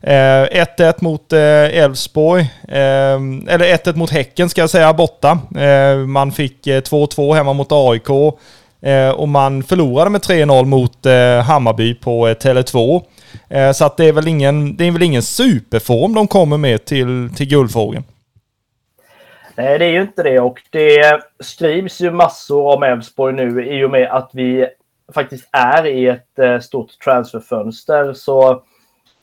1-1 0.01 0.81
eh, 0.81 0.93
mot 0.99 1.33
eh, 1.33 1.39
Elfsborg, 1.83 2.41
eh, 2.67 3.15
eller 3.47 3.77
1-1 3.77 3.95
mot 3.95 4.09
Häcken 4.09 4.49
ska 4.49 4.61
jag 4.61 4.69
säga, 4.69 4.93
borta. 4.93 5.39
Man 6.07 6.31
fick 6.31 6.67
eh, 6.67 6.81
2-2 6.81 7.35
hemma 7.35 7.53
mot 7.53 7.71
AIK 7.71 8.09
Eh, 8.83 9.09
och 9.09 9.27
man 9.27 9.63
förlorade 9.63 10.09
med 10.09 10.21
3-0 10.21 10.65
mot 10.65 11.05
eh, 11.05 11.45
Hammarby 11.45 11.95
på 11.95 12.27
eh, 12.27 12.35
Tele2. 12.35 13.03
Så 13.73 13.85
att 13.85 13.97
det 13.97 14.05
är 14.05 14.13
väl 14.13 14.27
ingen, 14.27 14.75
det 14.75 14.87
är 14.87 14.91
väl 14.91 15.03
ingen 15.03 15.21
superform 15.21 16.13
de 16.13 16.27
kommer 16.27 16.57
med 16.57 16.85
till, 16.85 17.29
till 17.35 17.49
Guldfågeln. 17.49 18.03
Nej, 19.55 19.79
det 19.79 19.85
är 19.85 19.89
ju 19.89 20.01
inte 20.01 20.23
det 20.23 20.39
och 20.39 20.61
det 20.69 21.21
skrivs 21.39 22.01
ju 22.01 22.11
massor 22.11 22.75
om 22.75 22.83
Elfsborg 22.83 23.35
nu 23.35 23.65
i 23.65 23.83
och 23.83 23.91
med 23.91 24.11
att 24.11 24.29
vi 24.33 24.67
faktiskt 25.13 25.49
är 25.51 25.87
i 25.87 26.07
ett 26.07 26.63
stort 26.63 26.99
transferfönster. 27.03 28.13
Så 28.13 28.63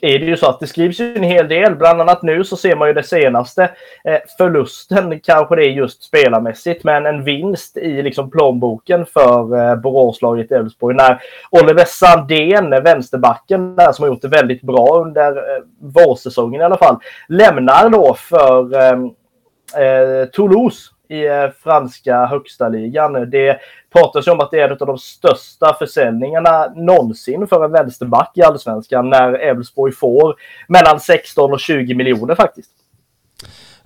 är 0.02 0.18
det 0.18 0.24
ju 0.26 0.36
så 0.36 0.46
att 0.46 0.60
det 0.60 0.66
skrivs 0.66 1.00
ju 1.00 1.14
en 1.16 1.22
hel 1.22 1.48
del. 1.48 1.76
Bland 1.76 2.00
annat 2.00 2.22
nu 2.22 2.44
så 2.44 2.56
ser 2.56 2.76
man 2.76 2.88
ju 2.88 2.94
det 2.94 3.02
senaste. 3.02 3.62
Eh, 4.04 4.18
förlusten 4.38 5.20
kanske 5.20 5.56
det 5.56 5.64
är 5.64 5.70
just 5.70 6.02
spelarmässigt, 6.02 6.84
men 6.84 7.06
en 7.06 7.24
vinst 7.24 7.76
i 7.76 8.02
liksom 8.02 8.30
plånboken 8.30 9.06
för 9.06 9.70
eh, 9.70 9.76
Boråslaget 9.76 10.52
Elfsborg. 10.52 10.96
När 10.96 11.22
Oliver 11.50 11.84
Sandén, 11.84 12.70
vänsterbacken 12.70 13.76
där 13.76 13.92
som 13.92 14.02
har 14.02 14.10
gjort 14.10 14.22
det 14.22 14.28
väldigt 14.28 14.62
bra 14.62 15.02
under 15.04 15.36
eh, 15.36 15.62
vårsäsongen 15.80 16.60
i 16.60 16.64
alla 16.64 16.78
fall, 16.78 16.96
lämnar 17.28 17.90
då 17.90 18.14
för 18.14 18.74
eh, 18.74 18.98
eh 19.82 20.26
Toulouse 20.32 20.90
i 21.10 21.26
eh, 21.26 21.50
franska 21.62 22.26
högsta 22.26 22.68
ligan. 22.68 23.30
Det 23.30 23.60
pratas 23.92 24.26
om 24.26 24.40
att 24.40 24.50
det 24.50 24.60
är 24.60 24.64
en 24.64 24.72
av 24.80 24.86
de 24.86 24.98
största 24.98 25.76
försäljningarna 25.78 26.72
någonsin 26.76 27.46
för 27.46 27.64
en 27.64 27.72
vänsterback 27.72 28.32
i 28.34 28.42
allsvenskan 28.42 29.10
när 29.10 29.32
Elfsborg 29.32 29.92
får 29.92 30.34
mellan 30.68 31.00
16 31.00 31.52
och 31.52 31.60
20 31.60 31.94
miljoner 31.94 32.34
faktiskt. 32.34 32.70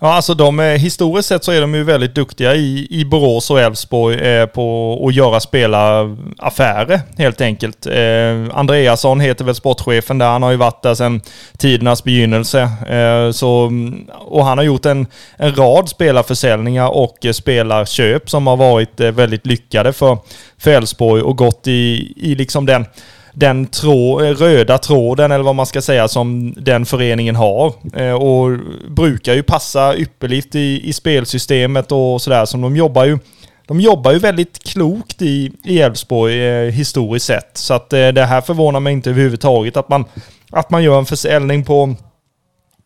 Ja, 0.05 0.13
alltså 0.13 0.35
de, 0.35 0.59
är 0.61 0.77
historiskt 0.77 1.29
sett 1.29 1.45
så 1.45 1.53
är 1.53 1.61
de 1.61 1.75
ju 1.75 1.85
väldigt 1.85 2.15
duktiga 2.15 2.55
i, 2.55 2.87
i 2.91 3.05
Borås 3.05 3.51
och 3.51 3.61
Elfsborg 3.61 4.19
eh, 4.19 4.47
på 4.47 5.07
att 5.09 5.15
göra 5.15 5.41
spelaraffärer 5.41 7.01
helt 7.19 7.41
enkelt. 7.41 7.87
Eh, 7.87 8.59
Andreasson 8.59 9.21
heter 9.21 9.45
väl 9.45 9.55
sportchefen 9.55 10.19
där. 10.19 10.27
Han 10.27 10.43
har 10.43 10.51
ju 10.51 10.57
varit 10.57 10.83
där 10.83 10.95
sedan 10.95 11.21
tidernas 11.59 12.05
begynnelse. 12.05 12.61
Eh, 12.89 13.31
så, 13.31 13.73
och 14.19 14.45
han 14.45 14.59
har 14.59 14.65
gjort 14.65 14.87
en, 14.87 15.07
en 15.37 15.55
rad 15.55 15.89
spelarförsäljningar 15.89 16.89
och 16.89 17.27
spelarköp 17.33 18.31
som 18.31 18.47
har 18.47 18.57
varit 18.57 19.01
eh, 19.01 19.11
väldigt 19.11 19.47
lyckade 19.47 19.93
för 19.93 20.19
Elfsborg 20.67 21.23
och 21.23 21.37
gått 21.37 21.67
i, 21.67 22.13
i 22.17 22.35
liksom 22.35 22.67
den 22.67 22.87
den 23.35 23.67
trå, 23.67 24.21
eh, 24.21 24.31
röda 24.31 24.79
tråden, 24.79 25.33
eller 25.33 25.45
vad 25.45 25.55
man 25.55 25.67
ska 25.67 25.83
säga, 25.83 26.09
som 26.09 26.55
den 26.57 26.87
föreningen 26.87 27.37
har. 27.37 27.73
Eh, 27.97 28.13
och 28.13 28.59
brukar 28.89 29.35
ju 29.35 29.43
passa 29.43 29.97
ypperligt 29.97 30.55
i, 30.55 30.89
i 30.89 30.93
spelsystemet 30.93 31.93
och 31.93 32.23
sådär. 32.23 32.45
Som 32.45 32.61
de 32.61 32.77
jobbar 32.77 33.05
ju 33.05 33.19
de 33.67 33.81
jobbar 33.81 34.13
ju 34.13 34.19
väldigt 34.19 34.65
klokt 34.65 35.23
i 35.23 35.53
Elfsborg 35.65 36.47
eh, 36.47 36.73
historiskt 36.73 37.27
sett. 37.27 37.51
Så 37.57 37.75
att 37.75 37.93
eh, 37.93 38.09
det 38.09 38.25
här 38.25 38.41
förvånar 38.41 38.81
mig 38.81 38.93
inte 38.93 39.11
överhuvudtaget 39.11 39.77
att 39.77 39.89
man, 39.89 40.05
att 40.51 40.71
man 40.71 40.83
gör 40.83 40.99
en 40.99 41.07
försäljning 41.07 41.65
på, 41.65 41.95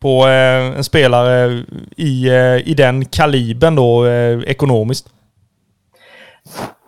på 0.00 0.26
eh, 0.28 0.76
en 0.76 0.84
spelare 0.84 1.64
i, 1.96 2.28
eh, 2.28 2.68
i 2.68 2.74
den 2.76 3.04
kalibern 3.04 3.74
då 3.74 4.06
eh, 4.06 4.40
ekonomiskt. 4.46 5.08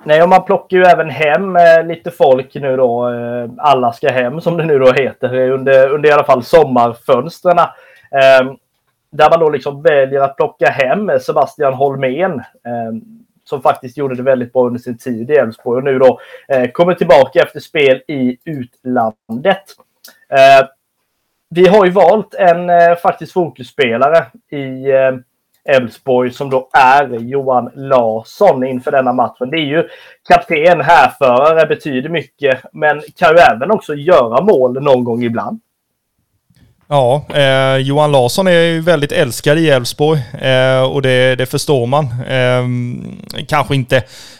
Nej, 0.04 0.22
och 0.22 0.28
man 0.28 0.44
plockar 0.44 0.76
ju 0.76 0.82
även 0.82 1.10
hem 1.10 1.56
eh, 1.56 1.84
lite 1.84 2.10
folk 2.10 2.54
nu 2.54 2.76
då. 2.76 3.08
Eh, 3.08 3.50
alla 3.58 3.92
ska 3.92 4.08
hem 4.08 4.40
som 4.40 4.56
det 4.56 4.64
nu 4.64 4.78
då 4.78 4.92
heter 4.92 5.34
eh, 5.34 5.54
under, 5.54 5.88
under 5.88 6.08
i 6.08 6.12
alla 6.12 6.24
fall 6.24 6.42
sommarfönstren. 6.42 7.58
Eh, 7.58 8.52
där 9.10 9.30
man 9.30 9.40
då 9.40 9.50
liksom 9.50 9.82
väljer 9.82 10.20
att 10.20 10.36
plocka 10.36 10.70
hem 10.70 11.10
Sebastian 11.20 11.74
Holmén. 11.74 12.32
Eh, 12.38 12.92
som 13.44 13.62
faktiskt 13.62 13.96
gjorde 13.96 14.14
det 14.14 14.22
väldigt 14.22 14.52
bra 14.52 14.66
under 14.66 14.80
sin 14.80 14.98
tid 14.98 15.30
i 15.30 15.34
Elfsborg 15.34 15.78
och 15.78 15.84
nu 15.84 15.98
då 15.98 16.20
eh, 16.48 16.70
kommer 16.70 16.94
tillbaka 16.94 17.42
efter 17.42 17.60
spel 17.60 18.02
i 18.06 18.38
utlandet. 18.44 19.64
Vi 21.48 21.68
har 21.68 21.84
ju 21.84 21.90
valt 21.90 22.34
en 22.34 22.96
faktiskt 23.02 23.32
fokusspelare 23.32 24.26
i 24.50 24.86
Elfsborg 25.64 26.32
som 26.32 26.50
då 26.50 26.68
är 26.72 27.18
Johan 27.18 27.70
Larsson 27.74 28.66
inför 28.66 28.90
denna 28.92 29.12
matchen. 29.12 29.50
Det 29.50 29.56
är 29.56 29.66
ju 29.66 29.88
kapten, 30.28 30.80
härförare, 30.80 31.66
betyder 31.66 32.08
mycket, 32.08 32.60
men 32.72 33.02
kan 33.16 33.36
ju 33.36 33.38
även 33.38 33.70
också 33.70 33.94
göra 33.94 34.44
mål 34.44 34.82
någon 34.82 35.04
gång 35.04 35.22
ibland. 35.22 35.60
Ja, 36.92 37.24
eh, 37.34 37.76
Johan 37.76 38.12
Larsson 38.12 38.46
är 38.46 38.50
ju 38.50 38.80
väldigt 38.80 39.12
älskad 39.12 39.58
i 39.58 39.70
Elfsborg 39.70 40.20
eh, 40.40 40.82
och 40.82 41.02
det, 41.02 41.36
det, 41.36 41.46
förstår 41.46 41.86
man. 41.86 42.04
Eh, 42.28 42.64
kanske 43.48 43.74
inte 43.74 43.96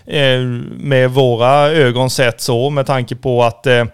eh, 0.06 0.40
med 0.78 1.10
våra 1.10 1.68
ögon 1.68 2.10
sett 2.10 2.40
så 2.40 2.70
med 2.70 2.86
tanke 2.86 3.16
på 3.16 3.42
att 3.42 3.66
eh, 3.66 3.84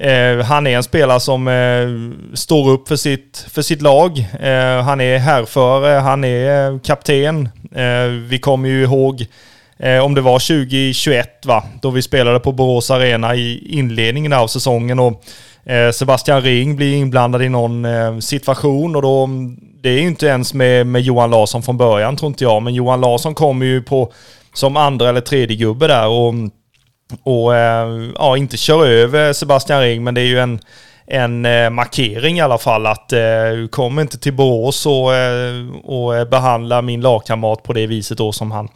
eh, 0.00 0.44
han 0.44 0.66
är 0.66 0.76
en 0.76 0.82
spelare 0.82 1.20
som 1.20 1.48
eh, 1.48 2.34
står 2.36 2.70
upp 2.70 2.88
för 2.88 2.96
sitt, 2.96 3.46
för 3.50 3.62
sitt 3.62 3.82
lag. 3.82 4.18
Eh, 4.18 4.82
han 4.82 5.00
är 5.00 5.18
härförare, 5.18 6.00
han 6.00 6.24
är 6.24 6.72
eh, 6.72 6.78
kapten. 6.78 7.48
Eh, 7.74 8.06
vi 8.06 8.38
kommer 8.38 8.68
ju 8.68 8.82
ihåg 8.82 9.26
eh, 9.78 9.98
om 9.98 10.14
det 10.14 10.20
var 10.20 10.38
2021 10.38 11.46
va, 11.46 11.64
då 11.82 11.90
vi 11.90 12.02
spelade 12.02 12.40
på 12.40 12.52
Borås 12.52 12.90
Arena 12.90 13.34
i 13.34 13.68
inledningen 13.78 14.32
av 14.32 14.46
säsongen 14.46 14.98
och 14.98 15.24
eh, 15.64 15.90
Sebastian 15.90 16.42
Ring 16.42 16.76
blir 16.76 16.94
inblandad 16.94 17.42
i 17.42 17.48
någon 17.48 17.84
eh, 17.84 18.18
situation 18.18 18.96
och 18.96 19.02
då 19.02 19.28
det 19.82 19.88
är 19.88 19.98
ju 20.00 20.06
inte 20.06 20.26
ens 20.26 20.54
med, 20.54 20.86
med 20.86 21.02
Johan 21.02 21.30
Larsson 21.30 21.62
från 21.62 21.76
början 21.76 22.16
tror 22.16 22.28
inte 22.28 22.44
jag, 22.44 22.62
men 22.62 22.74
Johan 22.74 23.00
Larsson 23.00 23.34
kommer 23.34 23.66
ju 23.66 23.82
på 23.82 24.12
som 24.54 24.76
andra 24.76 25.08
eller 25.08 25.20
tredje 25.20 25.56
gubbe 25.56 25.86
där 25.86 26.08
och 26.08 26.34
och 27.22 27.56
eh, 27.56 28.10
ja, 28.14 28.36
inte 28.36 28.56
kör 28.56 28.86
över 28.86 29.32
Sebastian 29.32 29.80
Ring, 29.80 30.04
men 30.04 30.14
det 30.14 30.20
är 30.20 30.26
ju 30.26 30.38
en, 30.38 30.60
en 31.06 31.46
eh, 31.46 31.70
markering 31.70 32.38
i 32.38 32.40
alla 32.40 32.58
fall 32.58 32.86
att 32.86 33.12
eh, 33.12 33.20
kom 33.70 33.98
inte 33.98 34.18
till 34.18 34.32
Borås 34.32 34.86
och, 34.86 35.14
eh, 35.14 35.70
och 35.84 36.28
behandla 36.28 36.82
min 36.82 37.00
lagkamrat 37.00 37.62
på 37.62 37.72
det 37.72 37.86
viset 37.86 38.18
då 38.18 38.32
som 38.32 38.50
han 38.50 38.68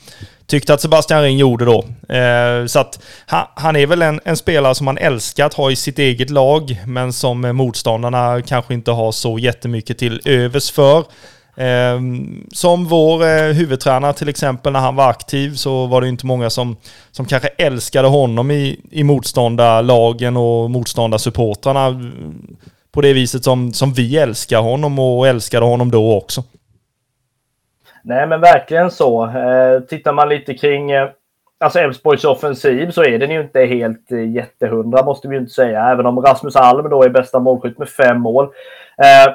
tyckte 0.46 0.74
att 0.74 0.80
Sebastian 0.80 1.22
Ring 1.22 1.36
gjorde 1.36 1.64
då. 1.64 1.84
Eh, 2.14 2.66
så 2.66 2.78
att 2.78 3.00
han, 3.26 3.46
han, 3.54 3.76
är 3.76 3.86
väl 3.86 4.02
en, 4.02 4.20
en, 4.24 4.36
spelare 4.36 4.74
som 4.74 4.84
man 4.84 4.98
älskar 4.98 5.46
att 5.46 5.54
ha 5.54 5.70
i 5.70 5.76
sitt 5.76 5.98
eget 5.98 6.30
lag, 6.30 6.82
men 6.86 7.12
som 7.12 7.40
motståndarna 7.40 8.42
kanske 8.42 8.74
inte 8.74 8.90
har 8.90 9.12
så 9.12 9.38
jättemycket 9.38 9.98
till 9.98 10.20
övers 10.24 10.70
för. 10.70 11.04
Eh, 11.56 12.00
som 12.52 12.84
vår 12.84 13.22
eh, 13.22 13.52
huvudtränare 13.52 14.12
till 14.12 14.28
exempel 14.28 14.72
när 14.72 14.80
han 14.80 14.96
var 14.96 15.10
aktiv 15.10 15.50
så 15.50 15.86
var 15.86 16.00
det 16.00 16.08
inte 16.08 16.26
många 16.26 16.50
som, 16.50 16.76
som 17.10 17.26
kanske 17.26 17.48
älskade 17.48 18.08
honom 18.08 18.50
i, 18.50 18.80
i 18.90 19.04
motståndarlagen 19.04 20.36
och 20.36 20.70
motståndarsupportrarna 20.70 21.86
eh, 21.86 21.94
på 22.92 23.00
det 23.00 23.12
viset 23.12 23.44
som, 23.44 23.72
som 23.72 23.92
vi 23.92 24.18
älskar 24.18 24.60
honom 24.60 24.98
och 24.98 25.28
älskade 25.28 25.66
honom 25.66 25.90
då 25.90 26.16
också. 26.16 26.42
Nej 28.02 28.26
men 28.26 28.40
verkligen 28.40 28.90
så. 28.90 29.24
Eh, 29.24 29.80
tittar 29.80 30.12
man 30.12 30.28
lite 30.28 30.54
kring 30.54 30.90
eh, 30.90 31.08
alltså 31.60 31.78
Elfsborgs 31.78 32.24
offensiv 32.24 32.90
så 32.90 33.04
är 33.04 33.18
den 33.18 33.30
ju 33.30 33.40
inte 33.40 33.60
helt 33.60 34.12
eh, 34.12 34.30
jättehundra 34.30 35.04
måste 35.04 35.28
vi 35.28 35.34
ju 35.34 35.40
inte 35.40 35.52
säga. 35.52 35.90
Även 35.90 36.06
om 36.06 36.20
Rasmus 36.20 36.56
Alm 36.56 36.90
då 36.90 37.02
är 37.02 37.08
bästa 37.08 37.38
målskytt 37.38 37.78
med 37.78 37.88
fem 37.88 38.20
mål. 38.20 38.44
Eh, 38.98 39.34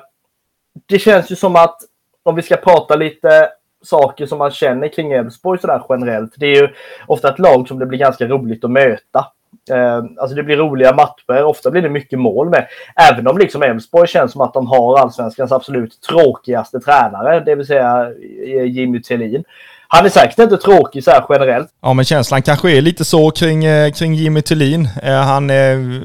det 0.86 1.00
känns 1.00 1.32
ju 1.32 1.36
som 1.36 1.56
att 1.56 1.78
om 2.24 2.36
vi 2.36 2.42
ska 2.42 2.56
prata 2.56 2.96
lite 2.96 3.50
saker 3.82 4.26
som 4.26 4.38
man 4.38 4.52
känner 4.52 4.88
kring 4.88 5.12
Elfsborg 5.12 5.60
sådär 5.60 5.82
generellt. 5.90 6.34
Det 6.38 6.46
är 6.46 6.62
ju 6.62 6.68
ofta 7.08 7.30
ett 7.30 7.40
lag 7.40 7.68
som 7.68 7.80
det 7.80 7.86
blir 7.86 8.00
ganska 8.00 8.28
roligt 8.28 8.64
att 8.64 8.72
möta. 8.72 9.28
Eh, 9.72 10.04
alltså 10.18 10.36
det 10.36 10.44
blir 10.44 10.58
roliga 10.58 10.96
matcher, 10.96 11.44
ofta 11.44 11.72
blir 11.72 11.82
det 11.82 11.90
mycket 11.90 12.20
mål 12.20 12.50
med. 12.50 12.68
Även 13.12 13.28
om 13.28 13.38
liksom 13.38 13.64
Elfsborg 13.64 14.08
känns 14.08 14.32
som 14.32 14.42
att 14.42 14.54
de 14.54 14.68
har 14.68 15.00
allsvenskans 15.00 15.52
absolut 15.52 16.02
tråkigaste 16.02 16.80
tränare, 16.80 17.40
det 17.40 17.56
vill 17.56 17.68
säga 17.68 18.14
eh, 18.46 18.64
Jimmy 18.64 19.02
Tillin. 19.02 19.44
Han 19.92 20.06
är 20.06 20.10
säkert 20.10 20.40
inte 20.40 20.58
tråkig 20.58 21.04
så 21.04 21.12
här 21.12 21.26
generellt. 21.30 21.70
Ja, 21.82 21.94
men 21.94 22.06
känslan 22.06 22.42
kanske 22.42 22.72
är 22.72 22.82
lite 22.82 23.06
så 23.06 23.32
kring, 23.32 23.66
eh, 23.66 23.92
kring 23.92 24.16
Jimmy 24.16 24.42
Thulin. 24.42 24.90
Eh, 25.04 25.14
han 25.14 25.50
är, 25.50 26.02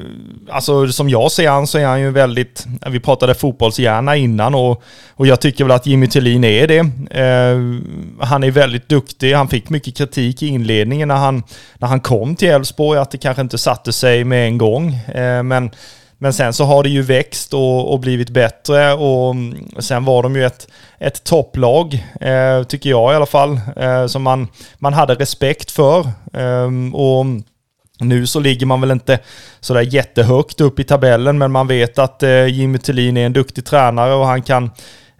alltså 0.51 0.87
som 0.87 1.09
jag 1.09 1.31
ser 1.31 1.49
han 1.49 1.67
så 1.67 1.77
är 1.77 1.85
han 1.85 2.01
ju 2.01 2.11
väldigt, 2.11 2.65
vi 2.87 2.99
pratade 2.99 3.35
fotbollshjärna 3.35 4.15
innan 4.15 4.55
och, 4.55 4.83
och 5.13 5.27
jag 5.27 5.41
tycker 5.41 5.63
väl 5.63 5.71
att 5.71 5.85
Jimmy 5.85 6.07
Thulin 6.07 6.43
är 6.43 6.67
det. 6.67 6.79
Han 8.21 8.43
är 8.43 8.51
väldigt 8.51 8.89
duktig, 8.89 9.33
han 9.33 9.47
fick 9.47 9.69
mycket 9.69 9.97
kritik 9.97 10.43
i 10.43 10.47
inledningen 10.47 11.07
när 11.07 11.15
han, 11.15 11.43
när 11.77 11.87
han 11.87 11.99
kom 11.99 12.35
till 12.35 12.49
Elfsborg, 12.49 12.99
att 12.99 13.11
det 13.11 13.17
kanske 13.17 13.41
inte 13.41 13.57
satte 13.57 13.93
sig 13.93 14.23
med 14.23 14.47
en 14.47 14.57
gång. 14.57 14.99
men 15.43 15.71
men 16.17 16.33
sen 16.33 16.53
så 16.53 16.63
har 16.63 16.83
det 16.83 16.89
ju 16.89 17.01
växt 17.01 17.53
och, 17.53 17.93
och 17.93 17.99
blivit 17.99 18.29
bättre 18.29 18.93
och 18.93 19.31
mm, 19.31 19.67
sen 19.79 20.05
var 20.05 20.23
de 20.23 20.35
ju 20.35 20.45
ett, 20.45 20.67
ett 20.99 21.23
topplag, 21.23 22.05
eh, 22.21 22.63
tycker 22.63 22.89
jag 22.89 23.13
i 23.13 23.15
alla 23.15 23.25
fall, 23.25 23.59
eh, 23.75 24.07
som 24.07 24.23
man, 24.23 24.47
man 24.77 24.93
hade 24.93 25.15
respekt 25.15 25.71
för. 25.71 25.99
Eh, 26.33 26.93
och 26.93 27.25
nu 27.99 28.27
så 28.27 28.39
ligger 28.39 28.65
man 28.65 28.81
väl 28.81 28.91
inte 28.91 29.19
sådär 29.59 29.81
jättehögt 29.81 30.61
upp 30.61 30.79
i 30.79 30.83
tabellen, 30.83 31.37
men 31.37 31.51
man 31.51 31.67
vet 31.67 31.99
att 31.99 32.23
eh, 32.23 32.45
Jimmy 32.45 32.77
Tillin 32.77 33.17
är 33.17 33.25
en 33.25 33.33
duktig 33.33 33.65
tränare 33.65 34.13
och 34.13 34.25
han 34.25 34.41
kan 34.41 34.71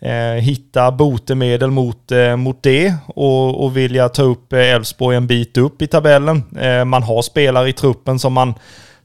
eh, 0.01 0.41
hitta 0.41 0.91
botemedel 0.91 1.71
mot, 1.71 2.11
eh, 2.11 2.35
mot 2.35 2.63
det 2.63 2.93
och, 3.07 3.63
och 3.63 3.77
vilja 3.77 4.09
ta 4.09 4.23
upp 4.23 4.53
eh, 4.53 4.59
Elfsborg 4.59 5.17
en 5.17 5.27
bit 5.27 5.57
upp 5.57 5.81
i 5.81 5.87
tabellen. 5.87 6.43
Eh, 6.59 6.85
man 6.85 7.03
har 7.03 7.21
spelare 7.21 7.69
i 7.69 7.73
truppen 7.73 8.19
som 8.19 8.33
man 8.33 8.53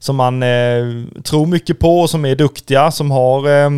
som 0.01 0.15
man 0.15 0.43
eh, 0.43 0.83
tror 1.23 1.45
mycket 1.45 1.79
på 1.79 1.99
och 1.99 2.09
som 2.09 2.25
är 2.25 2.35
duktiga, 2.35 2.91
som 2.91 3.11
har 3.11 3.63
eh, 3.63 3.69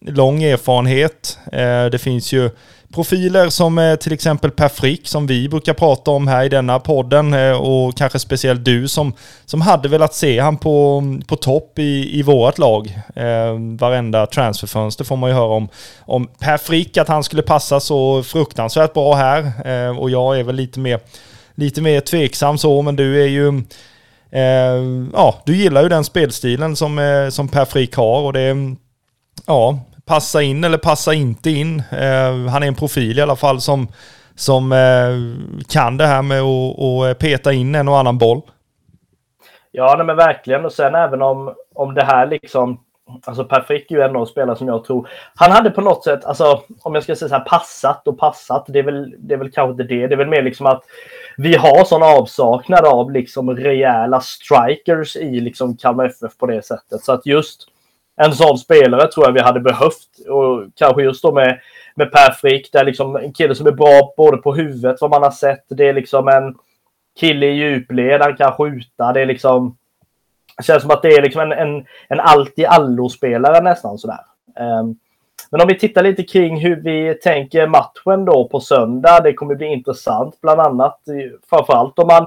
lång 0.00 0.42
erfarenhet. 0.42 1.38
Eh, 1.52 1.84
det 1.84 1.98
finns 1.98 2.32
ju 2.32 2.50
profiler 2.94 3.48
som 3.48 3.78
eh, 3.78 3.94
till 3.94 4.12
exempel 4.12 4.50
Per 4.50 4.68
Frick 4.68 5.08
som 5.08 5.26
vi 5.26 5.48
brukar 5.48 5.74
prata 5.74 6.10
om 6.10 6.28
här 6.28 6.44
i 6.44 6.48
denna 6.48 6.78
podden 6.78 7.34
eh, 7.34 7.52
och 7.52 7.96
kanske 7.96 8.18
speciellt 8.18 8.64
du 8.64 8.88
som, 8.88 9.12
som 9.44 9.60
hade 9.60 9.88
velat 9.88 10.14
se 10.14 10.38
han 10.38 10.56
på, 10.56 11.02
på 11.26 11.36
topp 11.36 11.78
i, 11.78 12.18
i 12.18 12.22
vårt 12.22 12.58
lag. 12.58 12.98
Eh, 13.14 13.76
varenda 13.78 14.26
transferfönster 14.26 15.04
får 15.04 15.16
man 15.16 15.30
ju 15.30 15.36
höra 15.36 15.54
om, 15.54 15.68
om 16.00 16.28
Per 16.38 16.56
Frick, 16.56 16.96
att 16.96 17.08
han 17.08 17.24
skulle 17.24 17.42
passa 17.42 17.80
så 17.80 18.22
fruktansvärt 18.22 18.94
bra 18.94 19.14
här 19.14 19.52
eh, 19.64 19.98
och 19.98 20.10
jag 20.10 20.38
är 20.38 20.42
väl 20.42 20.56
lite 20.56 20.80
mer, 20.80 21.00
lite 21.54 21.80
mer 21.80 22.00
tveksam 22.00 22.58
så, 22.58 22.82
men 22.82 22.96
du 22.96 23.22
är 23.22 23.28
ju 23.28 23.62
Eh, 24.30 25.10
ja, 25.12 25.34
du 25.44 25.56
gillar 25.56 25.82
ju 25.82 25.88
den 25.88 26.04
spelstilen 26.04 26.76
som, 26.76 26.98
eh, 26.98 27.28
som 27.28 27.48
Per 27.48 27.64
Frick 27.64 27.96
har 27.96 28.22
och 28.22 28.32
det, 28.32 28.56
ja, 29.46 29.78
passa 30.06 30.42
in 30.42 30.64
eller 30.64 30.78
passa 30.78 31.14
inte 31.14 31.50
in. 31.50 31.82
Eh, 31.90 32.50
han 32.50 32.62
är 32.62 32.66
en 32.66 32.74
profil 32.74 33.18
i 33.18 33.22
alla 33.22 33.36
fall 33.36 33.60
som, 33.60 33.88
som 34.34 34.70
kan 35.68 35.96
det 35.96 36.06
här 36.06 36.22
med 36.22 36.42
att 36.42 37.18
peta 37.18 37.52
in 37.52 37.74
en 37.74 37.88
och 37.88 37.98
annan 37.98 38.18
boll. 38.18 38.42
Ja, 39.70 39.94
nej, 39.96 40.06
men 40.06 40.16
verkligen. 40.16 40.64
Och 40.64 40.72
sen 40.72 40.94
även 40.94 41.22
om, 41.22 41.54
om 41.74 41.94
det 41.94 42.04
här 42.04 42.26
liksom 42.26 42.80
Alltså 43.24 43.44
Per 43.44 43.60
Frick 43.60 43.90
är 43.90 43.94
ju 43.94 44.02
ändå 44.02 44.20
en 44.20 44.26
spelare 44.26 44.56
som 44.56 44.68
jag 44.68 44.84
tror... 44.84 45.08
Han 45.34 45.50
hade 45.50 45.70
på 45.70 45.80
något 45.80 46.04
sätt, 46.04 46.24
alltså 46.24 46.62
om 46.82 46.94
jag 46.94 47.02
ska 47.04 47.16
säga 47.16 47.28
så 47.28 47.34
här, 47.34 47.44
passat 47.44 48.08
och 48.08 48.18
passat. 48.18 48.64
Det 48.68 48.78
är 48.78 48.82
väl, 48.82 49.14
det 49.18 49.34
är 49.34 49.38
väl 49.38 49.50
kanske 49.50 49.70
inte 49.70 49.94
det. 49.94 50.06
Det 50.06 50.14
är 50.14 50.18
väl 50.18 50.28
mer 50.28 50.42
liksom 50.42 50.66
att 50.66 50.82
vi 51.40 51.56
har 51.56 51.84
sån 51.84 52.02
avsaknad 52.02 52.84
av 52.84 53.10
liksom 53.10 53.56
rejäla 53.56 54.20
strikers 54.20 55.16
i 55.16 55.40
liksom 55.40 55.76
Kalmar 55.76 56.04
FF 56.04 56.38
på 56.38 56.46
det 56.46 56.62
sättet. 56.62 57.04
Så 57.04 57.12
att 57.12 57.26
just 57.26 57.68
en 58.16 58.34
sån 58.34 58.58
spelare 58.58 59.12
tror 59.12 59.26
jag 59.26 59.32
vi 59.32 59.40
hade 59.40 59.60
behövt. 59.60 60.28
Och 60.28 60.64
kanske 60.74 61.02
just 61.02 61.22
då 61.22 61.32
med, 61.32 61.60
med 61.94 62.12
Per 62.12 62.32
Frick, 62.32 62.72
där 62.72 62.84
liksom 62.84 63.16
en 63.16 63.32
kille 63.32 63.54
som 63.54 63.66
är 63.66 63.72
bra 63.72 64.14
både 64.16 64.36
på 64.36 64.54
huvudet, 64.54 65.00
vad 65.00 65.10
man 65.10 65.22
har 65.22 65.30
sett. 65.30 65.64
Det 65.68 65.88
är 65.88 65.92
liksom 65.92 66.28
en 66.28 66.54
kille 67.20 67.46
i 67.46 67.52
djupled, 67.52 68.20
han 68.20 68.36
kan 68.36 68.52
skjuta. 68.52 69.12
Det 69.12 69.20
är 69.20 69.26
liksom... 69.26 69.76
Det 70.56 70.62
känns 70.62 70.82
som 70.82 70.90
att 70.90 71.02
det 71.02 71.08
är 71.08 71.22
liksom 71.22 71.40
en, 71.40 71.52
en, 71.52 71.86
en 72.08 72.20
allt-i-allo-spelare 72.20 73.60
nästan 73.60 73.98
sådär. 73.98 74.20
Um, 74.60 74.98
men 75.50 75.60
om 75.60 75.68
vi 75.68 75.78
tittar 75.78 76.02
lite 76.02 76.22
kring 76.22 76.60
hur 76.60 76.76
vi 76.76 77.14
tänker 77.14 77.66
matchen 77.66 78.24
då 78.24 78.48
på 78.48 78.60
söndag. 78.60 79.20
Det 79.20 79.32
kommer 79.32 79.54
bli 79.54 79.66
intressant 79.66 80.40
bland 80.40 80.60
annat. 80.60 81.08
Eh, 81.08 81.38
framförallt 81.50 81.98
om 81.98 82.06
man, 82.06 82.26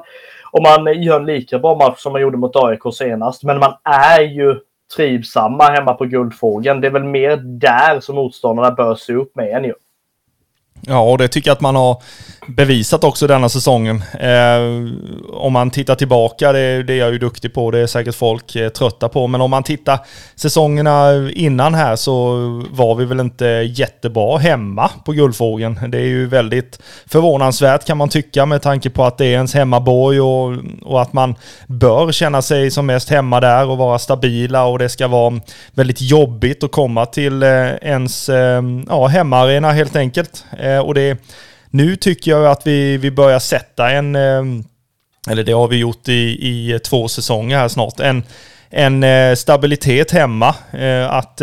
om 0.52 0.64
man 0.64 1.02
gör 1.02 1.20
en 1.20 1.26
lika 1.26 1.60
bra 1.60 1.76
match 1.76 2.00
som 2.00 2.12
man 2.12 2.22
gjorde 2.22 2.38
mot 2.38 2.56
AIK 2.56 2.82
senast. 2.94 3.44
Men 3.44 3.60
man 3.60 3.74
är 3.84 4.22
ju 4.22 4.60
trivsamma 4.96 5.64
hemma 5.64 5.94
på 5.94 6.06
Guldfågeln. 6.06 6.82
Det 6.82 6.88
är 6.88 6.92
väl 6.92 7.04
mer 7.04 7.38
där 7.38 8.00
som 8.00 8.16
motståndarna 8.16 8.72
bör 8.72 8.96
se 8.96 9.14
upp 9.14 9.36
med 9.36 9.58
en 9.58 9.64
ju. 9.64 9.74
Ja, 10.88 11.00
och 11.00 11.18
det 11.18 11.28
tycker 11.28 11.50
jag 11.50 11.56
att 11.56 11.62
man 11.62 11.76
har 11.76 12.02
bevisat 12.48 13.04
också 13.04 13.28
denna 13.28 13.50
säsongen. 13.50 14.04
Eh, 14.20 14.94
om 15.34 15.54
man 15.54 15.70
tittar 15.70 15.96
tillbaka, 15.96 16.52
det, 16.52 16.84
det 16.84 16.94
är 16.94 16.98
jag 16.98 17.12
ju 17.12 17.18
duktig 17.18 17.54
på, 17.54 17.72
det 17.72 17.80
är 17.80 17.88
säkert 17.88 18.16
folk 18.16 18.56
eh, 18.56 18.70
trötta 18.70 19.10
på, 19.10 19.28
men 19.28 19.42
om 19.42 19.50
man 19.52 19.64
tittar 19.64 20.00
säsongerna 20.36 21.30
innan 21.34 21.74
här 21.74 21.96
så 21.96 22.36
var 22.72 22.96
vi 22.96 23.06
väl 23.06 23.20
inte 23.20 23.46
jättebra 23.46 24.38
hemma 24.38 24.90
på 25.06 25.12
Guldfågeln. 25.12 25.80
Det 25.88 25.98
är 25.98 26.06
ju 26.06 26.28
väldigt 26.28 26.80
förvånansvärt 27.06 27.86
kan 27.86 27.98
man 27.98 28.10
tycka 28.10 28.46
med 28.46 28.62
tanke 28.62 28.90
på 28.90 29.04
att 29.04 29.18
det 29.18 29.26
är 29.26 29.32
ens 29.32 29.54
hemmaborg 29.54 30.22
och, 30.22 30.58
och 30.82 31.02
att 31.02 31.14
man 31.14 31.36
bör 31.68 32.12
känna 32.12 32.42
sig 32.42 32.72
som 32.72 32.86
mest 32.86 33.10
hemma 33.10 33.40
där 33.40 33.70
och 33.70 33.78
vara 33.78 34.00
stabila 34.00 34.66
och 34.66 34.80
det 34.80 34.90
ska 34.90 35.08
vara 35.08 35.40
väldigt 35.74 36.02
jobbigt 36.02 36.64
att 36.64 36.72
komma 36.72 37.06
till 37.06 37.44
eh, 37.44 37.50
ens 37.82 38.30
eh, 38.30 38.64
ja, 38.90 39.08
hemmaarena 39.08 39.72
helt 39.72 39.96
enkelt. 39.96 40.46
Eh, 40.60 40.71
Eh, 40.76 40.80
och 40.80 40.94
det 40.94 41.18
nu 41.70 41.96
tycker 41.96 42.32
jag 42.32 42.46
att 42.46 42.68
vi, 42.68 42.98
vi 42.98 43.12
börjar 43.12 43.40
sätta 43.40 43.92
en, 43.92 44.16
eh, 44.16 44.44
eller 45.30 45.44
det 45.44 45.52
har 45.52 45.68
vi 45.68 45.78
gjort 45.78 46.10
i, 46.10 46.48
i 46.50 46.80
två 46.80 47.08
säsonger 47.08 47.58
här 47.58 47.68
snart, 47.68 48.00
en, 48.00 48.24
en 48.70 49.04
eh, 49.04 49.36
stabilitet 49.36 50.12
hemma. 50.12 50.56
Att 51.10 51.42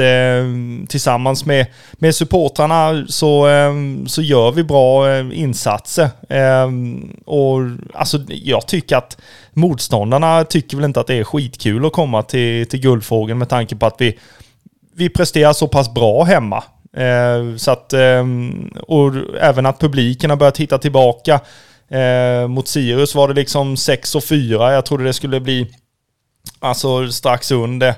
tillsammans 0.89 1.45
med, 1.45 1.67
med 1.93 2.15
supportrarna 2.15 3.07
så, 3.09 3.47
så 4.07 4.23
gör 4.23 4.53
vi 4.53 4.65
bra 4.65 5.21
insatser. 5.21 6.09
Och 7.25 7.59
alltså, 7.95 8.19
jag 8.29 8.67
tycker 8.67 8.97
att 8.97 9.19
motståndarna 9.53 10.45
tycker 10.45 10.77
väl 10.77 10.85
inte 10.85 11.01
att 11.01 11.07
det 11.07 11.15
är 11.15 11.25
skitkul 11.25 11.87
att 11.87 11.93
komma 11.93 12.23
till, 12.23 12.69
till 12.69 12.81
Guldfågeln 12.81 13.39
med 13.39 13.49
tanke 13.49 13.77
på 13.77 13.87
att 13.87 13.97
vi, 13.99 14.19
vi 14.95 15.09
presterar 15.09 15.53
så 15.53 15.69
pass 15.69 15.95
bra 15.95 16.25
hemma. 16.25 16.65
Eh, 16.97 17.57
så 17.57 17.71
att, 17.71 17.93
eh, 17.93 18.27
och 18.83 19.13
även 19.41 19.67
att 19.67 19.81
publiken 19.81 20.31
har 20.31 20.37
börjat 20.37 20.59
hitta 20.59 20.79
tillbaka. 20.79 21.41
Eh, 21.91 22.49
mot 22.49 22.69
Sirius 22.69 23.15
var 23.15 23.29
det 23.29 23.35
liksom 23.35 23.77
6 23.77 24.15
och 24.15 24.25
4. 24.25 24.73
Jag 24.73 24.87
trodde 24.87 25.05
det 25.05 25.13
skulle 25.13 25.41
bli 25.41 25.75
alltså 26.61 27.13
strax 27.13 27.51
under. 27.51 27.95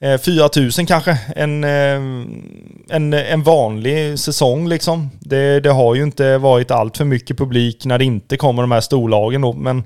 Eh, 0.00 0.18
4000 0.18 0.86
kanske, 0.86 1.18
en, 1.36 1.64
ehm, 1.64 2.42
en, 2.88 3.12
en 3.12 3.42
vanlig 3.42 4.18
säsong 4.18 4.68
liksom. 4.68 5.10
Det, 5.20 5.60
det 5.60 5.70
har 5.70 5.94
ju 5.94 6.02
inte 6.02 6.38
varit 6.38 6.70
allt 6.70 6.96
för 6.96 7.04
mycket 7.04 7.38
publik 7.38 7.84
när 7.84 7.98
det 7.98 8.04
inte 8.04 8.36
kommer 8.36 8.62
de 8.62 8.72
här 8.72 8.80
storlagen 8.80 9.40
då, 9.40 9.52
men, 9.52 9.84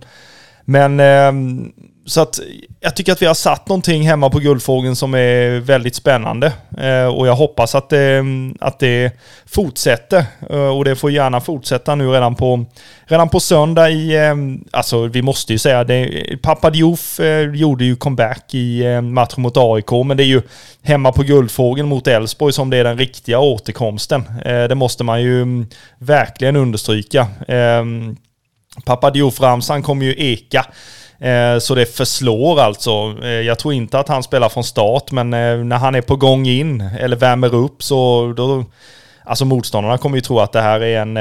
men 0.64 1.01
ehm, 1.01 1.72
så 2.07 2.20
att 2.20 2.40
jag 2.80 2.96
tycker 2.96 3.12
att 3.12 3.22
vi 3.22 3.26
har 3.26 3.34
satt 3.34 3.68
någonting 3.68 4.02
hemma 4.02 4.30
på 4.30 4.38
Guldfågeln 4.38 4.96
som 4.96 5.14
är 5.14 5.61
väldigt 5.61 5.94
spännande. 5.94 6.52
Eh, 6.78 7.07
och 7.07 7.26
jag 7.26 7.34
hoppas 7.34 7.74
att 7.74 7.88
det, 7.88 8.24
att 8.61 8.78
det 8.78 9.12
fortsätter. 9.46 10.24
Eh, 10.50 10.76
och 10.76 10.84
det 10.84 10.96
får 10.96 11.11
gärna 11.11 11.40
fortsätta 11.40 11.94
nu 11.94 12.09
redan 12.09 12.34
på, 12.34 12.64
redan 13.05 13.28
på 13.28 13.40
söndag 13.40 13.90
i... 13.90 14.16
Eh, 14.16 14.34
alltså 14.70 15.07
vi 15.07 15.22
måste 15.22 15.52
ju 15.52 15.59
säga 15.59 15.84
det. 15.84 16.24
Pappa 16.42 16.70
Diouf 16.70 17.20
eh, 17.20 17.50
gjorde 17.55 17.84
ju 17.84 17.96
comeback 17.96 18.55
i 18.55 18.84
eh, 18.84 19.00
matchen 19.00 19.42
mot 19.42 19.57
AIK. 19.57 19.90
Men 20.07 20.16
det 20.16 20.22
är 20.22 20.28
ju 20.28 20.42
hemma 20.82 21.12
på 21.12 21.22
Guldfågeln 21.22 21.88
mot 21.88 22.07
Elfsborg 22.07 22.52
som 22.52 22.70
det 22.70 22.76
är 22.76 22.84
den 22.84 22.98
riktiga 22.98 23.38
återkomsten. 23.38 24.24
det 24.44 24.74
måste 24.74 25.05
man 25.05 25.22
ju 25.22 25.42
mm, 25.42 25.66
verkligen 25.98 26.57
understryka. 26.57 27.26
Pappa 28.84 29.11
Diouf-ramsan 29.11 29.82
kommer 29.82 30.07
ju 30.07 30.14
eka 30.18 30.66
Eh, 31.18 31.58
så 31.58 31.74
det 31.74 31.86
förslår 31.86 32.60
alltså. 32.60 33.14
Eh, 33.22 33.28
jag 33.28 33.58
tror 33.58 33.74
inte 33.74 33.98
att 33.98 34.08
han 34.08 34.22
spelar 34.22 34.48
från 34.48 34.64
start, 34.64 35.10
men 35.10 35.34
eh, 35.34 35.56
när 35.56 35.76
han 35.76 35.94
är 35.94 36.00
på 36.00 36.16
gång 36.16 36.46
in 36.46 36.80
eller 36.80 37.16
värmer 37.16 37.54
upp 37.54 37.82
så 37.82 38.32
då, 38.36 38.64
Alltså 39.26 39.44
motståndarna 39.44 39.98
kommer 39.98 40.16
ju 40.16 40.20
tro 40.20 40.40
att 40.40 40.52
det 40.52 40.60
här 40.60 40.80
är, 40.82 41.00
en, 41.00 41.14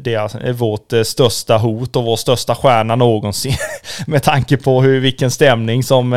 det 0.00 0.14
är 0.14 0.52
vårt 0.52 0.92
största 1.04 1.58
hot 1.58 1.96
och 1.96 2.04
vår 2.04 2.16
största 2.16 2.54
stjärna 2.54 2.96
någonsin. 2.96 3.54
Med 4.06 4.22
tanke 4.22 4.56
på 4.56 4.82
hur, 4.82 5.00
vilken 5.00 5.30
stämning 5.30 5.82
som 5.82 6.10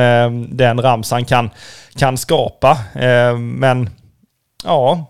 den 0.49 0.82
ramsan 0.82 1.26
kan, 1.26 1.49
kan 1.95 2.17
skapa. 2.17 2.78
Men 3.38 3.89
ja, 4.63 5.05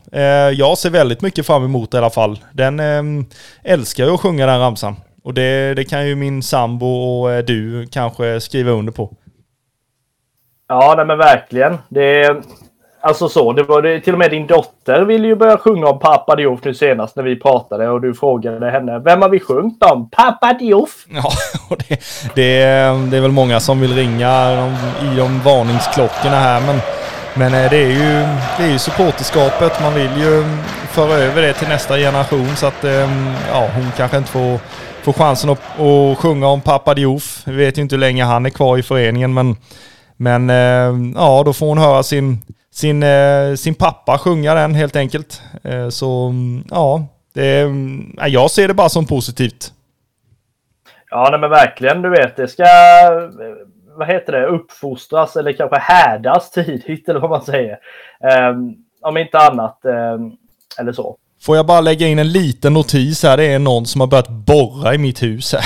jag 0.53 0.77
ser 0.77 0.89
väldigt 0.89 1.21
mycket 1.21 1.45
fram 1.45 1.65
emot 1.65 1.91
det 1.91 1.95
i 1.95 1.99
alla 1.99 2.09
fall. 2.09 2.39
Den 2.53 2.79
älskar 3.63 4.05
ju 4.05 4.13
att 4.13 4.19
sjunga 4.19 4.45
den 4.45 4.59
ramsan. 4.59 4.95
Och 5.23 5.33
det, 5.33 5.73
det 5.73 5.83
kan 5.83 6.07
ju 6.07 6.15
min 6.15 6.43
sambo 6.43 6.85
och 6.85 7.31
eh, 7.31 7.45
du 7.45 7.87
kanske 7.91 8.41
skriva 8.41 8.71
under 8.71 8.93
på. 8.93 9.13
Ja, 10.67 10.93
nej 10.97 11.05
men 11.05 11.17
verkligen. 11.17 11.77
Det 11.89 12.35
alltså 13.01 13.29
så, 13.29 13.53
det 13.53 13.63
var 13.63 13.81
det, 13.81 13.99
till 13.99 14.13
och 14.13 14.19
med 14.19 14.31
din 14.31 14.47
dotter 14.47 15.01
ville 15.01 15.27
ju 15.27 15.35
börja 15.35 15.57
sjunga 15.57 15.87
om 15.87 15.99
Pappa 15.99 16.35
Diouf 16.35 16.59
nu 16.63 16.73
senast 16.73 17.15
när 17.15 17.23
vi 17.23 17.39
pratade 17.39 17.89
och 17.89 18.01
du 18.01 18.13
frågade 18.13 18.71
henne 18.71 18.99
vem 18.99 19.21
har 19.21 19.29
vi 19.29 19.39
sjungit 19.39 19.83
om? 19.83 20.09
Pappa 20.09 20.53
Diouf! 20.53 21.05
Ja, 21.09 21.31
och 21.69 21.77
det, 21.89 21.99
det, 22.35 22.63
det 23.11 23.17
är 23.17 23.21
väl 23.21 23.31
många 23.31 23.59
som 23.59 23.81
vill 23.81 23.95
ringa 23.95 24.51
i 25.01 25.17
de 25.17 25.39
varningsklockorna 25.39 26.35
här 26.35 26.61
men 26.61 26.79
men 27.33 27.53
eh, 27.53 27.69
det 27.69 27.77
är 27.77 27.89
ju, 27.89 28.27
det 28.57 28.63
är 28.63 28.71
ju 28.71 28.79
supporterskapet. 28.79 29.81
Man 29.81 29.93
vill 29.93 30.17
ju 30.17 30.43
föra 30.91 31.13
över 31.13 31.41
det 31.41 31.53
till 31.53 31.67
nästa 31.67 31.97
generation 31.97 32.55
så 32.55 32.67
att 32.67 32.83
ehm, 32.83 33.33
ja, 33.51 33.69
hon 33.75 33.91
kanske 33.97 34.17
inte 34.17 34.29
får 34.29 34.59
får 35.01 35.13
chansen 35.13 35.49
att, 35.49 35.79
att 35.79 36.17
sjunga 36.17 36.47
om 36.47 36.61
Pappa 36.61 36.93
Diouf. 36.93 37.43
Vi 37.47 37.55
vet 37.55 37.77
ju 37.77 37.81
inte 37.81 37.95
hur 37.95 37.99
länge 37.99 38.23
han 38.23 38.45
är 38.45 38.49
kvar 38.49 38.77
i 38.77 38.83
föreningen 38.83 39.33
men, 39.33 39.55
men 40.17 40.49
eh, 40.49 41.15
ja, 41.15 41.43
då 41.45 41.53
får 41.53 41.67
hon 41.67 41.77
höra 41.77 42.03
sin, 42.03 42.41
sin, 42.71 43.03
eh, 43.03 43.55
sin 43.55 43.75
pappa 43.75 44.17
sjunga 44.17 44.53
den 44.53 44.75
helt 44.75 44.95
enkelt. 44.95 45.41
Eh, 45.63 45.89
så 45.89 46.33
ja, 46.69 47.05
det, 47.33 47.61
eh, 47.61 48.27
jag 48.27 48.51
ser 48.51 48.67
det 48.67 48.73
bara 48.73 48.89
som 48.89 49.05
positivt. 49.05 49.73
Ja, 51.09 51.27
nej, 51.31 51.39
men 51.39 51.49
verkligen. 51.49 52.01
Du 52.01 52.09
vet, 52.09 52.35
det 52.35 52.47
ska 52.47 52.63
eh, 52.63 53.29
vad 53.99 54.07
heter 54.07 54.31
det, 54.33 54.45
uppfostras 54.45 55.35
eller 55.35 55.53
kanske 55.53 55.77
härdas 55.79 56.51
tidigt 56.51 57.09
eller 57.09 57.19
vad 57.19 57.29
man 57.29 57.41
säger. 57.41 57.79
Um, 58.49 58.75
om 59.01 59.17
inte 59.17 59.39
annat. 59.39 59.79
Um, 59.83 60.37
eller 60.79 60.91
så. 60.91 61.17
Får 61.41 61.55
jag 61.55 61.65
bara 61.65 61.81
lägga 61.81 62.07
in 62.07 62.19
en 62.19 62.31
liten 62.31 62.73
notis 62.73 63.23
här. 63.23 63.37
Det 63.37 63.45
är 63.45 63.59
någon 63.59 63.85
som 63.85 64.01
har 64.01 64.07
börjat 64.07 64.29
borra 64.29 64.93
i 64.93 64.97
mitt 64.97 65.23
hus 65.23 65.53
här. 65.53 65.63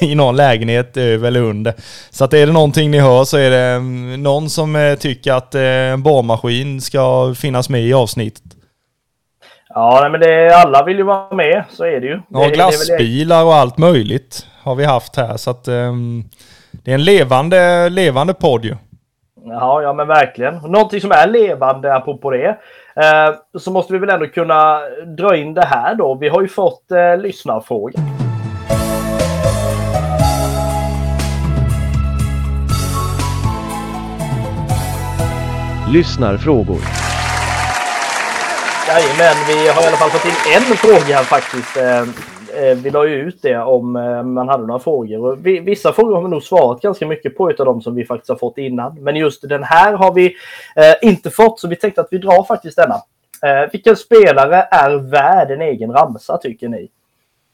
I 0.10 0.14
någon 0.14 0.36
lägenhet 0.36 0.96
över 0.96 1.28
eller 1.28 1.40
under. 1.40 1.74
Så 2.10 2.24
att 2.24 2.34
är 2.34 2.46
det 2.46 2.52
någonting 2.52 2.90
ni 2.90 2.98
hör 2.98 3.24
så 3.24 3.36
är 3.36 3.50
det 3.50 3.66
mm, 3.66 4.22
någon 4.22 4.50
som 4.50 4.76
eh, 4.76 4.94
tycker 4.94 5.32
att 5.32 5.54
eh, 5.54 5.62
en 5.62 6.02
borrmaskin 6.02 6.80
ska 6.80 7.34
finnas 7.34 7.68
med 7.68 7.82
i 7.82 7.94
avsnittet. 7.94 8.42
Ja, 9.68 10.08
men 10.12 10.20
det, 10.20 10.56
alla 10.56 10.84
vill 10.84 10.96
ju 10.96 11.02
vara 11.02 11.34
med. 11.34 11.64
Så 11.70 11.84
är 11.84 12.00
det 12.00 12.06
ju. 12.06 12.20
Ja, 12.28 12.48
glassbilar 12.48 13.44
och 13.44 13.54
allt 13.54 13.78
möjligt 13.78 14.46
har 14.62 14.74
vi 14.74 14.84
haft 14.84 15.16
här. 15.16 15.36
Så 15.36 15.50
att 15.50 15.68
um, 15.68 16.24
det 16.72 16.90
är 16.90 16.94
en 16.94 17.04
levande, 17.04 17.88
levande 17.88 18.34
podd 18.34 18.64
ju. 18.64 18.76
Ja, 19.44 19.82
ja 19.82 19.92
men 19.92 20.08
verkligen. 20.08 20.54
Någonting 20.54 21.00
som 21.00 21.12
är 21.12 21.26
levande 21.26 21.94
apropå 21.94 22.30
det. 22.30 22.58
Eh, 23.00 23.34
så 23.58 23.70
måste 23.70 23.92
vi 23.92 23.98
väl 23.98 24.10
ändå 24.10 24.26
kunna 24.26 24.80
dra 25.18 25.36
in 25.36 25.54
det 25.54 25.66
här 25.66 25.94
då. 25.94 26.14
Vi 26.14 26.28
har 26.28 26.42
ju 26.42 26.48
fått 26.48 26.90
eh, 26.90 27.16
lyssnarfrågor. 27.18 27.92
Lyssnarfrågor. 35.92 36.78
Jajamän, 38.88 39.36
vi 39.48 39.68
har 39.68 39.82
i 39.82 39.86
alla 39.86 39.96
fall 39.96 40.10
fått 40.10 40.24
in 40.24 40.52
en 40.56 40.62
fråga 40.62 41.18
faktiskt. 41.18 41.76
Eh, 41.76 42.04
Eh, 42.56 42.76
vi 42.76 42.90
la 42.90 43.06
ju 43.06 43.14
ut 43.14 43.42
det 43.42 43.56
om 43.56 43.96
eh, 43.96 44.22
man 44.22 44.48
hade 44.48 44.66
några 44.66 44.80
frågor. 44.80 45.24
Och 45.24 45.46
vi, 45.46 45.60
vissa 45.60 45.92
frågor 45.92 46.14
har 46.14 46.22
vi 46.22 46.28
nog 46.28 46.42
svarat 46.42 46.82
ganska 46.82 47.06
mycket 47.06 47.36
på 47.36 47.50
utav 47.50 47.66
de 47.66 47.82
som 47.82 47.94
vi 47.94 48.04
faktiskt 48.04 48.28
har 48.28 48.36
fått 48.36 48.58
innan. 48.58 49.02
Men 49.02 49.16
just 49.16 49.48
den 49.48 49.62
här 49.62 49.92
har 49.92 50.14
vi 50.14 50.26
eh, 50.76 51.08
inte 51.08 51.30
fått 51.30 51.60
så 51.60 51.68
vi 51.68 51.76
tänkte 51.76 52.00
att 52.00 52.08
vi 52.10 52.18
drar 52.18 52.44
faktiskt 52.44 52.76
denna. 52.76 52.94
Eh, 53.42 53.70
vilken 53.72 53.96
spelare 53.96 54.68
är 54.70 55.10
värd 55.10 55.50
en 55.50 55.60
egen 55.60 55.92
ramsa 55.92 56.38
tycker 56.38 56.68
ni? 56.68 56.90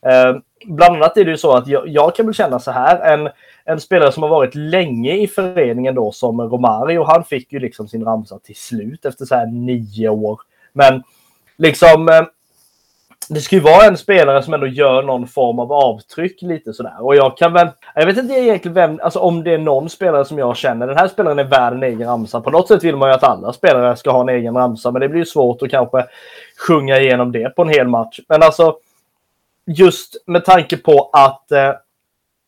Eh, 0.07 0.37
bland 0.67 0.97
annat 0.97 1.17
är 1.17 1.25
det 1.25 1.31
ju 1.31 1.37
så 1.37 1.57
att 1.57 1.67
jag, 1.67 1.89
jag, 1.89 2.15
kan 2.15 2.27
väl 2.27 2.35
känna 2.35 2.59
så 2.59 2.71
här. 2.71 3.15
En, 3.15 3.29
en 3.65 3.81
spelare 3.81 4.13
som 4.13 4.23
har 4.23 4.31
varit 4.31 4.55
länge 4.55 5.17
i 5.17 5.29
föreningen 5.29 5.95
då 5.95 6.13
som 6.13 6.41
Romario. 6.41 7.03
Han 7.03 7.25
fick 7.25 7.53
ju 7.53 7.59
liksom 7.59 7.89
sin 7.89 8.05
ramsa 8.05 8.39
till 8.39 8.57
slut 8.57 9.05
efter 9.05 9.25
så 9.25 9.35
här 9.35 9.47
nio 9.47 10.09
år. 10.09 10.41
Men 10.73 11.03
liksom 11.57 12.09
eh, 12.09 12.23
det 13.35 13.41
ska 13.41 13.57
ju 13.57 13.63
vara 13.63 13.85
en 13.85 13.97
spelare 13.97 14.43
som 14.43 14.55
ändå 14.55 14.67
gör 14.67 15.03
någon 15.03 15.27
form 15.27 15.59
av 15.59 15.73
avtryck 15.73 16.43
lite 16.43 16.73
sådär. 16.73 17.05
Och 17.05 17.17
jag 17.17 17.37
kan 17.37 17.53
väl, 17.53 17.69
jag 17.95 18.07
vet 18.07 18.19
inte 18.19 18.35
egentligen 18.35 18.75
vem, 18.75 19.01
alltså 19.03 19.19
om 19.19 19.45
det 19.45 19.55
är 19.55 19.59
någon 19.59 19.91
spelare 19.91 20.25
som 20.25 20.39
jag 20.39 20.57
känner, 20.57 20.87
den 20.87 20.97
här 20.97 21.09
spelaren 21.09 21.39
är 21.39 21.45
värd 21.45 21.73
en 21.73 21.83
egen 21.83 22.09
ramsa. 22.09 22.41
På 22.41 22.51
något 22.51 22.69
sätt 22.69 22.85
vill 22.85 22.97
man 22.97 23.09
ju 23.09 23.15
att 23.15 23.25
alla 23.25 23.53
spelare 23.53 23.97
ska 23.97 24.11
ha 24.11 24.21
en 24.21 24.29
egen 24.29 24.57
ramsa, 24.57 24.91
men 24.91 25.01
det 25.01 25.09
blir 25.09 25.19
ju 25.19 25.27
svårt 25.27 25.63
att 25.63 25.71
kanske 25.71 26.05
sjunga 26.69 26.99
igenom 26.99 27.33
det 27.33 27.57
på 27.57 27.63
en 27.63 27.69
hel 27.69 27.89
match. 27.89 28.21
Men 28.29 28.43
alltså, 28.43 28.77
just 29.67 30.17
med 30.27 30.45
tanke 30.45 30.77
på 30.77 31.11
att 31.13 31.53
eh, 31.53 31.73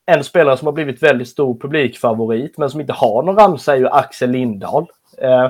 en 0.05 0.23
spelare 0.23 0.57
som 0.57 0.65
har 0.65 0.73
blivit 0.73 1.03
väldigt 1.03 1.27
stor 1.27 1.59
publikfavorit, 1.59 2.57
men 2.57 2.69
som 2.69 2.81
inte 2.81 2.93
har 2.93 3.23
någon 3.23 3.35
ramsa 3.35 3.73
är 3.73 3.77
ju 3.77 3.87
Axel 3.87 4.31
Lindahl. 4.31 4.85
Eh, 5.21 5.49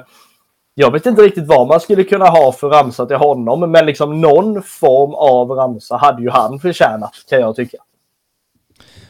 jag 0.77 0.91
vet 0.91 1.05
inte 1.05 1.21
riktigt 1.21 1.47
vad 1.47 1.67
man 1.67 1.79
skulle 1.79 2.03
kunna 2.03 2.25
ha 2.25 2.51
för 2.51 2.69
ramsa 2.69 3.05
till 3.05 3.15
honom, 3.15 3.71
men 3.71 3.85
liksom 3.85 4.21
någon 4.21 4.63
form 4.63 5.13
av 5.13 5.49
ramsa 5.49 5.97
hade 5.97 6.21
ju 6.21 6.29
han 6.29 6.59
förtjänat 6.59 7.11
kan 7.29 7.39
jag 7.39 7.55
tycka. 7.55 7.77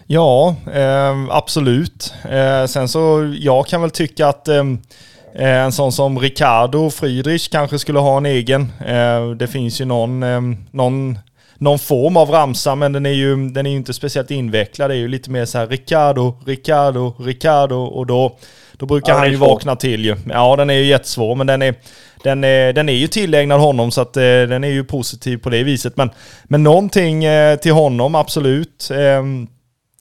Ja, 0.07 0.55
eh, 0.73 1.25
absolut. 1.29 2.13
Eh, 2.29 2.65
sen 2.65 2.87
så, 2.87 3.33
jag 3.39 3.67
kan 3.67 3.81
väl 3.81 3.91
tycka 3.91 4.27
att 4.27 4.47
ehm, 4.47 4.79
eh, 5.33 5.63
en 5.63 5.71
sån 5.71 5.91
som 5.91 6.19
Ricardo 6.19 6.89
Friedrich 6.89 7.49
kanske 7.49 7.79
skulle 7.79 7.99
ha 7.99 8.17
en 8.17 8.25
egen. 8.25 8.61
Eh, 8.85 9.29
det 9.29 9.47
finns 9.47 9.81
ju 9.81 9.85
någon, 9.85 10.23
eh, 10.23 10.41
någon, 10.71 11.19
någon 11.57 11.79
form 11.79 12.17
av 12.17 12.29
ramsa, 12.29 12.75
men 12.75 12.93
den 12.93 13.05
är 13.05 13.09
ju 13.09 13.49
den 13.49 13.65
är 13.65 13.71
inte 13.71 13.93
speciellt 13.93 14.31
invecklad. 14.31 14.89
Det 14.89 14.95
är 14.95 14.99
ju 14.99 15.07
lite 15.07 15.29
mer 15.29 15.45
så 15.45 15.57
här 15.57 15.67
Ricardo, 15.67 16.37
Ricardo, 16.45 17.15
Ricardo 17.19 17.75
och 17.75 18.05
då 18.05 18.37
då 18.77 18.85
brukar 18.85 19.13
ja, 19.13 19.19
han 19.19 19.31
ju 19.31 19.35
vakna 19.35 19.75
till 19.75 20.05
ju. 20.05 20.15
Ja, 20.29 20.55
den 20.55 20.69
är 20.69 20.73
ju 20.73 20.85
jättesvår, 20.85 21.35
men 21.35 21.47
den 21.47 21.61
är, 21.61 21.75
den 22.23 22.43
är, 22.43 22.73
den 22.73 22.89
är 22.89 22.93
ju 22.93 23.07
tillägnad 23.07 23.59
honom 23.59 23.91
så 23.91 24.01
att 24.01 24.17
eh, 24.17 24.21
den 24.21 24.63
är 24.63 24.69
ju 24.69 24.83
positiv 24.83 25.37
på 25.37 25.49
det 25.49 25.63
viset. 25.63 25.97
Men, 25.97 26.09
men 26.43 26.63
någonting 26.63 27.23
eh, 27.23 27.59
till 27.59 27.71
honom, 27.71 28.15
absolut. 28.15 28.89
Eh, 28.91 29.23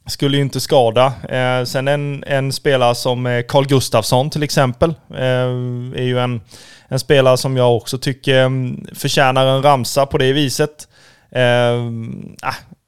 skulle 0.07 0.36
ju 0.36 0.42
inte 0.42 0.61
skada. 0.61 1.12
Eh, 1.28 1.64
sen 1.64 1.88
en, 1.88 2.24
en 2.26 2.52
spelare 2.52 2.94
som 2.94 3.26
eh, 3.26 3.42
Carl 3.48 3.66
Gustafsson 3.66 4.30
till 4.30 4.42
exempel 4.42 4.90
eh, 5.11 5.50
är 5.96 6.02
ju 6.02 6.18
en, 6.18 6.40
en 6.88 6.98
spelare 6.98 7.36
som 7.36 7.57
jag 7.57 7.76
också 7.76 7.98
tycker 7.98 8.44
mm, 8.44 8.86
förtjänar 8.94 9.46
en 9.46 9.62
ramsa 9.62 10.07
på 10.07 10.18
det 10.18 10.32
viset. 10.32 10.88
Eh, 11.35 11.80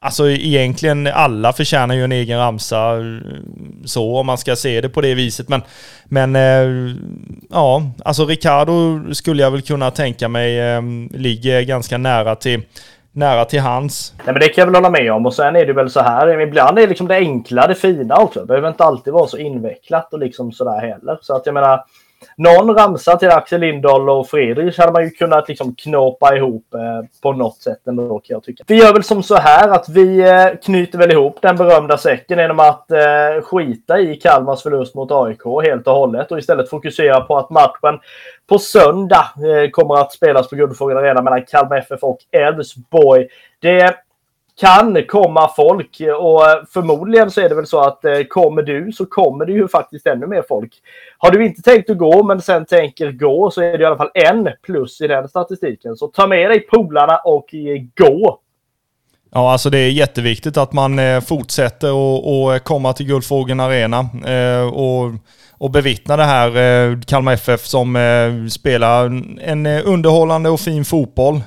Alltså 0.07 0.31
egentligen 0.31 1.07
alla 1.07 1.53
förtjänar 1.53 1.95
ju 1.95 2.05
en 2.05 2.13
egen 2.13 2.39
ramsa 2.39 2.93
så 3.85 4.17
om 4.17 4.27
man 4.27 4.39
ska 4.39 4.57
se 4.57 4.81
det 4.81 4.89
på 4.89 5.01
det 5.01 5.15
viset. 5.15 5.49
Men, 5.49 5.63
men 6.05 6.37
eh, 6.37 6.95
ja, 7.51 7.83
alltså 8.05 8.25
Ricardo 8.25 9.01
skulle 9.15 9.43
jag 9.43 9.51
väl 9.51 9.63
kunna 9.63 9.91
tänka 9.91 10.29
mig 10.29 10.61
eh, 10.61 10.83
ligger 11.11 11.63
ganska 11.63 11.99
nära 11.99 12.35
till 12.35 12.63
nära 13.13 13.45
till 13.45 13.61
hans. 13.61 14.15
Nej, 14.17 14.27
men 14.27 14.41
det 14.41 14.49
kan 14.49 14.63
jag 14.63 14.67
väl 14.67 14.75
hålla 14.75 14.91
med 14.91 15.13
om. 15.13 15.27
Och 15.27 15.35
sen 15.35 15.57
är 15.57 15.67
det 15.67 15.73
väl 15.73 15.91
så 15.91 16.01
här, 16.01 16.41
ibland 16.41 16.79
är 16.79 16.83
det 16.83 16.89
liksom 16.89 17.09
det 17.09 17.17
enkla, 17.17 17.67
det 17.67 17.75
fina 17.75 18.17
också. 18.17 18.41
Det 18.41 18.47
behöver 18.47 18.69
inte 18.69 18.85
alltid 18.85 19.13
vara 19.13 19.27
så 19.27 19.39
invecklat 19.39 20.13
och 20.13 20.19
liksom 20.19 20.53
sådär 20.53 20.81
heller. 20.81 21.19
Så 21.23 21.37
att 21.37 21.47
jag 21.47 21.55
menar, 21.55 21.85
någon 22.37 22.77
ramsa 22.77 23.17
till 23.17 23.29
Axel 23.29 23.61
Lindahl 23.61 24.11
och 24.11 24.29
Fredrik 24.29 24.79
hade 24.79 24.93
man 24.93 25.05
ju 25.05 25.11
kunnat 25.11 25.49
liksom 25.49 25.75
knåpa 25.75 26.37
ihop 26.37 26.75
eh, 26.75 27.09
på 27.23 27.33
något 27.33 27.57
sätt 27.57 27.87
ändå 27.87 28.09
kan 28.09 28.35
jag 28.35 28.43
tycka. 28.43 28.65
Vi 28.67 28.75
gör 28.75 28.93
väl 28.93 29.03
som 29.03 29.23
så 29.23 29.37
här 29.37 29.69
att 29.69 29.89
vi 29.89 30.21
eh, 30.21 30.47
knyter 30.65 30.99
väl 30.99 31.13
ihop 31.13 31.39
den 31.43 31.57
berömda 31.57 31.99
säcken 31.99 32.39
genom 32.39 32.61
att 32.61 32.91
eh, 32.91 33.43
skita 33.43 34.01
i 34.01 34.17
Kalmars 34.17 34.63
förlust 34.63 34.95
mot 34.95 35.13
AIK 35.13 35.41
helt 35.65 35.87
och 35.87 35.95
hållet 35.95 36.33
och 36.33 36.39
istället 36.39 36.71
fokusera 36.71 37.21
på 37.21 37.39
att 37.39 37.51
matchen 37.51 38.01
på 38.49 38.59
söndag 38.59 39.25
eh, 39.37 39.71
kommer 39.71 39.95
att 39.95 40.13
spelas 40.13 40.49
på 40.49 40.57
Guldfågeln 40.57 40.99
Arena 40.99 41.23
mellan 41.23 41.45
Kalmar 41.45 41.79
FF 41.79 42.03
och 42.03 42.19
Elfsborg. 42.33 43.27
Det 43.61 43.95
kan 44.61 45.05
komma 45.09 45.49
folk 45.57 46.01
och 46.21 46.49
eh, 46.49 46.65
förmodligen 46.71 47.31
så 47.31 47.41
är 47.41 47.49
det 47.49 47.55
väl 47.55 47.67
så 47.67 47.81
att 47.81 48.05
eh, 48.05 48.23
kommer 48.23 48.63
du 48.63 48.93
så 48.93 49.07
kommer 49.07 49.47
det 49.47 49.53
ju 49.53 49.69
faktiskt 49.69 50.07
ännu 50.07 50.27
mer 50.27 50.45
folk. 50.49 50.73
Har 51.19 51.31
du 51.31 51.47
inte 51.47 51.63
tänkt 51.63 51.91
att 51.91 51.99
gå 51.99 52.23
men 52.23 52.41
sen 52.41 52.65
tänker 52.65 53.13
gå 53.13 53.51
så 53.51 53.63
är 53.63 53.79
det 53.79 53.83
i 53.83 53.87
alla 53.87 53.97
fall 53.97 54.11
en 54.15 54.49
plus 54.63 55.01
i 55.01 55.07
den 55.07 55.29
statistiken. 55.29 55.97
Så 55.97 56.09
ta 56.09 56.27
med 56.27 56.51
dig 56.51 56.61
polarna 56.61 57.17
och 57.17 57.55
eh, 57.55 57.83
gå! 57.95 58.41
Ja, 59.37 59.53
alltså 59.53 59.71
det 59.71 59.79
är 59.79 59.91
jätteviktigt 59.91 60.57
att 60.57 60.73
man 60.73 60.99
eh, 60.99 61.21
fortsätter 61.21 61.93
och, 61.93 62.65
komma 62.65 62.93
till 62.93 63.07
Guldfågeln 63.07 63.61
Arena 63.61 64.09
eh, 64.27 64.69
och, 64.69 65.13
och 65.51 65.71
bevittna 65.71 66.17
det 66.17 66.25
här 66.25 66.57
eh, 66.57 67.01
Kalmar 67.01 67.33
FF 67.33 67.67
som 67.67 67.97
eh, 67.97 68.49
spelar 68.49 69.05
en 69.41 69.67
underhållande 69.67 70.51
och 70.51 70.61
fin 70.61 70.85
fotboll. 70.85 71.41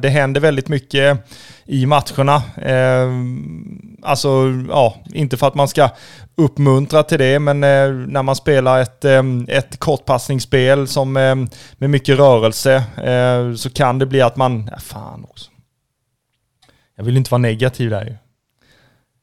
Det 0.00 0.08
händer 0.08 0.40
väldigt 0.40 0.68
mycket 0.68 1.18
i 1.66 1.86
matcherna. 1.86 2.42
Alltså, 4.02 4.28
ja, 4.68 4.94
inte 5.14 5.36
för 5.36 5.46
att 5.46 5.54
man 5.54 5.68
ska 5.68 5.88
uppmuntra 6.36 7.02
till 7.02 7.18
det, 7.18 7.38
men 7.38 7.60
när 7.60 8.22
man 8.22 8.36
spelar 8.36 8.80
ett, 8.80 9.04
ett 9.48 9.78
kortpassningsspel 9.78 10.88
som 10.88 11.12
med 11.12 11.90
mycket 11.90 12.18
rörelse 12.18 12.82
så 13.56 13.70
kan 13.70 13.98
det 13.98 14.06
bli 14.06 14.20
att 14.20 14.36
man, 14.36 14.70
ja, 14.72 14.78
fan 14.78 15.24
också. 15.30 15.49
Jag 17.00 17.04
vill 17.04 17.16
inte 17.16 17.30
vara 17.30 17.38
negativ 17.38 17.90
där 17.90 18.04
ju. 18.04 18.14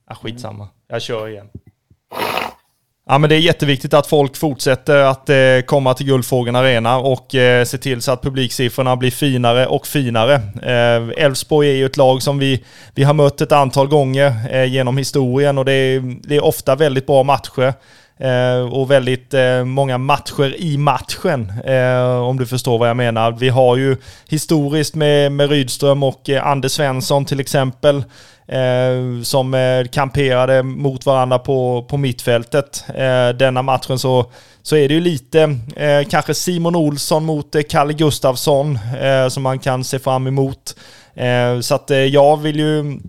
Ah, 0.08 0.16
skitsamma, 0.16 0.68
jag 0.88 1.02
kör 1.02 1.28
igen. 1.28 1.50
Ja, 3.08 3.18
men 3.18 3.30
det 3.30 3.36
är 3.36 3.40
jätteviktigt 3.40 3.94
att 3.94 4.08
folk 4.08 4.38
fortsätter 4.38 4.98
att 4.98 5.30
eh, 5.30 5.62
komma 5.66 5.94
till 5.94 6.06
Guldfågeln 6.06 6.56
Arena 6.56 6.98
och 6.98 7.36
eh, 7.36 7.66
se 7.66 7.78
till 7.78 8.02
så 8.02 8.12
att 8.12 8.22
publiksiffrorna 8.22 8.96
blir 8.96 9.12
finare 9.12 9.68
och 9.68 9.88
finare. 9.88 10.34
Eh, 10.64 11.24
Elfsborg 11.26 11.70
är 11.70 11.74
ju 11.74 11.86
ett 11.86 11.98
lag 11.98 12.22
som 12.22 12.40
vi, 12.40 12.64
vi 12.96 13.04
har 13.04 13.14
mött 13.14 13.42
ett 13.42 13.52
antal 13.52 13.88
gånger 13.88 14.34
eh, 14.52 14.66
genom 14.66 14.98
historien 14.98 15.58
och 15.58 15.66
det 15.66 15.74
är, 15.74 16.18
det 16.28 16.36
är 16.36 16.44
ofta 16.44 16.76
väldigt 16.76 17.06
bra 17.08 17.24
matcher. 17.24 17.74
Eh, 18.20 18.74
och 18.74 18.92
väldigt 18.92 19.34
eh, 19.34 19.64
många 19.66 19.98
matcher 19.98 20.56
i 20.58 20.78
matchen, 20.78 21.54
eh, 21.66 22.22
om 22.22 22.38
du 22.38 22.46
förstår 22.46 22.78
vad 22.78 22.90
jag 22.90 22.98
menar. 22.98 23.32
Vi 23.32 23.50
har 23.50 23.78
ju 23.78 23.98
historiskt 24.28 24.96
med, 24.96 25.32
med 25.32 25.50
Rydström 25.50 26.04
och 26.04 26.30
Anders 26.30 26.72
Svensson 26.72 27.26
till 27.26 27.40
exempel, 27.40 28.04
som 29.24 29.56
kamperade 29.92 30.64
mot 30.64 31.06
varandra 31.06 31.40
på, 31.40 31.86
på 31.90 31.98
mittfältet. 31.98 32.84
denna 33.36 33.62
matchen 33.62 34.00
så, 34.00 34.32
så 34.62 34.76
är 34.76 34.88
det 34.88 34.94
ju 34.94 35.00
lite 35.00 35.56
kanske 36.10 36.34
Simon 36.34 36.76
Olsson 36.76 37.26
mot 37.26 37.56
Kalle 37.70 37.94
Gustafsson 37.94 38.80
som 39.30 39.44
man 39.44 39.60
kan 39.60 39.84
se 39.84 40.00
fram 40.00 40.28
emot. 40.28 40.76
så 41.62 41.76
att 41.76 41.92
jag 42.10 42.38
vill 42.38 42.60
ju 42.60 43.00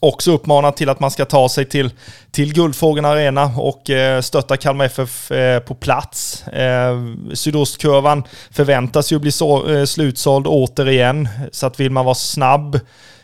också 0.00 0.32
uppmanat 0.32 0.76
till 0.76 0.88
att 0.88 1.00
man 1.00 1.10
ska 1.10 1.24
ta 1.24 1.48
sig 1.48 1.64
till, 1.64 1.90
till 2.30 2.54
Guldfågeln 2.54 3.06
Arena 3.06 3.52
och 3.56 3.90
eh, 3.90 4.20
stötta 4.20 4.56
Kalmar 4.56 4.84
FF 4.84 5.30
eh, 5.30 5.60
på 5.60 5.74
plats. 5.74 6.48
Eh, 6.48 6.98
sydostkurvan 7.34 8.24
förväntas 8.50 9.12
ju 9.12 9.18
bli 9.18 9.32
så, 9.32 9.68
eh, 9.68 9.84
slutsåld 9.84 10.46
återigen, 10.46 11.28
så 11.52 11.66
att 11.66 11.80
vill 11.80 11.90
man 11.90 12.04
vara 12.04 12.14
snabb 12.14 12.80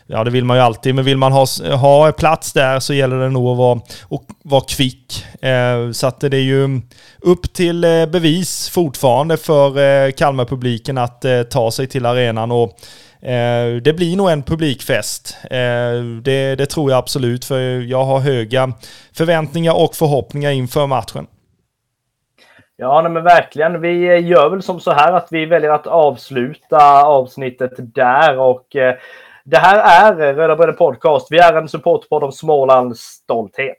Ja, 0.09 0.23
det 0.23 0.31
vill 0.31 0.45
man 0.45 0.57
ju 0.57 0.63
alltid, 0.63 0.95
men 0.95 1.05
vill 1.05 1.17
man 1.17 1.31
ha, 1.31 1.45
ha 1.75 2.11
plats 2.11 2.53
där 2.53 2.79
så 2.79 2.93
gäller 2.93 3.19
det 3.19 3.29
nog 3.29 3.51
att 3.51 3.57
vara, 3.57 3.81
och 4.03 4.23
vara 4.43 4.61
kvick. 4.61 5.25
Eh, 5.41 5.91
så 5.91 6.07
att 6.07 6.19
det 6.19 6.37
är 6.37 6.41
ju 6.41 6.81
upp 7.21 7.53
till 7.53 7.83
eh, 7.83 8.05
bevis 8.05 8.69
fortfarande 8.69 9.37
för 9.37 9.79
eh, 9.79 10.11
Kalmar-publiken 10.11 10.97
att 10.97 11.25
eh, 11.25 11.41
ta 11.41 11.71
sig 11.71 11.87
till 11.87 12.05
arenan 12.05 12.51
och 12.51 12.77
Eh, 13.21 13.81
det 13.81 13.93
blir 13.93 14.17
nog 14.17 14.29
en 14.29 14.43
publikfest. 14.43 15.37
Eh, 15.43 16.01
det, 16.21 16.55
det, 16.55 16.65
tror 16.65 16.91
jag 16.91 16.97
absolut, 16.97 17.45
för 17.45 17.59
jag 17.81 18.03
har 18.03 18.19
höga 18.19 18.73
förväntningar 19.13 19.83
och 19.83 19.95
förhoppningar 19.95 20.51
inför 20.51 20.87
matchen. 20.87 21.27
Ja, 22.75 23.01
nej, 23.01 23.11
men 23.11 23.23
verkligen. 23.23 23.81
Vi 23.81 24.07
eh, 24.07 24.27
gör 24.27 24.49
väl 24.49 24.61
som 24.61 24.79
så 24.79 24.91
här 24.91 25.13
att 25.13 25.27
vi 25.31 25.45
väljer 25.45 25.69
att 25.69 25.87
avsluta 25.87 27.03
avsnittet 27.03 27.71
där 27.77 28.39
och 28.39 28.75
eh, 28.75 28.95
det 29.43 29.57
här 29.57 30.03
är 30.03 30.33
Röda 30.33 30.55
Bröder 30.55 30.73
Podcast. 30.73 31.27
Vi 31.29 31.37
är 31.37 31.53
en 31.53 31.67
supportpodd 31.67 32.23
om 32.23 32.31
Smålands 32.31 32.99
stolthet. 32.99 33.77